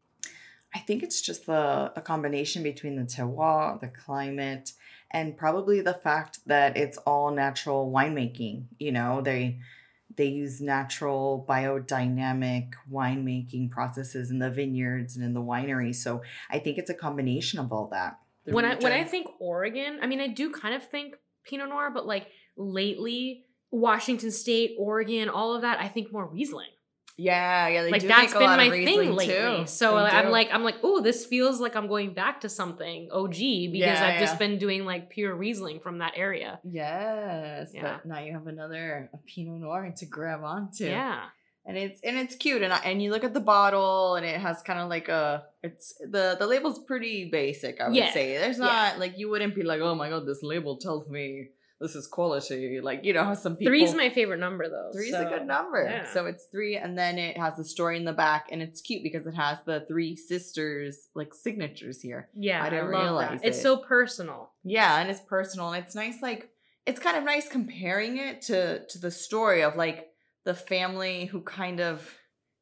I 0.74 0.80
think 0.80 1.03
it's 1.03 1.20
just 1.22 1.46
the 1.46 1.92
a 1.96 2.01
combination 2.01 2.62
between 2.62 2.96
the 2.96 3.05
terroir, 3.05 3.80
the 3.80 3.88
climate, 3.88 4.72
and 5.11 5.36
probably 5.36 5.80
the 5.80 5.94
fact 5.94 6.40
that 6.46 6.76
it's 6.76 6.99
all 6.99 7.30
natural 7.30 7.90
winemaking. 7.90 8.64
You 8.78 8.92
know, 8.92 9.22
they 9.22 9.61
they 10.18 10.26
use 10.26 10.60
natural 10.60 11.46
biodynamic 11.48 12.72
winemaking 12.92 13.70
processes 13.70 14.30
in 14.30 14.40
the 14.40 14.50
vineyards 14.50 15.16
and 15.16 15.24
in 15.24 15.32
the 15.32 15.40
winery. 15.40 15.94
So 15.94 16.22
I 16.50 16.58
think 16.58 16.76
it's 16.76 16.90
a 16.90 16.94
combination 16.94 17.60
of 17.60 17.72
all 17.72 17.86
that. 17.92 18.18
The 18.44 18.52
when 18.52 18.64
I 18.64 18.74
when 18.74 18.92
I 18.92 19.04
think 19.04 19.28
Oregon, 19.38 20.00
I 20.02 20.06
mean 20.06 20.20
I 20.20 20.26
do 20.26 20.50
kind 20.50 20.74
of 20.74 20.82
think 20.82 21.14
Pinot 21.44 21.68
Noir, 21.68 21.90
but 21.94 22.04
like 22.04 22.26
lately 22.56 23.46
Washington 23.70 24.32
State, 24.32 24.74
Oregon, 24.76 25.28
all 25.28 25.54
of 25.54 25.62
that, 25.62 25.80
I 25.80 25.88
think 25.88 26.12
more 26.12 26.26
Riesling. 26.26 26.70
Yeah, 27.20 27.66
yeah, 27.68 27.82
they 27.82 27.90
like 27.90 28.00
do 28.02 28.08
that's 28.08 28.32
make 28.32 28.36
a 28.36 28.38
been 28.38 28.56
my 28.56 28.70
thing 28.70 29.16
lately. 29.16 29.26
too. 29.26 29.66
So 29.66 29.96
They 29.96 30.02
I'm 30.18 30.26
do. 30.26 30.30
like, 30.30 30.48
I'm 30.52 30.62
like, 30.62 30.76
oh, 30.84 31.00
this 31.00 31.26
feels 31.26 31.60
like 31.60 31.74
I'm 31.74 31.88
going 31.88 32.14
back 32.14 32.40
to 32.42 32.48
something 32.48 33.08
OG 33.12 33.30
because 33.74 33.74
Yeah, 33.74 34.06
I've 34.06 34.20
just 34.20 34.38
been 34.38 34.56
doing 34.58 34.84
like 34.84 35.10
pure 35.10 35.34
Riesling 35.34 35.80
from 35.80 35.98
that 35.98 36.12
area. 36.16 36.60
yes, 36.62 37.72
Yeah. 37.74 37.82
but 37.82 38.06
now 38.06 38.20
you 38.20 38.32
have 38.32 38.46
another 38.46 39.10
a 39.12 39.18
Pinot 39.18 39.60
Noir 39.60 39.92
to 39.96 40.06
grab 40.06 40.42
onto. 40.44 40.84
Yeah, 40.86 41.24
and 41.66 41.76
it's 41.76 42.00
and 42.02 42.16
it's 42.16 42.34
cute 42.36 42.62
and 42.62 42.72
I, 42.72 42.78
and 42.78 43.02
you 43.02 43.10
look 43.10 43.24
at 43.24 43.34
the 43.34 43.40
bottle 43.40 44.14
and 44.16 44.24
it 44.24 44.40
has 44.40 44.62
kind 44.62 44.78
of 44.78 44.88
like 44.88 45.08
a 45.08 45.44
it's 45.62 45.94
the 45.98 46.36
the 46.38 46.46
label's 46.46 46.78
pretty 46.90 47.28
basic 47.30 47.80
i 47.80 47.88
would 47.88 47.96
Yeah. 47.96 48.10
say 48.12 48.38
there's 48.38 48.58
Yeah. 48.58 48.64
not 48.64 48.98
like 48.98 49.18
you 49.18 49.28
wouldn't 49.28 49.54
be 49.54 49.62
like 49.64 49.80
oh 49.82 49.94
my 49.94 50.08
god 50.08 50.24
this 50.24 50.42
label 50.42 50.76
tells 50.76 51.08
me 51.10 51.48
this 51.81 51.95
is 51.95 52.07
quality 52.07 52.81
like 52.81 53.05
you 53.05 53.12
know 53.12 53.35
some 53.35 53.57
people 53.57 53.70
three's 53.70 53.95
my 53.95 54.11
favorite 54.11 54.41
number 54.41 54.68
though. 54.68 54.91
three's 54.93 55.12
so, 55.12 55.26
a 55.26 55.31
good 55.31 55.47
number 55.47 55.85
yeah. 55.89 56.07
so 56.12 56.26
it's 56.26 56.47
three 56.47 56.76
and 56.76 56.99
then 56.99 57.18
it 57.18 57.37
has 57.37 57.57
the 57.57 57.64
story 57.64 57.97
in 57.97 58.05
the 58.05 58.12
back 58.12 58.49
and 58.51 58.61
it's 58.62 58.81
cute 58.81 59.03
because 59.03 59.26
it 59.26 59.35
has 59.35 59.59
the 59.64 59.85
three 59.89 60.16
sisters 60.16 61.09
like 61.14 61.33
signatures 61.35 62.01
here 62.01 62.29
yeah, 62.35 62.62
I 62.62 62.66
I, 62.66 62.70
didn't 62.70 62.91
love 62.91 63.03
realize 63.03 63.41
that. 63.41 63.49
It's 63.49 63.59
it. 63.59 63.62
so 63.62 63.76
personal. 63.79 64.51
yeah 64.64 65.01
and 65.01 65.11
it's 65.11 65.20
personal 65.20 65.72
and 65.72 65.85
it's 65.85 65.95
nice 65.95 66.20
like 66.22 66.51
it's 66.87 67.01
kind 67.01 67.16
of 67.16 67.24
nice 67.24 67.49
comparing 67.49 68.16
it 68.18 68.43
to 68.43 68.85
to 68.87 68.99
the 68.99 69.11
story 69.11 69.62
of 69.62 69.76
like 69.76 70.09
the 70.45 70.55
family 70.55 71.26
who 71.26 71.43
kind 71.43 71.81
of 71.81 72.11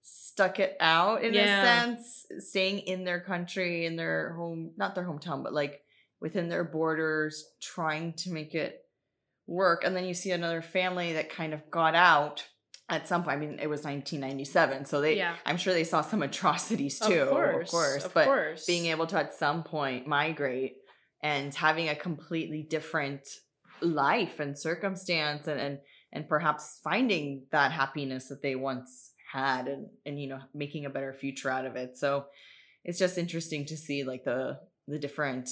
stuck 0.02 0.60
it 0.60 0.76
out 0.80 1.24
in 1.24 1.32
Yeah. 1.32 1.62
a 1.62 1.64
sense 1.64 2.26
staying 2.40 2.80
in 2.80 3.04
their 3.04 3.20
country 3.20 3.86
in 3.86 3.96
their 3.96 4.34
home 4.34 4.72
not 4.76 4.94
their 4.94 5.04
hometown 5.04 5.42
but 5.42 5.54
like 5.54 5.80
within 6.20 6.48
their 6.48 6.64
borders 6.64 7.44
trying 7.60 8.12
to 8.14 8.30
make 8.32 8.54
it 8.54 8.85
work 9.46 9.84
and 9.84 9.94
then 9.94 10.04
you 10.04 10.14
see 10.14 10.30
another 10.30 10.62
family 10.62 11.12
that 11.14 11.30
kind 11.30 11.54
of 11.54 11.70
got 11.70 11.94
out 11.94 12.46
at 12.88 13.08
some 13.08 13.22
point. 13.22 13.36
I 13.36 13.40
mean 13.40 13.58
it 13.60 13.68
was 13.68 13.82
1997 13.84 14.84
so 14.86 15.00
they 15.00 15.16
yeah, 15.16 15.36
i'm 15.44 15.56
sure 15.56 15.72
they 15.72 15.84
saw 15.84 16.00
some 16.00 16.22
atrocities 16.22 16.98
too 16.98 17.20
of 17.20 17.28
course, 17.30 17.68
of 17.68 17.70
course 17.70 18.04
of 18.04 18.14
but 18.14 18.24
course. 18.26 18.66
being 18.66 18.86
able 18.86 19.06
to 19.08 19.18
at 19.18 19.34
some 19.34 19.62
point 19.62 20.06
migrate 20.06 20.76
and 21.22 21.54
having 21.54 21.88
a 21.88 21.94
completely 21.94 22.62
different 22.62 23.26
life 23.80 24.40
and 24.40 24.58
circumstance 24.58 25.46
and 25.46 25.60
and, 25.60 25.78
and 26.12 26.28
perhaps 26.28 26.80
finding 26.82 27.44
that 27.50 27.72
happiness 27.72 28.28
that 28.28 28.42
they 28.42 28.54
once 28.54 29.12
had 29.30 29.68
and 29.68 29.88
and 30.04 30.20
you 30.20 30.28
know 30.28 30.40
making 30.54 30.86
a 30.86 30.90
better 30.90 31.12
future 31.12 31.50
out 31.50 31.66
of 31.66 31.76
it. 31.76 31.96
So 31.96 32.26
it's 32.84 32.98
just 32.98 33.18
interesting 33.18 33.66
to 33.66 33.76
see 33.76 34.04
like 34.04 34.24
the 34.24 34.58
the 34.86 34.98
different 34.98 35.48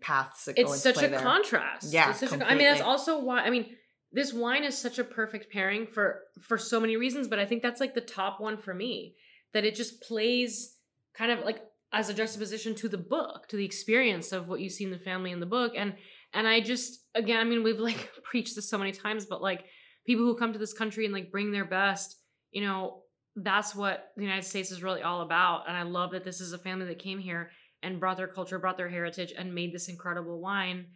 paths 0.00 0.44
that 0.44 0.58
it's 0.58 0.80
such 0.80 1.02
a 1.02 1.08
there. 1.08 1.20
contrast. 1.20 1.92
Yeah, 1.92 2.10
It's 2.10 2.20
such 2.20 2.32
a- 2.32 2.46
I 2.46 2.54
mean, 2.54 2.66
that's 2.66 2.80
also 2.80 3.18
why. 3.20 3.42
I 3.42 3.50
mean, 3.50 3.76
this 4.12 4.32
wine 4.32 4.64
is 4.64 4.76
such 4.76 4.98
a 4.98 5.04
perfect 5.04 5.52
pairing 5.52 5.86
for 5.86 6.22
for 6.40 6.58
so 6.58 6.80
many 6.80 6.96
reasons, 6.96 7.28
but 7.28 7.38
I 7.38 7.46
think 7.46 7.62
that's 7.62 7.80
like 7.80 7.94
the 7.94 8.00
top 8.00 8.40
one 8.40 8.56
for 8.56 8.74
me. 8.74 9.16
That 9.52 9.64
it 9.64 9.74
just 9.74 10.00
plays 10.02 10.76
kind 11.14 11.32
of 11.32 11.40
like 11.44 11.60
as 11.92 12.08
a 12.08 12.14
juxtaposition 12.14 12.74
to 12.76 12.88
the 12.88 12.98
book, 12.98 13.48
to 13.48 13.56
the 13.56 13.64
experience 13.64 14.32
of 14.32 14.48
what 14.48 14.60
you 14.60 14.70
see 14.70 14.84
in 14.84 14.90
the 14.90 14.98
family 14.98 15.32
in 15.32 15.40
the 15.40 15.46
book, 15.46 15.72
and 15.76 15.94
and 16.32 16.46
I 16.46 16.60
just 16.60 17.06
again, 17.14 17.40
I 17.40 17.44
mean, 17.44 17.62
we've 17.62 17.80
like 17.80 18.10
preached 18.24 18.54
this 18.54 18.68
so 18.70 18.78
many 18.78 18.92
times, 18.92 19.26
but 19.26 19.42
like 19.42 19.64
people 20.06 20.24
who 20.24 20.36
come 20.36 20.52
to 20.52 20.58
this 20.58 20.72
country 20.72 21.04
and 21.04 21.14
like 21.14 21.30
bring 21.30 21.52
their 21.52 21.64
best, 21.64 22.16
you 22.52 22.62
know, 22.62 23.02
that's 23.36 23.74
what 23.74 24.08
the 24.16 24.22
United 24.22 24.44
States 24.44 24.70
is 24.70 24.82
really 24.82 25.02
all 25.02 25.20
about. 25.22 25.68
And 25.68 25.76
I 25.76 25.82
love 25.82 26.12
that 26.12 26.24
this 26.24 26.40
is 26.40 26.52
a 26.52 26.58
family 26.58 26.86
that 26.86 26.98
came 26.98 27.18
here 27.18 27.50
and 27.82 28.00
brought 28.00 28.16
their 28.16 28.28
culture, 28.28 28.58
brought 28.58 28.76
their 28.76 28.88
heritage, 28.88 29.32
and 29.36 29.54
made 29.54 29.72
this 29.74 29.88
incredible 29.88 30.40
wine. 30.40 30.86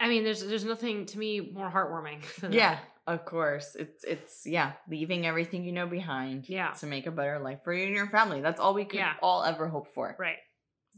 I 0.00 0.08
mean, 0.08 0.24
there's 0.24 0.44
there's 0.44 0.64
nothing 0.64 1.06
to 1.06 1.18
me 1.18 1.40
more 1.40 1.70
heartwarming 1.70 2.22
than 2.40 2.52
yeah 2.52 2.74
that. 3.06 3.14
of 3.14 3.24
course 3.24 3.76
it's 3.76 4.04
it's 4.04 4.42
yeah 4.46 4.72
leaving 4.88 5.26
everything 5.26 5.64
you 5.64 5.72
know 5.72 5.86
behind 5.86 6.48
Yeah. 6.48 6.70
to 6.80 6.86
make 6.86 7.06
a 7.06 7.10
better 7.12 7.38
life 7.38 7.60
for 7.64 7.72
you 7.72 7.86
and 7.86 7.94
your 7.94 8.08
family 8.08 8.40
that's 8.40 8.58
all 8.60 8.74
we 8.74 8.84
could 8.84 8.98
Yeah. 8.98 9.14
all 9.22 9.44
ever 9.44 9.68
hope 9.68 9.88
for 9.94 10.16
Right. 10.18 10.38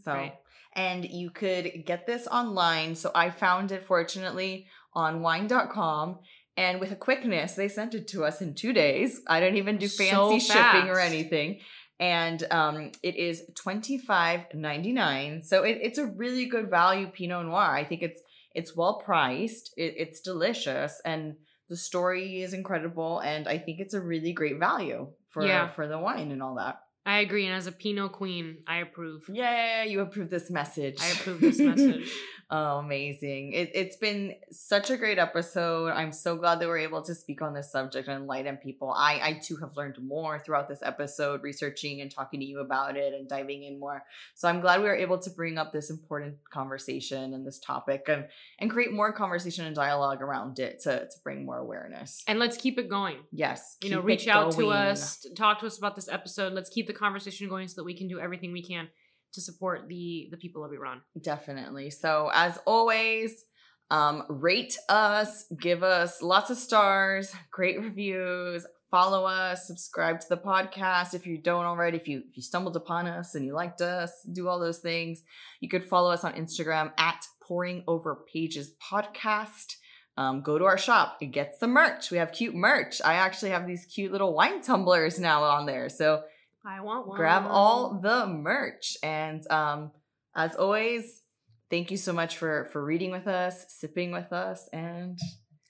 So, 0.02 0.12
Right. 0.12 0.34
and 0.74 1.04
you 1.04 1.30
could 1.30 1.84
get 1.86 2.04
this 2.06 2.26
online. 2.26 2.94
So 2.96 3.10
I 3.14 3.30
found 3.30 3.70
it 3.72 3.84
fortunately 3.86 4.66
on 4.92 5.20
wine.com. 5.22 6.18
And 6.56 6.80
with 6.80 6.90
a 6.92 6.96
quickness, 6.96 7.54
they 7.54 7.68
sent 7.68 7.94
it 7.94 8.06
to 8.08 8.24
us 8.24 8.40
in 8.40 8.54
two 8.54 8.72
days. 8.72 9.20
I 9.28 9.38
didn't 9.40 9.56
even 9.58 9.76
do 9.76 9.86
So 9.88 10.30
fancy 10.30 10.38
shipping 10.52 10.88
or 10.88 10.98
anything. 10.98 11.60
And 12.00 12.44
um, 12.50 12.90
it 13.02 13.16
is 13.16 13.42
twenty 13.54 13.98
five 13.98 14.46
ninety 14.52 14.92
nine. 14.92 15.42
So 15.42 15.62
it, 15.62 15.78
it's 15.80 15.98
a 15.98 16.06
really 16.06 16.46
good 16.46 16.68
value 16.68 17.06
Pinot 17.06 17.46
Noir. 17.46 17.74
I 17.74 17.84
think 17.84 18.02
it's 18.02 18.20
it's 18.52 18.76
well 18.76 19.00
priced. 19.04 19.72
It, 19.76 19.94
it's 19.96 20.20
delicious, 20.20 21.00
and 21.04 21.34
the 21.68 21.76
story 21.76 22.42
is 22.42 22.52
incredible. 22.52 23.20
And 23.20 23.46
I 23.48 23.58
think 23.58 23.80
it's 23.80 23.94
a 23.94 24.00
really 24.00 24.32
great 24.32 24.58
value 24.58 25.08
for 25.30 25.46
Yeah. 25.46 25.68
for 25.68 25.86
the 25.86 25.98
wine 25.98 26.30
and 26.32 26.42
all 26.42 26.56
that. 26.56 26.80
I 27.06 27.18
agree. 27.18 27.46
And 27.46 27.54
as 27.54 27.66
a 27.66 27.72
Pinot 27.72 28.12
queen, 28.12 28.58
I 28.66 28.78
approve. 28.78 29.24
Yeah, 29.28 29.84
you 29.84 30.00
approve 30.00 30.30
this 30.30 30.50
message. 30.50 30.98
I 31.02 31.08
approve 31.10 31.40
this 31.40 31.58
message. 31.60 32.10
oh, 32.50 32.78
amazing. 32.78 33.52
It, 33.52 33.70
it's 33.74 33.96
been 33.96 34.34
such 34.50 34.90
a 34.90 34.96
great 34.96 35.18
episode. 35.18 35.90
I'm 35.90 36.12
so 36.12 36.36
glad 36.36 36.60
that 36.60 36.68
we're 36.68 36.78
able 36.78 37.02
to 37.02 37.14
speak 37.14 37.42
on 37.42 37.54
this 37.54 37.70
subject 37.70 38.08
and 38.08 38.22
enlighten 38.22 38.56
people. 38.56 38.92
I, 38.92 39.20
I 39.22 39.32
too 39.42 39.56
have 39.56 39.76
learned 39.76 40.02
more 40.02 40.38
throughout 40.38 40.68
this 40.68 40.80
episode, 40.82 41.42
researching 41.42 42.00
and 42.00 42.10
talking 42.10 42.40
to 42.40 42.46
you 42.46 42.60
about 42.60 42.96
it 42.96 43.14
and 43.14 43.28
diving 43.28 43.64
in 43.64 43.78
more. 43.78 44.04
So 44.34 44.48
I'm 44.48 44.60
glad 44.60 44.80
we 44.80 44.86
were 44.86 44.94
able 44.94 45.18
to 45.18 45.30
bring 45.30 45.58
up 45.58 45.72
this 45.72 45.90
important 45.90 46.36
conversation 46.50 47.34
and 47.34 47.46
this 47.46 47.58
topic 47.58 48.04
and, 48.08 48.26
and 48.58 48.70
create 48.70 48.92
more 48.92 49.12
conversation 49.12 49.66
and 49.66 49.74
dialogue 49.74 50.22
around 50.22 50.58
it 50.58 50.80
to, 50.82 51.00
to 51.00 51.16
bring 51.22 51.44
more 51.44 51.58
awareness. 51.58 52.22
And 52.26 52.38
let's 52.38 52.56
keep 52.56 52.78
it 52.78 52.88
going. 52.88 53.18
yes. 53.32 53.76
You 53.82 53.90
know, 53.90 54.00
reach 54.00 54.28
out 54.28 54.52
to 54.52 54.70
us, 54.70 55.26
talk 55.36 55.60
to 55.60 55.66
us 55.66 55.78
about 55.78 55.96
this 55.96 56.08
episode. 56.08 56.52
Let's 56.52 56.70
keep 56.70 56.86
the 56.86 56.92
conversation 56.92 57.48
going 57.48 57.68
so 57.68 57.76
that 57.76 57.84
we 57.84 57.96
can 57.96 58.08
do 58.08 58.20
everything 58.20 58.52
we 58.52 58.62
can 58.62 58.88
to 59.34 59.40
support 59.40 59.88
the 59.88 60.28
the 60.30 60.36
people 60.36 60.64
of 60.64 60.72
Iran. 60.72 61.02
Definitely. 61.20 61.90
So 61.90 62.30
as 62.34 62.58
always, 62.66 63.44
um, 63.90 64.24
rate 64.28 64.76
us, 64.88 65.44
give 65.60 65.82
us 65.82 66.22
lots 66.22 66.50
of 66.50 66.56
stars, 66.56 67.34
great 67.50 67.80
reviews, 67.80 68.66
follow 68.90 69.24
us, 69.24 69.66
subscribe 69.66 70.20
to 70.20 70.26
the 70.28 70.36
podcast 70.36 71.14
if 71.14 71.26
you 71.26 71.36
don't 71.36 71.64
already. 71.64 71.96
If 71.96 72.08
you 72.08 72.22
if 72.28 72.36
you 72.36 72.42
stumbled 72.42 72.76
upon 72.76 73.06
us 73.06 73.34
and 73.34 73.44
you 73.44 73.52
liked 73.52 73.80
us, 73.80 74.12
do 74.32 74.48
all 74.48 74.58
those 74.58 74.78
things. 74.78 75.22
You 75.60 75.68
could 75.68 75.84
follow 75.84 76.10
us 76.10 76.24
on 76.24 76.32
Instagram 76.34 76.92
at 76.96 77.26
Pouring 77.42 77.84
Over 77.86 78.24
Pages 78.32 78.72
Podcast. 78.82 79.74
Um, 80.16 80.42
go 80.42 80.58
to 80.58 80.64
our 80.64 80.78
shop 80.78 81.18
and 81.20 81.32
get 81.32 81.58
some 81.58 81.70
merch. 81.70 82.12
We 82.12 82.18
have 82.18 82.30
cute 82.30 82.54
merch. 82.54 83.02
I 83.04 83.14
actually 83.14 83.50
have 83.50 83.66
these 83.66 83.84
cute 83.84 84.12
little 84.12 84.32
wine 84.32 84.62
tumblers 84.62 85.18
now 85.18 85.42
on 85.42 85.66
there. 85.66 85.88
So 85.88 86.22
I 86.66 86.80
want 86.80 87.06
one. 87.06 87.16
grab 87.16 87.44
all 87.48 88.00
the 88.02 88.26
merch 88.26 88.96
and 89.02 89.46
um 89.50 89.92
as 90.34 90.54
always 90.56 91.22
thank 91.70 91.90
you 91.90 91.96
so 91.96 92.12
much 92.12 92.36
for 92.38 92.68
for 92.72 92.84
reading 92.84 93.10
with 93.10 93.26
us 93.26 93.66
sipping 93.68 94.10
with 94.12 94.32
us 94.32 94.68
and 94.72 95.18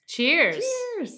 Cheers. 0.07 0.63
cheers 0.97 1.11